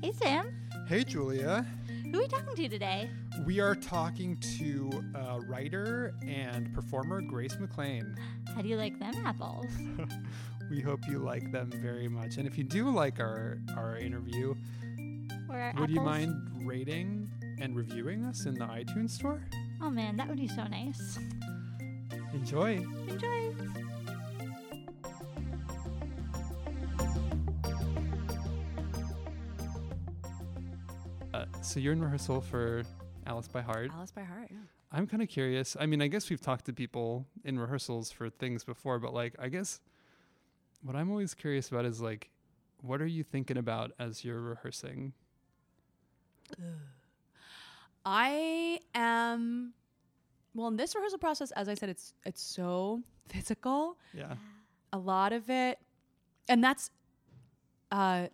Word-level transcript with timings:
Hey, 0.00 0.12
Sam. 0.12 0.54
Hey, 0.86 1.02
Julia. 1.02 1.66
Who 2.04 2.18
are 2.18 2.22
we 2.22 2.28
talking 2.28 2.54
to 2.54 2.68
today? 2.68 3.10
We 3.44 3.58
are 3.58 3.74
talking 3.74 4.36
to 4.58 5.04
uh, 5.14 5.40
writer 5.48 6.14
and 6.26 6.72
performer 6.72 7.20
Grace 7.20 7.58
McLean. 7.58 8.14
How 8.54 8.62
do 8.62 8.68
you 8.68 8.76
like 8.76 8.98
them 8.98 9.14
apples? 9.26 9.66
We 10.70 10.82
hope 10.82 11.08
you 11.08 11.18
like 11.18 11.50
them 11.50 11.70
very 11.70 12.08
much. 12.08 12.36
And 12.36 12.46
if 12.46 12.58
you 12.58 12.64
do 12.64 12.90
like 12.90 13.20
our, 13.20 13.58
our 13.74 13.96
interview, 13.96 14.54
our 15.48 15.72
would 15.78 15.88
you 15.88 16.02
mind 16.02 16.34
rating 16.66 17.30
and 17.58 17.74
reviewing 17.74 18.26
us 18.26 18.44
in 18.44 18.52
the 18.52 18.66
iTunes 18.66 19.10
store? 19.10 19.42
Oh 19.80 19.88
man, 19.88 20.18
that 20.18 20.28
would 20.28 20.36
be 20.36 20.46
so 20.46 20.64
nice. 20.64 21.18
Enjoy. 22.34 22.84
Enjoy. 23.08 23.54
So 31.68 31.78
you're 31.78 31.92
in 31.92 32.00
rehearsal 32.00 32.40
for 32.40 32.82
Alice 33.26 33.46
by 33.46 33.60
Heart. 33.60 33.90
Alice 33.94 34.10
by 34.10 34.22
Heart. 34.22 34.48
Yeah. 34.50 34.56
I'm 34.90 35.06
kind 35.06 35.22
of 35.22 35.28
curious. 35.28 35.76
I 35.78 35.84
mean, 35.84 36.00
I 36.00 36.06
guess 36.06 36.30
we've 36.30 36.40
talked 36.40 36.64
to 36.64 36.72
people 36.72 37.26
in 37.44 37.58
rehearsals 37.58 38.10
for 38.10 38.30
things 38.30 38.64
before, 38.64 38.98
but 38.98 39.12
like, 39.12 39.34
I 39.38 39.48
guess 39.48 39.80
what 40.82 40.96
I'm 40.96 41.10
always 41.10 41.34
curious 41.34 41.68
about 41.68 41.84
is 41.84 42.00
like, 42.00 42.30
what 42.80 43.02
are 43.02 43.06
you 43.06 43.22
thinking 43.22 43.58
about 43.58 43.92
as 43.98 44.24
you're 44.24 44.40
rehearsing? 44.40 45.12
I 48.06 48.80
am 48.94 49.74
well 50.54 50.68
in 50.68 50.76
this 50.76 50.94
rehearsal 50.94 51.18
process. 51.18 51.50
As 51.50 51.68
I 51.68 51.74
said, 51.74 51.90
it's 51.90 52.14
it's 52.24 52.40
so 52.40 53.02
physical. 53.28 53.98
Yeah. 54.14 54.36
A 54.94 54.98
lot 54.98 55.34
of 55.34 55.50
it, 55.50 55.78
and 56.48 56.64
that's 56.64 56.90
uh, 57.92 58.28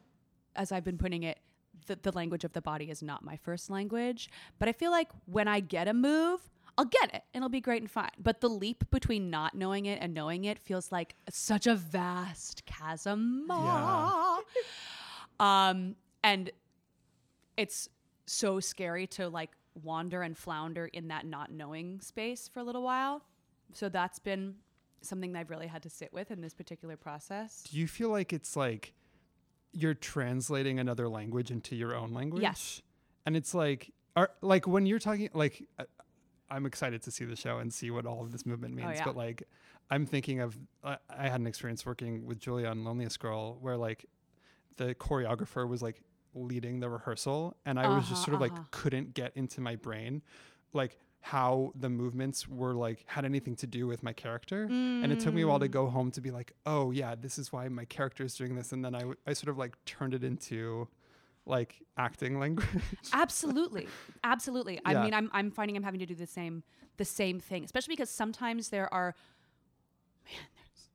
as 0.54 0.70
I've 0.70 0.84
been 0.84 0.98
putting 0.98 1.24
it. 1.24 1.40
The, 1.86 1.98
the 2.00 2.12
language 2.12 2.44
of 2.44 2.52
the 2.52 2.62
body 2.62 2.90
is 2.90 3.02
not 3.02 3.24
my 3.24 3.36
first 3.36 3.70
language, 3.70 4.30
but 4.58 4.68
I 4.68 4.72
feel 4.72 4.90
like 4.90 5.08
when 5.26 5.48
I 5.48 5.60
get 5.60 5.88
a 5.88 5.94
move, 5.94 6.40
I'll 6.76 6.84
get 6.86 7.14
it 7.14 7.22
and 7.32 7.42
it'll 7.42 7.48
be 7.48 7.60
great 7.60 7.82
and 7.82 7.90
fine. 7.90 8.10
But 8.18 8.40
the 8.40 8.48
leap 8.48 8.90
between 8.90 9.30
not 9.30 9.54
knowing 9.54 9.86
it 9.86 9.98
and 10.00 10.12
knowing 10.12 10.44
it 10.44 10.58
feels 10.58 10.90
like 10.90 11.14
such 11.30 11.66
a 11.66 11.74
vast 11.74 12.64
chasm. 12.66 13.46
Yeah. 13.48 14.38
Um, 15.40 15.96
and 16.22 16.52
it's 17.56 17.88
so 18.26 18.60
scary 18.60 19.08
to 19.08 19.28
like 19.28 19.50
wander 19.82 20.22
and 20.22 20.38
flounder 20.38 20.86
in 20.86 21.08
that 21.08 21.26
not 21.26 21.50
knowing 21.50 22.00
space 22.00 22.46
for 22.46 22.60
a 22.60 22.62
little 22.62 22.82
while. 22.82 23.22
So 23.72 23.88
that's 23.88 24.20
been 24.20 24.54
something 25.02 25.32
that 25.32 25.40
I've 25.40 25.50
really 25.50 25.66
had 25.66 25.82
to 25.82 25.90
sit 25.90 26.12
with 26.12 26.30
in 26.30 26.40
this 26.40 26.54
particular 26.54 26.96
process. 26.96 27.64
Do 27.70 27.78
you 27.78 27.86
feel 27.86 28.10
like 28.10 28.32
it's 28.32 28.56
like 28.56 28.94
you're 29.74 29.94
translating 29.94 30.78
another 30.78 31.08
language 31.08 31.50
into 31.50 31.76
your 31.76 31.94
own 31.94 32.12
language? 32.12 32.42
Yes. 32.42 32.82
And 33.26 33.36
it's 33.36 33.54
like, 33.54 33.92
are 34.16 34.30
like 34.40 34.66
when 34.66 34.86
you're 34.86 34.98
talking, 34.98 35.28
like, 35.34 35.66
uh, 35.78 35.84
I'm 36.50 36.66
excited 36.66 37.02
to 37.02 37.10
see 37.10 37.24
the 37.24 37.36
show 37.36 37.58
and 37.58 37.72
see 37.72 37.90
what 37.90 38.06
all 38.06 38.22
of 38.22 38.32
this 38.32 38.46
movement 38.46 38.74
means. 38.74 38.88
Oh, 38.90 38.94
yeah. 38.94 39.04
But 39.04 39.16
like, 39.16 39.42
I'm 39.90 40.06
thinking 40.06 40.40
of, 40.40 40.56
I 40.82 40.98
I 41.10 41.28
had 41.28 41.40
an 41.40 41.46
experience 41.46 41.84
working 41.84 42.24
with 42.26 42.38
Julia 42.38 42.68
on 42.68 42.84
Loneliest 42.84 43.18
Girl 43.20 43.58
where 43.60 43.76
like 43.76 44.06
the 44.76 44.94
choreographer 44.94 45.68
was 45.68 45.82
like 45.82 46.02
leading 46.34 46.80
the 46.80 46.88
rehearsal 46.88 47.56
and 47.64 47.78
I 47.78 47.88
was 47.88 48.08
just 48.08 48.12
Uh-huh, 48.12 48.24
sort 48.24 48.34
of 48.34 48.40
like 48.40 48.52
uh-huh. 48.52 48.62
couldn't 48.72 49.14
get 49.14 49.32
into 49.36 49.60
my 49.60 49.76
brain 49.76 50.20
like 50.72 50.98
how 51.32 51.72
the 51.74 51.88
movements 51.88 52.46
were 52.46 52.74
like 52.74 53.02
had 53.06 53.24
anything 53.24 53.56
to 53.56 53.66
do 53.66 53.86
with 53.86 54.02
my 54.02 54.12
character 54.12 54.64
and 54.64 55.10
it 55.10 55.18
took 55.20 55.32
me 55.32 55.40
a 55.40 55.46
while 55.46 55.58
to 55.58 55.68
Mm. 55.68 55.70
go 55.80 55.86
home 55.86 56.10
to 56.10 56.20
be 56.20 56.30
like 56.30 56.52
oh 56.66 56.90
yeah 56.90 57.14
this 57.14 57.38
is 57.38 57.50
why 57.50 57.66
my 57.68 57.86
character 57.86 58.22
is 58.24 58.34
doing 58.36 58.54
this 58.54 58.72
and 58.72 58.84
then 58.84 58.94
I, 58.94 58.98
w- 59.00 59.16
I 59.26 59.32
sort 59.32 59.48
of 59.48 59.56
like 59.56 59.72
turned 59.86 60.12
it 60.12 60.22
into 60.22 60.86
like 61.46 61.80
acting 61.96 62.38
language 62.38 62.68
Absolutely. 63.12 63.88
Absolutely. 64.22 64.80
I 64.84 65.02
mean, 65.02 65.14
I'm, 65.14 65.30
I'm 65.32 65.50
finding 65.50 65.76
I'm 65.78 65.82
having 65.82 66.00
to 66.00 66.06
do 66.06 66.14
the 66.14 66.26
same, 66.26 66.62
the 66.98 67.04
same 67.04 67.38
thing, 67.40 67.64
especially 67.64 67.92
because 67.96 68.10
sometimes 68.10 68.68
there 68.70 68.92
are, 68.92 69.14
man, 70.26 70.40
there's 70.56 70.88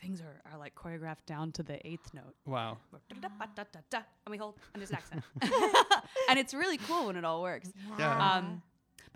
things 0.00 0.20
are, 0.20 0.40
are 0.52 0.58
like 0.58 0.74
choreographed 0.74 1.24
down 1.26 1.52
to 1.52 1.62
the 1.62 1.76
eighth 1.86 2.12
note. 2.14 2.34
wow 2.46 2.76
And 3.12 4.30
we 4.30 4.36
hold, 4.38 4.56
and 4.74 4.80
there's 4.82 4.90
an 4.90 4.96
accent. 4.96 5.22
and 6.28 6.38
it's 6.38 6.52
really 6.54 6.78
cool 6.78 7.06
when 7.06 7.16
it 7.16 7.24
all 7.24 7.42
works. 7.42 7.70
Yeah. 7.98 8.32
Um, 8.36 8.62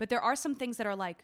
but 0.03 0.09
there 0.09 0.19
are 0.19 0.35
some 0.35 0.53
things 0.53 0.75
that 0.75 0.85
are 0.85 0.97
like, 0.97 1.23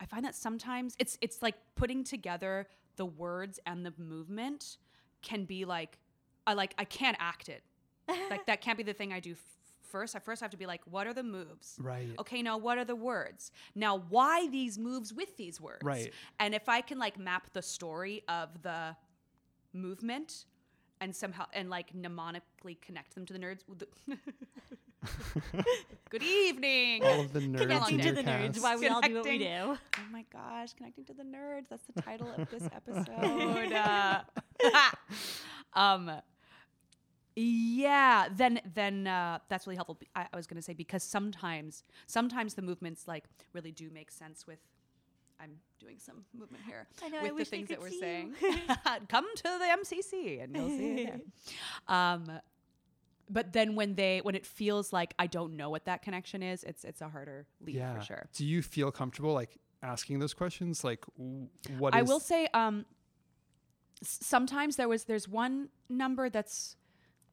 I 0.00 0.06
find 0.06 0.24
that 0.24 0.34
sometimes 0.34 0.96
it's 0.98 1.18
it's 1.20 1.42
like 1.42 1.56
putting 1.74 2.02
together 2.04 2.66
the 2.96 3.04
words 3.04 3.60
and 3.66 3.84
the 3.84 3.92
movement 3.98 4.78
can 5.20 5.44
be 5.44 5.66
like, 5.66 5.98
I 6.46 6.54
like 6.54 6.72
I 6.78 6.84
can't 6.84 7.18
act 7.20 7.50
it. 7.50 7.62
like 8.30 8.46
that 8.46 8.62
can't 8.62 8.78
be 8.78 8.82
the 8.82 8.94
thing 8.94 9.12
I 9.12 9.20
do 9.20 9.32
f- 9.32 9.38
first. 9.82 10.16
I 10.16 10.20
first 10.20 10.40
have 10.40 10.50
to 10.52 10.56
be 10.56 10.64
like, 10.64 10.80
what 10.86 11.06
are 11.06 11.12
the 11.12 11.22
moves? 11.22 11.76
Right. 11.78 12.14
Okay, 12.18 12.40
now 12.40 12.56
what 12.56 12.78
are 12.78 12.84
the 12.86 12.96
words? 12.96 13.52
Now 13.74 14.02
why 14.08 14.48
these 14.48 14.78
moves 14.78 15.12
with 15.12 15.36
these 15.36 15.60
words? 15.60 15.82
Right. 15.84 16.10
And 16.40 16.54
if 16.54 16.66
I 16.66 16.80
can 16.80 16.98
like 16.98 17.18
map 17.18 17.52
the 17.52 17.60
story 17.60 18.22
of 18.26 18.62
the 18.62 18.96
movement 19.74 20.46
and 21.00 21.14
somehow 21.14 21.46
and 21.52 21.70
like 21.70 21.92
mnemonically 21.94 22.80
connect 22.80 23.14
them 23.14 23.26
to 23.26 23.32
the 23.32 23.38
nerds. 23.38 23.60
Good 26.10 26.22
evening. 26.22 27.04
all 27.04 27.20
of 27.20 27.32
the 27.32 27.40
nerds 27.40 27.58
Connecting 27.58 27.98
to 28.00 28.12
the 28.12 28.22
nerds, 28.22 28.62
why 28.62 28.76
we 28.76 28.88
all 28.88 29.00
do 29.00 29.14
what 29.14 29.24
we 29.24 29.38
do. 29.38 29.44
Connecting. 29.44 29.78
Oh 29.98 30.12
my 30.12 30.24
gosh, 30.32 30.72
connecting 30.74 31.04
to 31.06 31.14
the 31.14 31.24
nerds. 31.24 31.68
That's 31.68 31.84
the 31.94 32.00
title 32.00 32.32
of 32.36 32.50
this 32.50 32.62
episode. 32.74 33.72
Uh, 33.72 34.20
um 35.78 36.10
yeah, 37.36 38.28
then 38.30 38.60
then 38.74 39.08
uh, 39.08 39.40
that's 39.48 39.66
really 39.66 39.76
helpful. 39.76 39.98
I, 40.14 40.26
I 40.32 40.36
was 40.36 40.46
going 40.46 40.56
to 40.56 40.62
say 40.62 40.72
because 40.72 41.02
sometimes 41.02 41.82
sometimes 42.06 42.54
the 42.54 42.62
movements 42.62 43.08
like 43.08 43.24
really 43.52 43.72
do 43.72 43.90
make 43.90 44.12
sense 44.12 44.46
with 44.46 44.60
I'm 45.44 45.56
doing 45.78 45.98
some 45.98 46.24
movement 46.38 46.64
here 46.66 46.86
I 47.04 47.08
know, 47.10 47.18
I 47.20 47.22
with 47.24 47.36
the 47.36 47.44
things 47.44 47.68
that 47.68 47.80
we're 47.80 47.90
saying. 47.90 48.34
Come 49.08 49.26
to 49.36 49.42
the 49.42 49.68
MCC 49.82 50.42
and 50.42 50.56
you'll 50.56 50.68
see 50.68 50.92
it 50.92 51.06
there. 51.06 51.20
Um, 51.96 52.40
but 53.28 53.52
then 53.52 53.74
when 53.74 53.94
they 53.94 54.20
when 54.22 54.34
it 54.34 54.44
feels 54.46 54.92
like 54.92 55.14
I 55.18 55.26
don't 55.26 55.56
know 55.56 55.70
what 55.70 55.84
that 55.86 56.02
connection 56.02 56.42
is, 56.42 56.64
it's 56.64 56.84
it's 56.84 57.00
a 57.00 57.08
harder 57.08 57.46
leap 57.60 57.76
yeah 57.76 57.94
for 57.98 58.04
sure. 58.04 58.26
do 58.34 58.44
you 58.44 58.60
feel 58.62 58.90
comfortable 58.90 59.32
like 59.32 59.58
asking 59.82 60.18
those 60.18 60.34
questions 60.34 60.82
like 60.84 61.04
w- 61.18 61.48
what 61.78 61.94
I 61.94 62.00
is- 62.02 62.08
will 62.08 62.20
say, 62.20 62.48
um, 62.54 62.84
s- 64.02 64.18
sometimes 64.22 64.76
there 64.76 64.88
was 64.88 65.04
there's 65.04 65.28
one 65.28 65.68
number 65.88 66.28
that's 66.30 66.76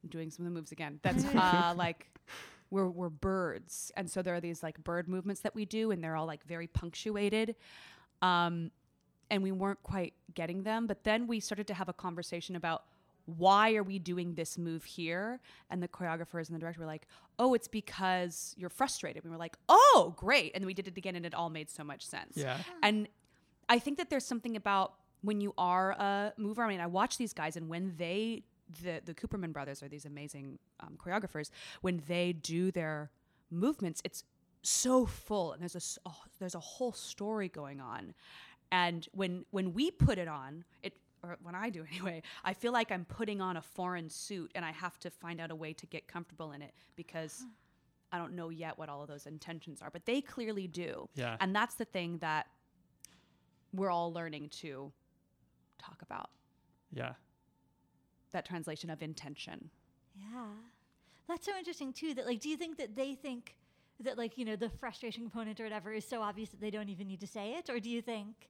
I'm 0.04 0.10
doing 0.10 0.30
some 0.32 0.46
of 0.46 0.52
the 0.52 0.56
moves 0.60 0.72
again. 0.72 1.00
That's 1.04 1.24
uh, 1.26 1.74
like 1.78 2.08
we're 2.70 2.90
we're 2.90 3.10
birds, 3.10 3.92
and 3.98 4.10
so 4.10 4.22
there 4.22 4.34
are 4.36 4.42
these 4.42 4.64
like 4.64 4.82
bird 4.84 5.08
movements 5.08 5.42
that 5.42 5.54
we 5.54 5.66
do, 5.66 5.92
and 5.92 6.02
they're 6.04 6.16
all 6.16 6.26
like 6.26 6.44
very 6.46 6.68
punctuated. 6.68 7.56
Um, 8.22 8.72
and 9.30 9.42
we 9.42 9.52
weren't 9.52 9.82
quite 9.84 10.14
getting 10.34 10.64
them, 10.64 10.88
but 10.88 11.04
then 11.04 11.26
we 11.26 11.40
started 11.40 11.68
to 11.68 11.74
have 11.74 11.88
a 11.88 11.94
conversation 11.94 12.56
about 12.56 12.84
why 13.26 13.76
are 13.76 13.84
we 13.84 14.00
doing 14.00 14.36
this 14.36 14.58
move 14.58 14.84
here? 14.84 15.40
And 15.70 15.82
the 15.82 15.88
choreographers 15.88 16.48
and 16.48 16.56
the 16.56 16.60
director 16.60 16.82
were 16.82 16.86
like, 16.88 17.08
"Oh, 17.40 17.54
it's 17.54 17.68
because 17.68 18.54
you're 18.58 18.70
frustrated." 18.70 19.24
We 19.24 19.30
were 19.30 19.38
like, 19.38 19.58
"Oh, 19.70 20.14
great!" 20.18 20.52
And 20.56 20.66
we 20.66 20.74
did 20.74 20.88
it 20.88 20.98
again, 20.98 21.16
and 21.16 21.26
it 21.26 21.34
all 21.34 21.50
made 21.50 21.70
so 21.70 21.84
much 21.84 22.06
sense. 22.06 22.36
Yeah. 22.36 22.58
And 22.82 23.08
I 23.70 23.80
think 23.80 23.98
that 23.98 24.10
there's 24.10 24.26
something 24.26 24.56
about 24.56 24.96
when 25.22 25.40
you 25.40 25.54
are 25.58 25.92
a 25.92 26.34
mover. 26.38 26.64
I 26.64 26.70
mean, 26.70 26.82
I 26.82 26.88
watch 26.88 27.18
these 27.18 27.34
guys, 27.34 27.56
and 27.56 27.70
when 27.70 27.94
they, 27.98 28.44
the 28.84 29.02
the 29.06 29.14
Kuperman 29.14 29.54
brothers 29.54 29.82
are 29.84 29.88
these 29.88 30.06
amazing 30.06 30.60
um, 30.80 30.98
choreographers. 30.98 31.52
When 31.82 32.02
they 32.08 32.34
do 32.34 32.72
their 32.72 33.12
movements, 33.50 34.02
it's 34.04 34.24
so 34.62 35.06
full, 35.06 35.54
and 35.54 35.62
there's 35.62 35.76
a 35.76 35.78
s- 35.78 36.00
oh, 36.06 36.22
there's 36.40 36.56
a 36.56 36.60
whole 36.60 36.92
story 36.92 37.50
going 37.50 37.80
on. 37.80 38.14
And 38.72 39.08
when 39.14 39.46
when 39.52 39.74
we 39.74 39.92
put 39.92 40.18
it 40.18 40.28
on, 40.28 40.64
it 40.84 40.94
or 41.24 41.38
when 41.44 41.56
I 41.56 41.70
do 41.70 41.86
anyway, 41.92 42.22
I 42.44 42.54
feel 42.54 42.72
like 42.72 42.92
I'm 42.92 43.06
putting 43.06 43.42
on 43.42 43.58
a 43.58 43.62
foreign 43.62 44.10
suit, 44.10 44.52
and 44.56 44.64
I 44.66 44.72
have 44.72 45.00
to 45.00 45.10
find 45.10 45.42
out 45.42 45.52
a 45.52 45.56
way 45.56 45.74
to 45.74 45.86
get 45.86 46.08
comfortable 46.08 46.52
in 46.52 46.62
it 46.62 46.74
because. 46.96 47.46
I 48.14 48.18
don't 48.18 48.34
know 48.34 48.50
yet 48.50 48.78
what 48.78 48.90
all 48.90 49.02
of 49.02 49.08
those 49.08 49.26
intentions 49.26 49.82
are, 49.82 49.90
but 49.90 50.06
they 50.06 50.20
clearly 50.20 50.68
do. 50.68 51.08
Yeah. 51.16 51.38
And 51.40 51.56
that's 51.56 51.76
the 51.76 51.86
thing 51.86 52.18
that 52.18 52.46
we're 53.72 53.90
all 53.90 54.12
learning 54.12 54.50
to 54.50 54.92
talk 55.80 56.02
about 56.02 56.30
yeah 56.92 57.14
that 58.32 58.46
translation 58.46 58.90
of 58.90 59.02
intention. 59.02 59.70
Yeah. 60.16 60.46
That's 61.28 61.46
so 61.46 61.58
interesting 61.58 61.94
too. 61.94 62.14
That 62.14 62.26
like, 62.26 62.40
do 62.40 62.50
you 62.50 62.58
think 62.58 62.78
that 62.78 62.96
they 62.96 63.16
think 63.16 63.56
that 64.04 64.18
like 64.18 64.38
you 64.38 64.46
know 64.46 64.56
the 64.56 64.70
frustration 64.70 65.24
component 65.24 65.60
or 65.60 65.64
whatever 65.64 65.92
is 65.94 66.06
so 66.06 66.22
obvious 66.22 66.50
that 66.50 66.62
they 66.62 66.72
don't 66.72 66.90
even 66.90 67.08
need 67.08 67.20
to 67.22 67.28
say 67.28 67.54
it, 67.56 67.70
or 67.70 67.80
do 67.80 67.90
you 67.90 68.02
think? 68.02 68.50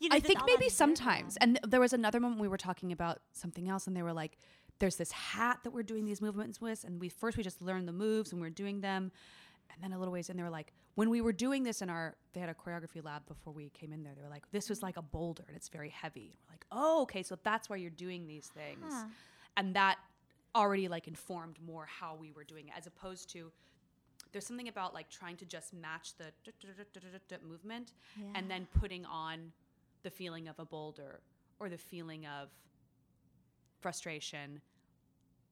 You 0.00 0.08
know, 0.08 0.16
I 0.16 0.20
think 0.20 0.40
maybe 0.46 0.66
is 0.66 0.76
there 0.76 0.86
for 0.88 0.96
sometimes. 0.96 1.36
And 1.40 1.54
th- 1.56 1.70
there 1.70 1.80
was 1.80 1.92
another 1.92 2.18
moment 2.20 2.40
we 2.40 2.48
were 2.48 2.56
talking 2.58 2.90
about 2.92 3.20
something 3.32 3.68
else, 3.68 3.86
and 3.86 3.96
they 3.96 4.02
were 4.02 4.12
like, 4.12 4.36
"There's 4.80 4.96
this 4.96 5.12
hat 5.12 5.60
that 5.62 5.70
we're 5.70 5.82
doing 5.84 6.04
these 6.04 6.20
movements 6.20 6.60
with, 6.60 6.84
and 6.84 7.00
we 7.00 7.08
first 7.08 7.36
we 7.36 7.42
just 7.44 7.62
learned 7.62 7.86
the 7.86 7.92
moves 7.92 8.32
and 8.32 8.40
we 8.40 8.46
are 8.46 8.50
doing 8.50 8.80
them, 8.80 9.12
and 9.72 9.82
then 9.82 9.92
a 9.92 9.98
little 9.98 10.12
ways 10.12 10.30
in, 10.30 10.36
they 10.36 10.42
were 10.42 10.50
like, 10.50 10.72
when 10.96 11.10
we 11.10 11.20
were 11.20 11.32
doing 11.32 11.62
this 11.62 11.80
in 11.80 11.88
our, 11.90 12.16
they 12.32 12.40
had 12.40 12.48
a 12.48 12.54
choreography 12.54 13.04
lab 13.04 13.24
before 13.28 13.52
we 13.52 13.68
came 13.68 13.92
in 13.92 14.02
there. 14.02 14.14
They 14.16 14.22
were 14.22 14.28
like, 14.28 14.50
this 14.50 14.68
was 14.68 14.82
like 14.82 14.96
a 14.96 15.02
boulder 15.02 15.44
and 15.46 15.56
it's 15.56 15.68
very 15.68 15.90
heavy. 15.90 16.22
And 16.32 16.38
we're 16.48 16.54
like, 16.54 16.66
oh, 16.72 17.02
okay, 17.02 17.22
so 17.22 17.38
that's 17.44 17.70
why 17.70 17.76
you're 17.76 17.90
doing 17.90 18.26
these 18.26 18.48
things, 18.48 18.82
Huh. 18.90 19.04
and 19.56 19.74
that 19.76 19.98
already 20.56 20.88
like 20.88 21.06
informed 21.06 21.56
more 21.64 21.86
how 21.86 22.16
we 22.16 22.32
were 22.32 22.42
doing 22.42 22.66
it 22.66 22.74
as 22.76 22.88
opposed 22.88 23.30
to 23.30 23.52
there's 24.32 24.46
something 24.46 24.68
about 24.68 24.94
like 24.94 25.08
trying 25.08 25.36
to 25.36 25.44
just 25.46 25.72
match 25.72 26.12
the 26.18 26.26
movement 27.48 27.92
Yeah. 28.16 28.26
and 28.34 28.50
then 28.50 28.66
putting 28.80 29.04
on 29.06 29.52
the 30.02 30.10
feeling 30.10 30.48
of 30.48 30.58
a 30.58 30.64
boulder 30.64 31.20
or 31.58 31.68
the 31.68 31.78
feeling 31.78 32.26
of 32.26 32.48
frustration 33.80 34.60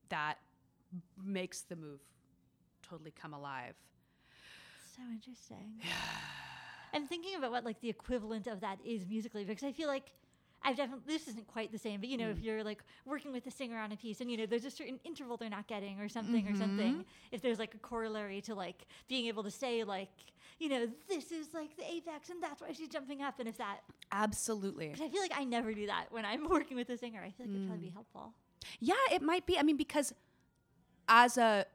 that 0.08 0.38
makes 1.22 1.62
the 1.62 1.76
move 1.76 2.00
totally 2.82 3.10
come 3.12 3.34
alive. 3.34 3.74
So 4.94 5.02
interesting. 5.12 5.72
Yeah. 5.82 5.90
I'm 6.94 7.06
thinking 7.06 7.34
about 7.36 7.50
what 7.50 7.64
like 7.64 7.80
the 7.80 7.90
equivalent 7.90 8.46
of 8.46 8.60
that 8.60 8.78
is 8.84 9.04
musically 9.06 9.44
because 9.44 9.64
I 9.64 9.72
feel 9.72 9.88
like 9.88 10.12
I've 10.62 10.76
definitely 10.76 11.04
this 11.06 11.28
isn't 11.28 11.46
quite 11.46 11.70
the 11.70 11.78
same, 11.78 12.00
but 12.00 12.08
you 12.08 12.16
know, 12.16 12.30
if 12.30 12.38
mm. 12.38 12.44
you're 12.44 12.64
like 12.64 12.82
working 13.04 13.32
with 13.32 13.46
a 13.46 13.50
singer 13.50 13.78
on 13.78 13.92
a 13.92 13.96
piece 13.96 14.20
and 14.20 14.30
you 14.30 14.36
know 14.36 14.46
there's 14.46 14.64
a 14.64 14.70
certain 14.70 14.98
interval 15.04 15.36
they're 15.36 15.48
not 15.48 15.66
getting 15.68 16.00
or 16.00 16.08
something 16.08 16.46
or 16.46 16.50
mm-hmm. 16.50 16.60
something, 16.60 17.04
if 17.30 17.40
there's 17.40 17.58
like 17.58 17.74
a 17.74 17.78
corollary 17.78 18.40
to 18.42 18.54
like 18.54 18.86
being 19.08 19.26
able 19.26 19.42
to 19.42 19.50
say 19.50 19.84
like, 19.84 20.10
you 20.58 20.68
know, 20.68 20.88
this 21.08 21.30
is 21.30 21.54
like 21.54 21.76
the 21.76 21.84
apex 21.84 22.30
and 22.30 22.42
that's 22.42 22.60
why 22.60 22.72
she's 22.72 22.88
jumping 22.88 23.22
up 23.22 23.38
and 23.38 23.48
if 23.48 23.56
that 23.58 23.78
Absolutely. 24.10 24.88
because 24.88 25.02
I 25.02 25.08
feel 25.08 25.22
like 25.22 25.36
I 25.36 25.44
never 25.44 25.72
do 25.72 25.86
that 25.86 26.06
when 26.10 26.24
I'm 26.24 26.48
working 26.48 26.76
with 26.76 26.90
a 26.90 26.96
singer. 26.96 27.20
I 27.20 27.30
feel 27.30 27.46
like 27.46 27.54
it'd 27.54 27.66
probably 27.68 27.86
be 27.86 27.90
mm. 27.90 27.94
helpful. 27.94 28.32
Yeah, 28.80 28.94
it 29.12 29.22
might 29.22 29.46
be. 29.46 29.58
I 29.58 29.62
mean, 29.62 29.76
because 29.76 30.12
as 31.08 31.38
a 31.38 31.66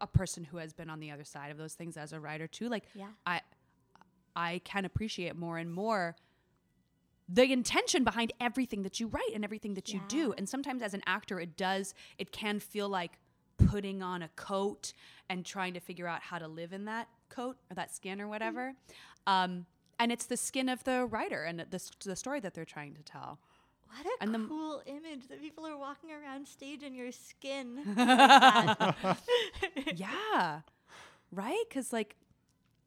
a 0.00 0.06
person 0.06 0.44
who 0.44 0.58
has 0.58 0.72
been 0.72 0.90
on 0.90 1.00
the 1.00 1.10
other 1.10 1.24
side 1.24 1.50
of 1.50 1.56
those 1.56 1.74
things 1.74 1.96
as 1.96 2.12
a 2.12 2.20
writer 2.20 2.46
too, 2.46 2.68
like 2.68 2.84
Yeah. 2.94 3.08
I 3.26 3.40
I 4.34 4.60
can 4.64 4.84
appreciate 4.84 5.36
more 5.36 5.58
and 5.58 5.72
more 5.72 6.16
the 7.32 7.50
intention 7.52 8.04
behind 8.04 8.32
everything 8.40 8.82
that 8.82 9.00
you 9.00 9.06
write 9.06 9.30
and 9.34 9.42
everything 9.44 9.74
that 9.74 9.92
you 9.92 10.00
do. 10.08 10.34
And 10.36 10.48
sometimes 10.48 10.82
as 10.82 10.92
an 10.92 11.02
actor, 11.06 11.40
it 11.40 11.56
does 11.56 11.94
it 12.18 12.30
can 12.32 12.60
feel 12.60 12.88
like 12.88 13.12
putting 13.68 14.02
on 14.02 14.22
a 14.22 14.28
coat 14.36 14.92
and 15.30 15.44
trying 15.46 15.72
to 15.74 15.80
figure 15.80 16.06
out 16.06 16.20
how 16.22 16.38
to 16.38 16.48
live 16.48 16.72
in 16.72 16.84
that 16.86 17.08
coat 17.28 17.56
or 17.70 17.74
that 17.74 17.94
skin 17.94 18.20
or 18.20 18.28
whatever. 18.28 18.74
Um, 19.26 19.66
and 19.98 20.10
it's 20.10 20.26
the 20.26 20.36
skin 20.36 20.68
of 20.68 20.82
the 20.84 21.06
writer 21.06 21.44
and 21.44 21.60
the, 21.60 21.80
the 22.04 22.16
story 22.16 22.40
that 22.40 22.54
they're 22.54 22.64
trying 22.64 22.94
to 22.94 23.02
tell. 23.02 23.38
What 23.86 24.06
a 24.06 24.22
And 24.22 24.34
the- 24.34 24.46
cool 24.48 24.82
image 24.86 25.28
that 25.28 25.40
people 25.40 25.66
are 25.66 25.76
walking 25.76 26.10
around 26.10 26.48
stage 26.48 26.82
in 26.82 26.94
your 26.94 27.12
skin. 27.12 27.80
like 27.96 28.94
yeah 29.94 30.60
right 31.30 31.64
because 31.68 31.92
like 31.92 32.16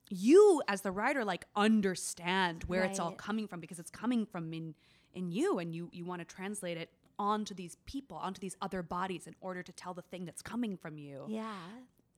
you 0.10 0.62
as 0.68 0.82
the 0.82 0.92
writer 0.92 1.26
like 1.26 1.46
understand 1.56 2.64
where 2.66 2.84
it's 2.84 3.00
all 3.00 3.12
coming 3.12 3.48
from 3.48 3.60
because 3.60 3.80
it's 3.80 3.90
coming 3.90 4.26
from 4.26 4.54
in 4.54 4.76
in 5.14 5.32
you 5.32 5.60
and 5.60 5.74
you 5.74 5.90
you 5.92 6.06
want 6.06 6.20
to 6.20 6.26
translate 6.26 6.78
it 6.78 6.90
onto 7.18 7.54
these 7.54 7.78
people 7.86 8.18
onto 8.18 8.40
these 8.40 8.56
other 8.62 8.84
bodies 8.84 9.26
in 9.26 9.36
order 9.42 9.64
to 9.64 9.72
tell 9.72 9.94
the 9.94 10.02
thing 10.02 10.26
that's 10.26 10.42
coming 10.42 10.78
from 10.78 10.98
you 10.98 11.26
yeah. 11.28 11.54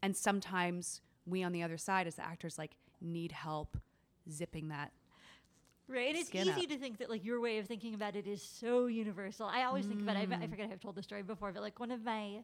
and 0.01 0.17
sometimes 0.17 1.01
we 1.25 1.43
on 1.43 1.51
the 1.51 1.63
other 1.63 1.77
side 1.77 2.07
as 2.07 2.15
the 2.15 2.25
actors 2.25 2.57
like 2.57 2.71
need 2.99 3.31
help 3.31 3.77
zipping 4.29 4.69
that 4.69 4.91
Right. 5.89 6.09
And 6.09 6.17
it's 6.17 6.35
easy 6.35 6.49
up. 6.49 6.67
to 6.67 6.77
think 6.77 6.97
that 6.97 7.09
like 7.09 7.23
your 7.23 7.39
way 7.39 7.59
of 7.59 7.65
thinking 7.65 7.93
about 7.93 8.17
it 8.17 8.27
is 8.27 8.41
so 8.41 8.87
universal. 8.87 9.47
I 9.47 9.63
always 9.63 9.85
think 9.85 10.01
about 10.01 10.17
it. 10.17 10.19
I, 10.19 10.21
I 10.23 10.25
mm. 10.25 10.49
forget 10.49 10.69
I've 10.69 10.81
told 10.81 10.95
the 10.95 11.03
story 11.03 11.23
before, 11.23 11.53
but 11.53 11.61
like 11.61 11.79
one 11.79 11.91
of 11.91 12.03
my 12.03 12.39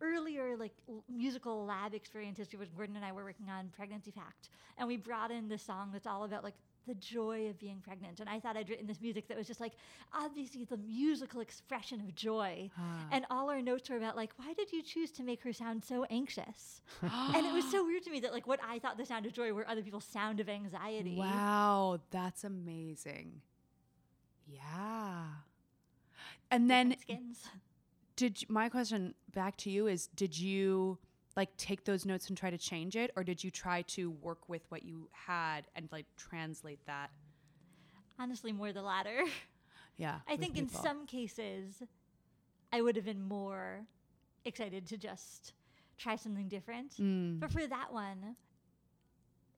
earlier 0.00 0.56
like 0.56 0.72
l- 0.88 1.04
musical 1.08 1.64
lab 1.66 1.94
experiences 1.94 2.48
was 2.58 2.68
Gordon 2.70 2.96
and 2.96 3.04
I 3.04 3.12
were 3.12 3.24
working 3.24 3.48
on 3.50 3.68
Pregnancy 3.76 4.10
Pact, 4.10 4.48
and 4.78 4.86
we 4.88 4.96
brought 4.96 5.30
in 5.30 5.48
this 5.48 5.62
song 5.62 5.90
that's 5.92 6.06
all 6.06 6.24
about 6.24 6.44
like 6.44 6.54
the 6.86 6.94
joy 6.94 7.48
of 7.48 7.58
being 7.58 7.78
pregnant. 7.80 8.20
And 8.20 8.28
I 8.28 8.40
thought 8.40 8.56
I'd 8.56 8.68
written 8.70 8.86
this 8.86 9.00
music 9.02 9.28
that 9.28 9.36
was 9.36 9.46
just 9.46 9.60
like 9.60 9.74
obviously 10.14 10.64
the 10.64 10.78
musical 10.78 11.40
expression 11.40 12.00
of 12.00 12.14
joy. 12.14 12.70
And 13.12 13.26
all 13.30 13.50
our 13.50 13.60
notes 13.60 13.90
were 13.90 13.96
about 13.98 14.16
like, 14.16 14.30
why 14.36 14.54
did 14.54 14.72
you 14.72 14.82
choose 14.82 15.10
to 15.12 15.22
make 15.22 15.42
her 15.42 15.52
sound 15.52 15.84
so 15.84 16.04
anxious? 16.10 16.80
and 17.02 17.46
it 17.46 17.52
was 17.52 17.70
so 17.70 17.84
weird 17.84 18.02
to 18.04 18.10
me 18.10 18.18
that 18.20 18.32
like 18.32 18.46
what 18.46 18.60
I 18.66 18.78
thought 18.78 18.96
the 18.96 19.04
sound 19.06 19.26
of 19.26 19.32
joy 19.34 19.52
were 19.52 19.68
other 19.68 19.82
people's 19.82 20.04
sound 20.06 20.40
of 20.40 20.48
anxiety. 20.48 21.16
wow 21.18 22.00
that's 22.10 22.44
amazing 22.44 23.42
yeah 24.48 25.24
and 26.50 26.68
then 26.70 26.96
skins. 27.00 27.44
Did 28.20 28.44
my 28.50 28.68
question 28.68 29.14
back 29.32 29.56
to 29.56 29.70
you 29.70 29.86
is 29.86 30.08
did 30.08 30.38
you 30.38 30.98
like 31.36 31.56
take 31.56 31.84
those 31.84 32.04
notes 32.04 32.28
and 32.28 32.36
try 32.36 32.50
to 32.50 32.58
change 32.58 32.94
it 32.96 33.10
or 33.16 33.24
did 33.24 33.42
you 33.42 33.50
try 33.50 33.80
to 33.82 34.10
work 34.10 34.46
with 34.46 34.62
what 34.68 34.82
you 34.84 35.08
had 35.10 35.66
and 35.74 35.88
like 35.90 36.04
translate 36.16 36.84
that 36.86 37.10
Honestly, 38.18 38.52
more 38.52 38.70
the 38.70 38.82
latter. 38.82 39.24
yeah 39.96 40.18
I 40.28 40.36
think 40.36 40.58
in 40.58 40.68
some 40.68 41.06
cases, 41.06 41.82
I 42.70 42.82
would 42.82 42.94
have 42.96 43.06
been 43.06 43.22
more 43.22 43.86
excited 44.44 44.86
to 44.88 44.98
just 44.98 45.54
try 45.96 46.16
something 46.16 46.46
different. 46.46 46.96
Mm. 47.00 47.40
But 47.40 47.50
for 47.50 47.66
that 47.66 47.90
one, 47.90 48.36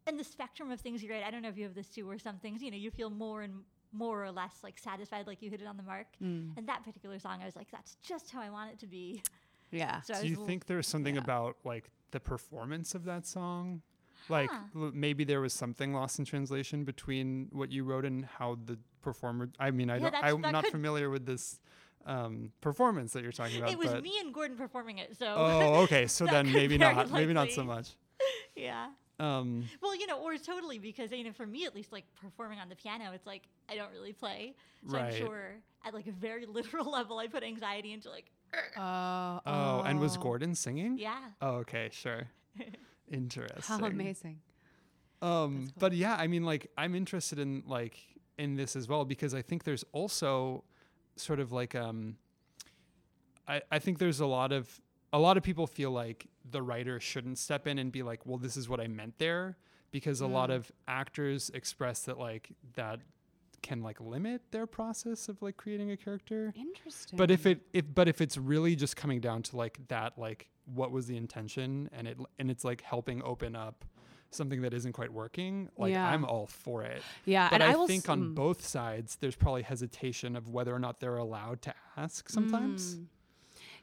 and 0.06 0.18
the 0.18 0.24
spectrum 0.24 0.70
of 0.70 0.80
things 0.80 1.02
you 1.02 1.10
write, 1.10 1.24
I 1.24 1.32
don't 1.32 1.42
know 1.42 1.48
if 1.48 1.58
you 1.58 1.64
have 1.64 1.74
this 1.74 1.88
too, 1.88 2.06
where 2.06 2.20
some 2.20 2.36
things, 2.36 2.62
you 2.62 2.70
know, 2.70 2.76
you 2.76 2.92
feel 2.92 3.10
more 3.10 3.42
and 3.42 3.64
more 3.92 4.24
or 4.24 4.30
less 4.32 4.52
like 4.62 4.78
satisfied, 4.78 5.26
like 5.26 5.42
you 5.42 5.50
hit 5.50 5.60
it 5.60 5.66
on 5.66 5.76
the 5.76 5.82
mark. 5.82 6.06
Mm. 6.22 6.56
And 6.56 6.66
that 6.68 6.84
particular 6.84 7.18
song, 7.18 7.40
I 7.42 7.46
was 7.46 7.56
like, 7.56 7.70
that's 7.70 7.96
just 8.02 8.30
how 8.30 8.40
I 8.40 8.50
want 8.50 8.70
it 8.72 8.78
to 8.80 8.86
be. 8.86 9.22
yeah 9.70 10.00
So 10.02 10.14
I 10.14 10.16
Do 10.18 10.22
was 10.22 10.30
you 10.30 10.40
l- 10.40 10.46
think 10.46 10.66
there's 10.66 10.86
something 10.86 11.14
yeah. 11.16 11.22
about 11.22 11.56
like 11.64 11.90
the 12.10 12.20
performance 12.20 12.94
of 12.94 13.04
that 13.04 13.26
song? 13.26 13.82
Like 14.28 14.50
Huh. 14.50 14.60
l- 14.76 14.92
maybe 14.94 15.24
there 15.24 15.40
was 15.40 15.52
something 15.52 15.92
lost 15.92 16.18
in 16.18 16.24
translation 16.24 16.84
between 16.84 17.48
what 17.52 17.70
you 17.72 17.84
wrote 17.84 18.04
and 18.04 18.24
how 18.24 18.56
the 18.64 18.78
performer. 19.02 19.50
I 19.58 19.70
mean, 19.72 19.90
I 19.90 19.96
yeah, 19.98 20.10
don't, 20.10 20.44
I'm 20.44 20.52
not 20.52 20.64
could- 20.64 20.72
familiar 20.72 21.10
with 21.10 21.26
this 21.26 21.58
um, 22.06 22.50
performance 22.60 23.12
that 23.12 23.22
you're 23.22 23.32
talking 23.32 23.58
about. 23.58 23.70
it 23.70 23.78
was 23.78 23.90
but, 23.92 24.02
me 24.02 24.18
and 24.20 24.32
Gordon 24.34 24.56
performing 24.56 24.98
it. 24.98 25.16
So, 25.16 25.26
Oh, 25.36 25.74
okay. 25.82 26.06
So 26.06 26.26
then 26.34 26.50
maybe 26.52 26.76
very 26.76 26.94
not. 26.94 27.10
Maybe 27.12 27.32
not 27.32 27.50
so 27.50 27.62
much. 27.64 27.90
yeah. 28.56 28.88
Um, 29.20 29.68
Well, 29.80 29.94
you 29.94 30.06
know, 30.06 30.18
or 30.20 30.36
totally 30.38 30.78
because 30.78 31.12
you 31.12 31.22
know, 31.24 31.32
for 31.32 31.46
me 31.46 31.64
at 31.66 31.74
least, 31.74 31.92
like 31.92 32.04
performing 32.20 32.58
on 32.58 32.68
the 32.68 32.76
piano, 32.76 33.12
it's 33.12 33.26
like 33.26 33.42
I 33.68 33.76
don't 33.76 33.92
really 33.92 34.12
play, 34.12 34.54
so 34.86 34.94
Right. 34.96 35.04
I'm 35.04 35.14
sure 35.14 35.54
at 35.84 35.94
like 35.94 36.06
a 36.06 36.12
very 36.12 36.46
literal 36.58 36.90
level, 36.90 37.18
I 37.18 37.26
put 37.28 37.42
anxiety 37.42 37.92
into 37.92 38.10
like, 38.10 38.30
oh 38.76 39.40
oh, 39.46 39.82
and 39.84 40.00
was 40.00 40.16
Gordon 40.16 40.54
singing? 40.54 40.98
yeah, 40.98 41.18
Oh, 41.40 41.56
okay, 41.56 41.88
sure. 41.92 42.28
Interesting. 43.10 43.62
how 43.62 43.84
amazing 43.84 44.40
Um, 45.20 45.68
but 45.78 45.92
yeah, 45.92 46.16
I 46.16 46.26
mean, 46.26 46.44
like, 46.44 46.70
I'm 46.78 46.94
interested 46.94 47.38
in 47.38 47.62
like 47.66 47.98
in 48.38 48.56
this 48.56 48.74
as 48.76 48.88
well 48.88 49.04
because 49.04 49.34
I 49.34 49.42
think 49.42 49.64
there's 49.64 49.84
also 49.92 50.64
sort 51.16 51.38
of 51.38 51.52
like 51.52 51.74
um, 51.74 52.16
I 53.46 53.60
I 53.70 53.78
think 53.78 53.98
there's 53.98 54.20
a 54.20 54.26
lot 54.26 54.52
of 54.52 54.80
a 55.12 55.18
lot 55.18 55.36
of 55.36 55.42
people 55.42 55.66
feel 55.66 55.90
like 55.90 56.26
the 56.50 56.62
writer 56.62 56.98
shouldn't 57.00 57.38
step 57.38 57.66
in 57.66 57.78
and 57.78 57.92
be 57.92 58.02
like, 58.02 58.24
well, 58.26 58.38
this 58.38 58.56
is 58.56 58.68
what 58.68 58.80
I 58.80 58.86
meant 58.88 59.18
there, 59.18 59.56
because 59.90 60.20
a 60.20 60.26
lot 60.26 60.50
of 60.50 60.70
actors 60.88 61.50
express 61.54 62.00
that 62.04 62.18
like 62.18 62.50
that 62.74 63.00
can 63.62 63.80
like 63.82 64.00
limit 64.00 64.42
their 64.50 64.66
process 64.66 65.28
of 65.28 65.40
like 65.40 65.56
creating 65.56 65.90
a 65.92 65.96
character. 65.96 66.52
interesting 66.56 67.16
But 67.16 67.30
if 67.30 67.46
it 67.46 67.60
if 67.72 67.84
but 67.94 68.08
if 68.08 68.20
it's 68.20 68.36
really 68.36 68.74
just 68.74 68.96
coming 68.96 69.20
down 69.20 69.42
to 69.44 69.56
like 69.56 69.78
that 69.88 70.18
like 70.18 70.48
what 70.64 70.90
was 70.90 71.06
the 71.06 71.16
intention 71.16 71.88
and 71.92 72.08
it 72.08 72.18
and 72.40 72.50
it's 72.50 72.64
like 72.64 72.80
helping 72.80 73.22
open 73.22 73.54
up 73.54 73.84
something 74.30 74.62
that 74.62 74.72
isn't 74.74 74.92
quite 74.94 75.12
working, 75.12 75.68
like 75.76 75.92
Yeah. 75.92 76.08
I'm 76.08 76.24
all 76.24 76.46
for 76.46 76.82
it. 76.82 77.02
yeah 77.26 77.50
But 77.50 77.60
and 77.62 77.70
I, 77.76 77.80
I, 77.80 77.86
think 77.86 78.04
s- 78.04 78.08
on 78.08 78.22
mm. 78.30 78.34
both 78.34 78.64
sides 78.66 79.16
there's 79.20 79.36
probably 79.36 79.62
hesitation 79.62 80.34
of 80.36 80.48
whether 80.48 80.74
or 80.74 80.78
not 80.80 80.98
they're 81.00 81.18
allowed 81.18 81.62
to 81.62 81.74
ask 81.96 82.28
sometimes. 82.30 82.96
Mm. 82.96 83.04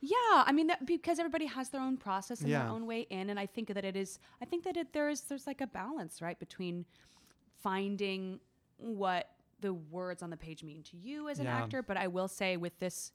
Yeah, 0.02 0.16
I 0.46 0.52
mean 0.52 0.68
that 0.68 0.86
because 0.86 1.20
everybody 1.20 1.46
has 1.46 1.70
their 1.70 1.82
own 1.82 1.98
process 1.98 2.42
and 2.42 2.50
Yeah. 2.50 2.64
their 2.64 2.70
own 2.70 2.86
way 2.86 3.02
in, 3.10 3.30
and 3.30 3.40
I 3.40 3.46
think 3.46 3.68
that 3.74 3.84
it 3.84 3.96
is. 3.96 4.20
I 4.42 4.46
think 4.46 4.64
that 4.64 4.78
it, 4.78 4.94
there 4.94 5.10
is 5.10 5.22
there's 5.22 5.46
like 5.48 5.62
a 5.62 5.68
balance, 5.68 6.22
right, 6.22 6.40
between 6.40 6.86
finding 7.62 8.40
what 8.78 9.30
the 9.60 9.74
words 9.74 10.24
on 10.24 10.30
the 10.30 10.38
page 10.38 10.64
mean 10.64 10.84
to 10.84 10.98
you 10.98 11.28
as 11.28 11.40
an 11.40 11.46
Yeah. 11.46 11.58
actor. 11.58 11.84
But 11.84 11.98
I 11.98 12.08
will 12.08 12.30
say 12.30 12.56
with 12.56 12.80
this 12.80 13.12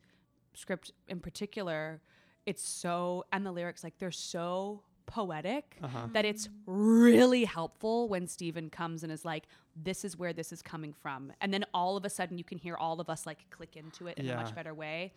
script 0.53 0.93
in 1.09 1.21
particular, 1.21 2.03
it's 2.45 2.63
so 2.63 3.25
and 3.33 3.47
the 3.47 3.53
lyrics 3.53 3.83
like 3.83 3.97
they're 3.99 4.11
so 4.11 4.83
poetic 5.07 5.79
Uh-huh. 5.83 6.09
that 6.13 6.25
it's 6.25 6.49
really 6.67 7.45
helpful 7.45 8.09
when 8.09 8.27
Steven 8.27 8.69
comes 8.71 9.03
and 9.03 9.13
is 9.13 9.25
like, 9.25 9.47
"This 9.77 10.05
is 10.05 10.17
where 10.19 10.33
this 10.33 10.53
is 10.53 10.61
coming 10.63 10.93
from," 10.93 11.33
and 11.41 11.53
then 11.53 11.65
all 11.75 11.97
of 11.97 12.05
a 12.05 12.11
sudden 12.11 12.37
you 12.39 12.45
can 12.45 12.59
hear 12.59 12.77
all 12.77 13.01
of 13.01 13.09
us 13.11 13.27
like 13.27 13.49
click 13.51 13.77
into 13.77 14.07
it 14.07 14.19
in 14.19 14.29
a 14.29 14.37
much 14.37 14.55
better 14.55 14.75
way 14.75 15.13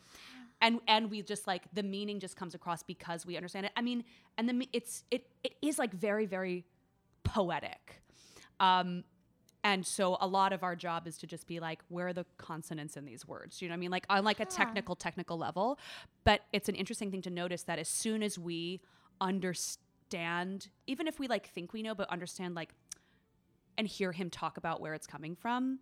and 0.62 0.80
and 0.88 1.10
we 1.12 1.22
just 1.22 1.48
like 1.48 1.64
the 1.74 1.84
meaning 1.84 2.20
just 2.20 2.36
comes 2.36 2.56
across 2.56 2.84
because 2.84 3.26
we 3.26 3.36
understand 3.36 3.66
it. 3.66 3.72
I 3.76 3.82
mean 3.82 4.04
and 4.38 4.50
the 4.50 4.68
it's 4.74 5.04
it 5.12 5.28
it 5.44 5.54
is 5.62 5.78
like 5.80 5.94
very 5.94 6.26
very 6.26 6.66
poetic. 7.24 8.02
Um 8.60 9.04
and 9.64 9.86
so 9.86 10.18
a 10.22 10.28
lot 10.28 10.54
of 10.54 10.64
our 10.64 10.76
job 10.76 11.08
is 11.08 11.18
to 11.18 11.28
just 11.28 11.48
be 11.48 11.60
like 11.60 11.82
where 11.90 12.08
are 12.08 12.14
the 12.14 12.26
consonants 12.38 12.98
in 12.98 13.06
these 13.06 13.28
words? 13.28 13.62
You 13.62 13.68
know 13.68 13.74
what 13.74 13.78
i 13.78 13.80
mean? 13.80 13.92
Like 13.92 14.06
on 14.10 14.24
like 14.24 14.40
a 14.40 14.46
technical 14.46 14.96
technical 14.96 15.38
level. 15.38 15.78
But 16.24 16.42
it's 16.54 16.70
an 16.70 16.76
interesting 16.76 17.12
thing 17.12 17.22
to 17.24 17.30
notice 17.30 17.64
that 17.64 17.80
as 17.80 17.90
soon 17.90 18.24
as 18.24 18.40
we 18.40 18.82
understand 19.22 20.70
even 20.86 21.08
if 21.08 21.20
we 21.20 21.28
like 21.28 21.50
think 21.50 21.74
we 21.74 21.82
know 21.82 21.94
but 21.94 22.10
understand 22.10 22.56
like 22.56 22.70
and 23.78 23.88
hear 23.88 24.12
him 24.12 24.30
talk 24.30 24.58
about 24.58 24.82
where 24.82 24.94
it's 24.94 25.08
coming 25.08 25.36
from 25.36 25.80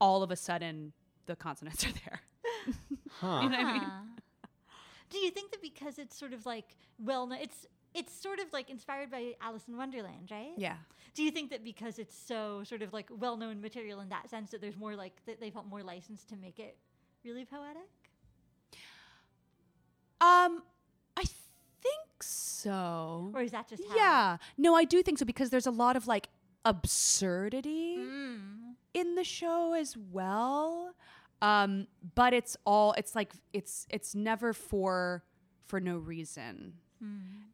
all 0.00 0.22
of 0.22 0.30
a 0.30 0.36
sudden 0.36 0.92
the 1.26 1.36
consonants 1.36 1.84
are 1.84 1.92
there 2.04 2.20
Huh. 3.20 3.40
You 3.42 3.48
know 3.50 3.58
what 3.58 3.66
I 3.66 3.72
mean? 3.78 3.88
Do 5.10 5.18
you 5.18 5.30
think 5.30 5.50
that 5.52 5.60
because 5.62 5.98
it's 5.98 6.16
sort 6.16 6.32
of 6.32 6.46
like 6.46 6.76
well 6.98 7.26
known, 7.26 7.38
it's 7.40 7.66
it's 7.94 8.12
sort 8.12 8.38
of 8.38 8.52
like 8.52 8.70
inspired 8.70 9.10
by 9.10 9.34
Alice 9.40 9.64
in 9.68 9.76
Wonderland, 9.76 10.30
right? 10.30 10.52
Yeah. 10.56 10.76
Do 11.14 11.22
you 11.24 11.32
think 11.32 11.50
that 11.50 11.64
because 11.64 11.98
it's 11.98 12.16
so 12.16 12.62
sort 12.64 12.82
of 12.82 12.92
like 12.92 13.08
well 13.10 13.36
known 13.36 13.60
material 13.60 14.00
in 14.00 14.08
that 14.10 14.30
sense 14.30 14.50
that 14.52 14.60
there's 14.60 14.76
more 14.76 14.94
like 14.94 15.20
that 15.26 15.40
they 15.40 15.50
felt 15.50 15.66
more 15.66 15.82
license 15.82 16.24
to 16.26 16.36
make 16.36 16.58
it 16.60 16.76
really 17.24 17.44
poetic? 17.44 17.88
Um, 20.20 20.62
I 21.16 21.24
think 21.82 22.22
so. 22.22 23.32
Or 23.34 23.40
is 23.42 23.50
that 23.52 23.68
just 23.68 23.82
how 23.88 23.96
Yeah. 23.96 24.36
No, 24.58 24.74
I 24.74 24.84
do 24.84 25.02
think 25.02 25.18
so 25.18 25.24
because 25.24 25.50
there's 25.50 25.66
a 25.66 25.70
lot 25.70 25.96
of 25.96 26.06
like 26.06 26.28
absurdity 26.64 27.96
Mm. 27.98 28.74
in 28.94 29.14
the 29.14 29.24
show 29.24 29.72
as 29.72 29.96
well. 29.96 30.94
Um, 31.42 31.86
but 32.14 32.32
it's 32.34 32.56
all 32.66 32.92
it's 32.98 33.14
like 33.14 33.32
it's 33.52 33.86
it's 33.90 34.14
never 34.14 34.52
for 34.52 35.24
for 35.66 35.80
no 35.80 35.96
reason. 35.96 36.74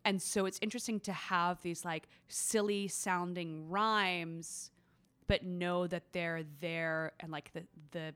And 0.04 0.20
so 0.20 0.44
it's 0.46 0.58
interesting 0.60 0.98
to 1.00 1.12
have 1.12 1.62
these 1.62 1.84
like 1.84 2.08
silly 2.26 2.88
sounding 2.88 3.68
rhymes 3.68 4.72
but 5.28 5.44
know 5.44 5.86
that 5.86 6.02
they're 6.12 6.42
there 6.60 7.12
and 7.20 7.30
like 7.30 7.52
the 7.52 7.62
the 7.92 8.12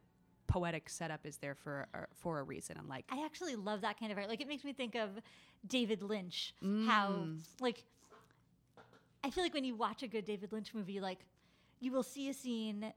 poetic 0.49 0.89
setup 0.89 1.25
is 1.25 1.37
there 1.37 1.55
for 1.55 1.87
a, 1.95 1.99
for 2.17 2.41
a 2.41 2.43
reason 2.43 2.77
and 2.79 2.89
like 2.89 3.05
I 3.11 3.25
actually 3.25 3.55
love 3.55 3.81
that 3.83 3.99
kind 4.01 4.11
of 4.11 4.19
art. 4.19 4.29
Like 4.29 4.41
it 4.41 4.49
makes 4.49 4.65
me 4.65 4.73
think 4.73 4.97
of 4.97 5.11
David 5.69 6.03
Lynch. 6.03 6.53
How 6.87 7.11
Mm. 7.11 7.39
like 7.61 7.85
I 9.23 9.31
feel 9.31 9.45
like 9.45 9.55
when 9.55 9.65
you 9.65 9.77
watch 9.77 10.03
a 10.03 10.09
good 10.09 10.25
David 10.25 10.51
Lynch 10.53 10.75
movie, 10.75 10.99
like 11.01 11.21
you 11.79 11.93
will 11.93 12.03
see 12.03 12.29
a 12.29 12.35
scene 12.35 12.93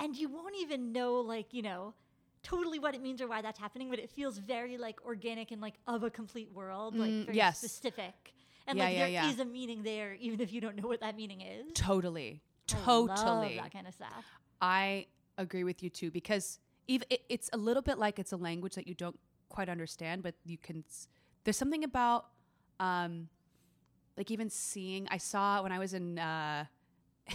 and 0.00 0.16
you 0.16 0.28
won't 0.28 0.54
even 0.60 0.92
know 0.92 1.14
like, 1.20 1.52
you 1.52 1.62
know, 1.62 1.94
totally 2.42 2.78
what 2.78 2.94
it 2.94 3.02
means 3.02 3.20
or 3.20 3.28
why 3.28 3.42
that's 3.42 3.58
happening, 3.58 3.90
but 3.90 3.98
it 3.98 4.10
feels 4.10 4.38
very 4.38 4.78
like 4.78 4.98
organic 5.04 5.50
and 5.50 5.60
like 5.60 5.74
of 5.86 6.02
a 6.02 6.10
complete 6.10 6.50
world, 6.54 6.96
like 6.96 7.12
Mm, 7.12 7.24
very 7.26 7.36
yes. 7.36 7.58
specific. 7.58 8.32
And 8.66 8.78
Yeah, 8.78 8.88
like 8.88 8.98
yeah, 8.98 9.06
there 9.06 9.28
is 9.30 9.36
yeah. 9.36 9.42
a 9.42 9.44
meaning 9.44 9.82
there, 9.82 10.14
even 10.14 10.40
if 10.40 10.52
you 10.52 10.60
don't 10.60 10.76
know 10.76 10.88
what 10.88 11.00
that 11.00 11.16
meaning 11.16 11.40
is. 11.40 11.66
totally 11.74 12.40
I 12.72 12.76
love 12.88 13.08
totally 13.08 13.56
that 13.56 13.72
kind 13.72 13.86
of 13.86 13.94
stuff. 13.94 14.24
I 14.60 15.06
agree 15.38 15.64
with 15.64 15.82
you 15.82 15.90
too 15.90 16.10
because 16.10 16.58
even 16.86 17.06
it, 17.10 17.22
it's 17.28 17.50
a 17.52 17.56
little 17.56 17.82
bit 17.82 17.98
like 17.98 18.18
it's 18.18 18.32
a 18.32 18.36
language 18.36 18.74
that 18.74 18.86
you 18.86 18.94
don't 18.94 19.18
quite 19.48 19.68
understand, 19.68 20.22
but 20.22 20.34
you 20.44 20.56
can. 20.58 20.84
There's 21.44 21.56
something 21.56 21.84
about, 21.84 22.26
um, 22.78 23.28
like 24.16 24.30
even 24.30 24.50
seeing. 24.50 25.08
I 25.10 25.16
saw 25.18 25.62
when 25.62 25.72
I 25.72 25.78
was 25.78 25.94
in 25.94 26.18
uh, 26.18 26.66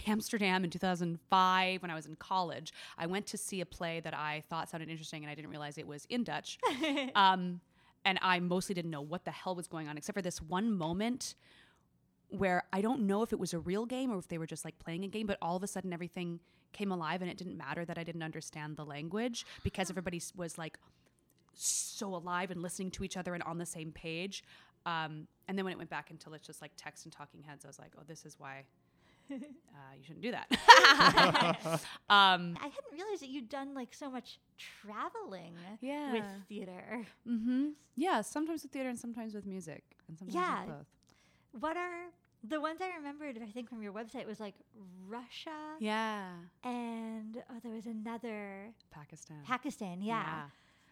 Amsterdam 0.07 0.63
in 0.63 0.69
2005 0.69 1.81
when 1.81 1.91
I 1.91 1.95
was 1.95 2.05
in 2.05 2.15
college. 2.15 2.73
I 2.97 3.05
went 3.07 3.27
to 3.27 3.37
see 3.37 3.61
a 3.61 3.65
play 3.65 3.99
that 4.01 4.13
I 4.13 4.43
thought 4.49 4.69
sounded 4.69 4.89
interesting, 4.89 5.23
and 5.23 5.31
I 5.31 5.35
didn't 5.35 5.49
realize 5.49 5.77
it 5.77 5.87
was 5.87 6.05
in 6.09 6.23
Dutch. 6.23 6.57
um, 7.15 7.61
and 8.03 8.19
I 8.21 8.39
mostly 8.39 8.75
didn't 8.75 8.91
know 8.91 9.01
what 9.01 9.25
the 9.25 9.31
hell 9.31 9.55
was 9.55 9.67
going 9.67 9.87
on, 9.87 9.97
except 9.97 10.15
for 10.15 10.21
this 10.21 10.41
one 10.41 10.71
moment 10.71 11.35
where 12.29 12.63
I 12.71 12.81
don't 12.81 13.01
know 13.01 13.23
if 13.23 13.33
it 13.33 13.39
was 13.39 13.53
a 13.53 13.59
real 13.59 13.85
game 13.85 14.11
or 14.11 14.17
if 14.17 14.27
they 14.27 14.37
were 14.37 14.47
just 14.47 14.65
like 14.65 14.77
playing 14.79 15.03
a 15.03 15.07
game, 15.07 15.27
but 15.27 15.37
all 15.41 15.55
of 15.55 15.63
a 15.63 15.67
sudden 15.67 15.93
everything 15.93 16.39
came 16.73 16.91
alive 16.91 17.21
and 17.21 17.31
it 17.31 17.37
didn't 17.37 17.57
matter 17.57 17.85
that 17.85 17.97
I 17.97 18.03
didn't 18.03 18.23
understand 18.23 18.77
the 18.77 18.85
language 18.85 19.45
because 19.63 19.89
everybody 19.89 20.21
was 20.35 20.57
like 20.57 20.77
so 21.53 22.13
alive 22.13 22.51
and 22.51 22.61
listening 22.61 22.91
to 22.91 23.03
each 23.03 23.15
other 23.15 23.33
and 23.33 23.43
on 23.43 23.57
the 23.57 23.65
same 23.65 23.91
page. 23.91 24.43
Um, 24.85 25.27
and 25.47 25.57
then 25.57 25.65
when 25.65 25.71
it 25.71 25.77
went 25.77 25.89
back 25.89 26.11
into 26.11 26.29
let's 26.29 26.45
just 26.45 26.61
like 26.61 26.71
text 26.77 27.05
and 27.05 27.13
talking 27.13 27.41
heads, 27.43 27.65
I 27.65 27.69
was 27.69 27.79
like, 27.79 27.93
oh, 27.97 28.03
this 28.05 28.25
is 28.25 28.35
why 28.37 28.65
uh, 29.31 29.93
you 29.97 30.03
shouldn't 30.03 30.21
do 30.23 30.31
that. 30.31 30.47
um, 32.09 32.55
I 32.59 32.67
hadn't 32.67 32.91
realized 32.93 33.21
that 33.21 33.29
you'd 33.29 33.49
done 33.49 33.73
like 33.73 33.93
so 33.93 34.09
much 34.09 34.39
traveling 34.57 35.53
with 35.69 35.79
Yeah. 35.81 36.23
theater. 36.47 37.05
hmm 37.25 37.69
Yeah, 37.95 38.21
sometimes 38.21 38.63
with 38.63 38.71
theater 38.71 38.89
and 38.89 38.99
sometimes 38.99 39.33
with 39.33 39.45
music 39.45 39.83
and 40.07 40.17
sometimes 40.17 40.35
Yeah. 40.35 40.65
with 40.65 40.75
both. 40.77 41.61
What 41.61 41.77
are 41.77 42.05
the 42.43 42.59
ones 42.61 42.79
I 42.81 42.95
remembered? 42.97 43.39
I 43.41 43.49
think 43.51 43.69
from 43.69 43.81
your 43.81 43.93
website 43.93 44.25
was 44.27 44.39
like 44.39 44.55
Russia 45.07 45.75
Yeah, 45.79 46.29
and 46.63 47.37
oh, 47.49 47.55
there 47.63 47.71
was 47.71 47.85
another 47.85 48.71
Pakistan. 48.91 49.37
Pakistan. 49.45 50.01
Yeah. 50.01 50.49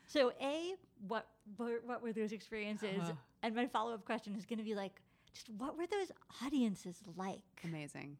So 0.07 0.31
a 0.41 0.73
what 1.07 1.27
were, 1.57 1.81
what 1.85 2.01
were 2.03 2.13
those 2.13 2.31
experiences? 2.31 2.99
Uh-huh. 3.01 3.13
And 3.41 3.55
my 3.55 3.67
follow 3.67 3.93
up 3.93 4.05
question 4.05 4.35
is 4.35 4.45
going 4.45 4.59
to 4.59 4.65
be 4.65 4.75
like, 4.75 5.01
just 5.33 5.49
what 5.57 5.77
were 5.77 5.87
those 5.87 6.11
audiences 6.43 6.97
like? 7.15 7.41
Amazing. 7.63 8.17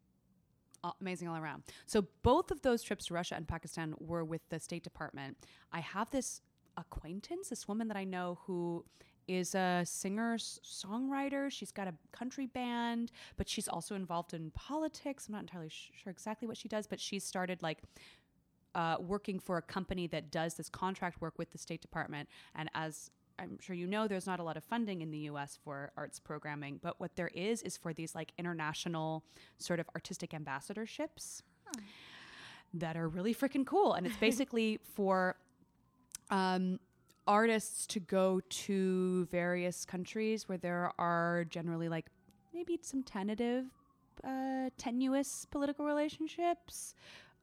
Amazing 1.00 1.30
all 1.30 1.38
around. 1.38 1.64
So 1.86 2.06
both 2.24 2.52
of 2.52 2.62
those 2.62 2.84
trips 2.84 3.06
to 3.06 3.14
Russia 3.14 3.36
and 3.36 3.48
Pakistan 3.48 3.94
were 4.00 4.26
with 4.26 4.42
the 4.50 4.60
State 4.60 4.84
Department. 4.84 5.38
I 5.72 5.80
have 5.80 6.10
this 6.10 6.42
acquaintance, 6.78 7.50
this 7.50 7.68
woman 7.68 7.88
that 7.88 7.98
I 7.98 8.04
know 8.04 8.40
who 8.46 8.84
is 9.28 9.56
a 9.56 9.84
singer 9.86 10.38
songwriter. 10.38 11.50
She's 11.50 11.72
got 11.72 11.88
a 11.88 11.94
country 12.12 12.48
band, 12.48 13.12
but 13.38 13.48
she's 13.48 13.68
also 13.70 13.96
involved 13.96 14.34
in 14.34 14.52
politics. 14.52 15.28
I'm 15.28 15.34
not 15.34 15.42
entirely 15.42 15.70
sh- 15.70 15.92
sure 16.04 16.12
exactly 16.12 16.48
what 16.48 16.58
she 16.58 16.68
does, 16.68 16.88
but 16.88 17.00
she 17.00 17.20
started 17.20 17.62
like 17.62 17.80
uh, 18.76 18.98
working 19.00 19.40
for 19.40 19.58
a 19.58 19.62
company 19.62 20.08
that 20.08 20.32
does 20.32 20.56
this 20.56 20.68
contract 20.68 21.22
work 21.22 21.38
with 21.38 21.52
the 21.52 21.58
State 21.58 21.82
Department. 21.82 22.28
And 22.56 22.70
as 22.76 23.12
I'm 23.40 23.60
sure 23.60 23.76
you 23.76 23.88
know, 23.88 24.08
there's 24.08 24.28
not 24.28 24.40
a 24.40 24.44
lot 24.44 24.58
of 24.58 24.64
funding 24.64 25.02
in 25.02 25.12
the 25.12 25.20
US 25.30 25.58
for 25.64 25.92
arts 25.98 26.20
programming, 26.20 26.80
but 26.82 27.00
what 27.00 27.16
there 27.16 27.32
is 27.34 27.62
is 27.62 27.78
for 27.78 27.94
these 27.94 28.16
like 28.16 28.32
international 28.38 29.24
sort 29.58 29.80
of 29.80 29.90
artistic 29.96 30.32
ambassadorships 30.32 31.42
that 32.74 32.96
are 32.96 33.08
really 33.08 33.34
freaking 33.34 33.66
cool. 33.66 33.94
And 33.94 34.06
it's 34.06 34.18
basically 34.30 34.80
for 34.96 35.36
um, 36.30 36.80
artists 37.28 37.88
to 37.88 38.00
go 38.00 38.42
to 38.50 39.26
various 39.26 39.86
countries 39.86 40.48
where 40.48 40.58
there 40.58 40.92
are 40.98 41.46
generally 41.50 41.90
like 41.90 42.08
maybe 42.54 42.80
some 42.82 43.04
tentative, 43.04 43.66
uh, 44.24 44.70
tenuous 44.78 45.46
political 45.50 45.86
relationships 45.86 46.94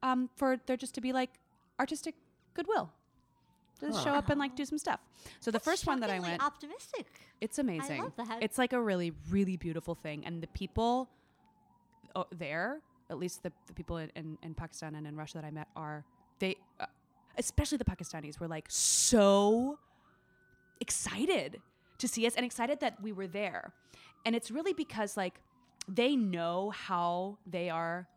um, 0.03 0.29
for 0.35 0.57
there 0.65 0.77
just 0.77 0.95
to 0.95 1.01
be 1.01 1.13
like 1.13 1.31
artistic 1.79 2.15
goodwill. 2.53 2.91
Just 3.81 4.03
show 4.03 4.11
up 4.11 4.29
and 4.29 4.39
like 4.39 4.55
do 4.55 4.65
some 4.65 4.77
stuff. 4.77 4.99
So 5.39 5.51
the 5.51 5.53
That's 5.53 5.65
first 5.65 5.87
one 5.87 5.99
that 6.01 6.09
I 6.09 6.19
went, 6.19 6.43
optimistic. 6.43 7.07
it's 7.39 7.59
amazing. 7.59 8.01
love 8.03 8.15
that. 8.17 8.41
It's 8.41 8.57
like 8.57 8.73
a 8.73 8.81
really, 8.81 9.11
really 9.29 9.57
beautiful 9.57 9.95
thing. 9.95 10.23
And 10.25 10.41
the 10.41 10.47
people 10.47 11.09
uh, 12.15 12.23
there, 12.37 12.79
at 13.09 13.17
least 13.17 13.43
the, 13.43 13.51
the 13.67 13.73
people 13.73 13.97
in, 13.97 14.11
in, 14.15 14.37
in 14.43 14.53
Pakistan 14.53 14.95
and 14.95 15.07
in 15.07 15.15
Russia 15.15 15.39
that 15.39 15.45
I 15.45 15.51
met, 15.51 15.67
are 15.75 16.05
they, 16.39 16.55
uh, 16.79 16.85
especially 17.37 17.77
the 17.77 17.85
Pakistanis, 17.85 18.39
were 18.39 18.47
like 18.47 18.65
so 18.69 19.79
excited 20.79 21.61
to 21.97 22.07
see 22.07 22.25
us 22.25 22.35
and 22.35 22.45
excited 22.45 22.79
that 22.79 23.01
we 23.01 23.11
were 23.11 23.27
there. 23.27 23.73
And 24.25 24.35
it's 24.35 24.51
really 24.51 24.73
because 24.73 25.17
like 25.17 25.39
they 25.87 26.15
know 26.15 26.71
how 26.71 27.37
they 27.45 27.69
are 27.69 28.07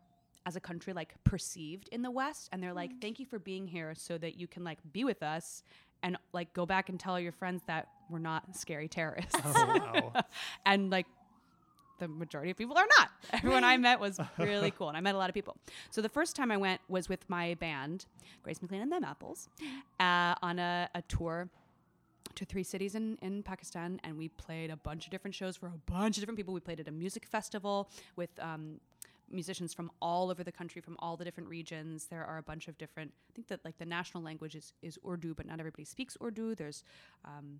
as 0.45 0.55
a 0.55 0.59
country 0.59 0.93
like 0.93 1.15
perceived 1.23 1.89
in 1.91 2.01
the 2.01 2.11
West 2.11 2.49
and 2.51 2.61
they're 2.61 2.73
like, 2.73 2.91
thank 3.01 3.19
you 3.19 3.25
for 3.25 3.39
being 3.39 3.67
here 3.67 3.93
so 3.95 4.17
that 4.17 4.37
you 4.37 4.47
can 4.47 4.63
like 4.63 4.79
be 4.93 5.03
with 5.03 5.23
us 5.23 5.63
and 6.03 6.17
like 6.33 6.53
go 6.53 6.65
back 6.65 6.89
and 6.89 6.99
tell 6.99 7.19
your 7.19 7.31
friends 7.31 7.61
that 7.67 7.87
we're 8.09 8.19
not 8.19 8.55
scary 8.55 8.87
terrorists. 8.87 9.35
Oh, 9.43 10.11
wow. 10.13 10.21
and 10.65 10.91
like 10.91 11.07
the 11.99 12.07
majority 12.07 12.51
of 12.51 12.57
people 12.57 12.77
are 12.77 12.87
not. 12.97 13.09
Everyone 13.31 13.63
I 13.63 13.77
met 13.77 13.99
was 13.99 14.19
really 14.37 14.71
cool, 14.71 14.89
and 14.89 14.97
I 14.97 15.01
met 15.01 15.15
a 15.15 15.17
lot 15.17 15.29
of 15.29 15.33
people. 15.33 15.57
So 15.91 16.01
the 16.01 16.09
first 16.09 16.35
time 16.35 16.51
I 16.51 16.57
went 16.57 16.81
was 16.89 17.09
with 17.09 17.27
my 17.29 17.55
band, 17.55 18.05
Grace 18.43 18.61
McLean 18.61 18.81
and 18.81 18.91
them 18.91 19.03
Apples, 19.03 19.49
uh, 19.99 20.35
on 20.41 20.59
a, 20.59 20.89
a 20.93 21.01
tour 21.03 21.49
to 22.35 22.45
three 22.45 22.63
cities 22.63 22.95
in, 22.95 23.17
in 23.21 23.43
Pakistan, 23.43 23.99
and 24.03 24.17
we 24.17 24.29
played 24.29 24.69
a 24.69 24.75
bunch 24.75 25.05
of 25.05 25.11
different 25.11 25.33
shows 25.33 25.55
for 25.55 25.67
a 25.67 25.91
bunch 25.91 26.17
of 26.17 26.21
different 26.21 26.37
people. 26.37 26.53
We 26.53 26.59
played 26.59 26.79
at 26.79 26.87
a 26.87 26.91
music 26.91 27.25
festival 27.25 27.89
with 28.15 28.29
um, 28.39 28.81
musicians 29.31 29.73
from 29.73 29.91
all 30.01 30.29
over 30.29 30.43
the 30.43 30.51
country, 30.51 30.81
from 30.81 30.95
all 30.99 31.17
the 31.17 31.25
different 31.25 31.49
regions. 31.49 32.07
There 32.07 32.23
are 32.25 32.37
a 32.37 32.43
bunch 32.43 32.67
of 32.67 32.77
different. 32.77 33.11
I 33.29 33.31
think 33.33 33.47
that 33.47 33.63
like 33.65 33.77
the 33.77 33.85
national 33.85 34.23
language 34.23 34.55
is, 34.55 34.73
is 34.81 34.97
Urdu, 35.07 35.33
but 35.33 35.45
not 35.45 35.59
everybody 35.59 35.83
speaks 35.85 36.17
Urdu. 36.23 36.55
There's 36.55 36.83
um, 37.25 37.59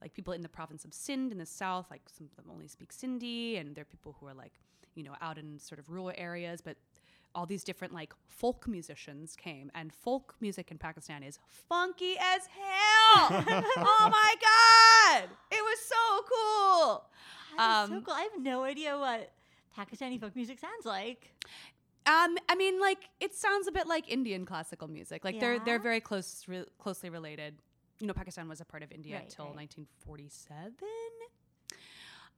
like 0.00 0.14
people 0.14 0.32
in 0.32 0.42
the 0.42 0.48
province 0.48 0.84
of 0.84 0.92
Sindh 0.94 1.32
in 1.32 1.38
the 1.38 1.46
south, 1.46 1.86
like 1.90 2.02
some 2.08 2.26
of 2.30 2.36
them 2.36 2.46
only 2.52 2.68
speak 2.68 2.92
Sindhi, 2.92 3.60
and 3.60 3.74
there 3.74 3.82
are 3.82 3.84
people 3.86 4.16
who 4.20 4.26
are 4.26 4.34
like, 4.34 4.52
you 4.94 5.02
know, 5.02 5.14
out 5.20 5.38
in 5.38 5.58
sort 5.58 5.78
of 5.78 5.90
rural 5.90 6.12
areas, 6.16 6.60
but 6.60 6.76
all 7.34 7.44
these 7.46 7.62
different 7.62 7.92
like 7.92 8.12
folk 8.26 8.66
musicians 8.66 9.36
came, 9.36 9.70
and 9.74 9.92
folk 9.92 10.34
music 10.40 10.70
in 10.70 10.78
Pakistan 10.78 11.22
is 11.22 11.38
funky 11.68 12.14
as 12.18 12.46
hell. 12.46 13.44
oh 13.76 14.08
my 14.10 14.34
god, 14.40 15.28
it 15.50 15.62
was 15.62 15.78
so 15.80 16.22
cool. 16.32 17.04
Is 17.52 17.88
so 17.88 17.94
Um, 17.96 18.02
cool. 18.04 18.14
I 18.14 18.22
have 18.22 18.40
no 18.42 18.62
idea 18.64 18.98
what 18.98 19.30
Pakistani 19.78 20.20
folk 20.20 20.34
music 20.34 20.58
sounds 20.58 20.84
like. 20.84 21.32
Um, 22.06 22.36
I 22.48 22.54
mean, 22.56 22.80
like 22.80 23.08
it 23.20 23.34
sounds 23.34 23.68
a 23.68 23.72
bit 23.72 23.86
like 23.86 24.10
Indian 24.10 24.44
classical 24.44 24.88
music. 24.88 25.24
Like 25.24 25.38
they're 25.40 25.58
they're 25.60 25.78
very 25.78 26.00
close, 26.00 26.44
re- 26.48 26.64
closely 26.78 27.10
related. 27.10 27.54
You 28.00 28.06
know, 28.06 28.12
Pakistan 28.12 28.48
was 28.48 28.60
a 28.60 28.64
part 28.64 28.82
of 28.82 28.92
India 28.92 29.16
Right, 29.16 29.24
until 29.24 29.46
right. 29.46 29.56
1947, 29.56 30.72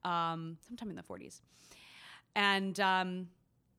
um, 0.05 0.57
sometime 0.67 0.91
in 0.91 0.97
the 0.97 1.03
40s, 1.03 1.41
and 2.35 2.81
um, 2.81 3.29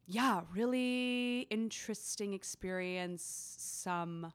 yeah, 0.08 0.42
really 0.54 1.48
interesting 1.50 2.34
experience. 2.34 3.56
Some 3.58 4.32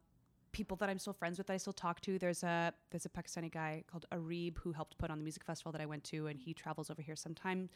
people 0.57 0.77
that 0.79 0.89
I'm 0.89 0.99
still 0.99 1.13
friends 1.13 1.37
with 1.37 1.47
that 1.49 1.53
I 1.53 1.59
still 1.59 1.75
talk 1.75 2.01
to. 2.01 2.19
There's 2.19 2.43
a 2.43 2.73
there's 2.91 3.05
a 3.05 3.11
Pakistani 3.11 3.53
guy 3.53 3.85
called 3.91 4.07
Arib 4.11 4.57
who 4.57 4.73
helped 4.73 4.97
put 4.97 5.11
on 5.11 5.19
the 5.19 5.23
music 5.23 5.45
festival 5.45 5.71
that 5.73 5.83
I 5.83 5.87
went 5.87 6.03
to, 6.05 6.29
and 6.29 6.41
he 6.41 6.55
travels 6.55 6.91
over 6.91 7.03
here 7.03 7.15
sometimes 7.15 7.69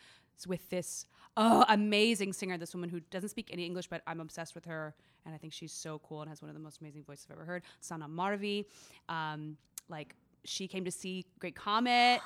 with 0.48 0.68
this 0.70 1.04
oh 1.36 1.64
amazing 1.68 2.32
singer, 2.32 2.56
this 2.56 2.74
woman 2.74 2.88
who 2.88 3.00
doesn't 3.10 3.28
speak 3.28 3.50
any 3.52 3.66
English, 3.66 3.88
but 3.88 4.00
I'm 4.06 4.20
obsessed 4.20 4.54
with 4.54 4.64
her, 4.64 4.94
and 5.26 5.34
I 5.34 5.38
think 5.38 5.52
she's 5.52 5.72
so 5.72 6.00
cool 6.08 6.22
and 6.22 6.30
has 6.30 6.40
one 6.40 6.48
of 6.48 6.54
the 6.54 6.62
most 6.62 6.80
amazing 6.80 7.04
voices 7.04 7.26
I've 7.28 7.36
ever 7.36 7.44
heard. 7.44 7.64
Sanam 7.82 8.14
Marvi, 8.14 8.64
um, 9.10 9.58
like 9.90 10.16
she 10.44 10.66
came 10.66 10.86
to 10.86 10.90
see 10.90 11.26
Great 11.38 11.54
Comet. 11.54 12.20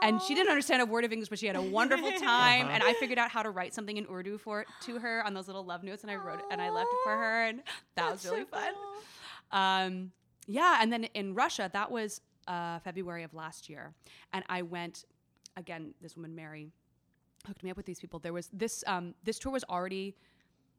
And 0.00 0.22
she 0.22 0.32
didn't 0.36 0.50
understand 0.50 0.80
a 0.80 0.86
word 0.86 1.04
of 1.04 1.12
English, 1.12 1.28
but 1.28 1.40
she 1.40 1.48
had 1.48 1.56
a 1.56 1.62
wonderful 1.62 2.12
time. 2.20 2.66
Uh-huh. 2.66 2.74
And 2.74 2.84
I 2.84 2.92
figured 3.00 3.18
out 3.18 3.32
how 3.32 3.42
to 3.42 3.50
write 3.50 3.74
something 3.74 3.96
in 3.96 4.06
Urdu 4.08 4.38
for 4.38 4.64
to 4.82 4.98
her 5.00 5.26
on 5.26 5.34
those 5.34 5.48
little 5.48 5.64
love 5.64 5.82
notes, 5.82 6.02
and 6.02 6.10
I 6.12 6.14
wrote 6.14 6.38
it 6.38 6.44
and 6.52 6.62
I 6.62 6.70
left 6.70 6.86
it 6.92 6.98
for 7.02 7.16
her, 7.16 7.46
and 7.46 7.62
that 7.96 8.12
was 8.12 8.22
That's 8.22 8.22
so 8.22 8.32
really 8.34 8.44
fun. 8.44 8.74
cool. 8.74 9.02
Um, 9.52 10.12
yeah, 10.46 10.78
and 10.80 10.92
then 10.92 11.04
in 11.04 11.34
Russia, 11.34 11.70
that 11.72 11.90
was 11.90 12.20
uh, 12.46 12.78
February 12.80 13.22
of 13.22 13.34
last 13.34 13.68
year, 13.68 13.92
and 14.32 14.44
I 14.48 14.62
went 14.62 15.04
again. 15.56 15.94
This 16.00 16.16
woman 16.16 16.34
Mary 16.34 16.72
hooked 17.46 17.62
me 17.62 17.70
up 17.70 17.76
with 17.76 17.86
these 17.86 18.00
people. 18.00 18.18
There 18.18 18.32
was 18.32 18.48
this 18.52 18.82
um, 18.86 19.14
this 19.24 19.38
tour 19.38 19.52
was 19.52 19.64
already 19.64 20.16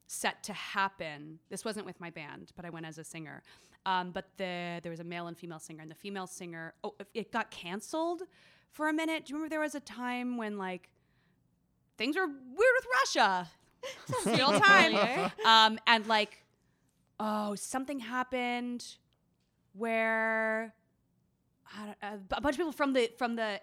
set 0.06 0.42
to 0.42 0.52
happen. 0.52 1.38
This 1.48 1.64
wasn't 1.64 1.86
with 1.86 2.00
my 2.00 2.10
band, 2.10 2.50
but 2.56 2.64
I 2.64 2.70
went 2.70 2.86
as 2.86 2.98
a 2.98 3.04
singer. 3.04 3.42
Um, 3.86 4.10
but 4.10 4.26
the 4.36 4.80
there 4.82 4.90
was 4.90 5.00
a 5.00 5.04
male 5.04 5.28
and 5.28 5.38
female 5.38 5.60
singer, 5.60 5.82
and 5.82 5.90
the 5.90 5.94
female 5.94 6.26
singer 6.26 6.74
oh 6.84 6.94
it 7.14 7.32
got 7.32 7.50
canceled 7.50 8.22
for 8.70 8.88
a 8.88 8.92
minute. 8.92 9.26
Do 9.26 9.30
you 9.30 9.36
remember 9.36 9.50
there 9.50 9.60
was 9.60 9.74
a 9.74 9.80
time 9.80 10.36
when 10.36 10.58
like 10.58 10.90
things 11.96 12.16
were 12.16 12.26
weird 12.26 12.74
with 12.76 12.86
Russia? 13.02 13.48
Still 14.20 14.60
time. 14.60 15.30
um, 15.46 15.78
and 15.86 16.06
like 16.06 16.44
oh, 17.20 17.54
something 17.54 18.00
happened 18.00 18.84
where 19.74 20.74
uh, 21.78 22.16
a 22.32 22.40
bunch 22.40 22.54
of 22.54 22.58
people 22.58 22.72
from 22.72 22.94
the 22.94 23.10
from 23.16 23.36
the 23.36 23.60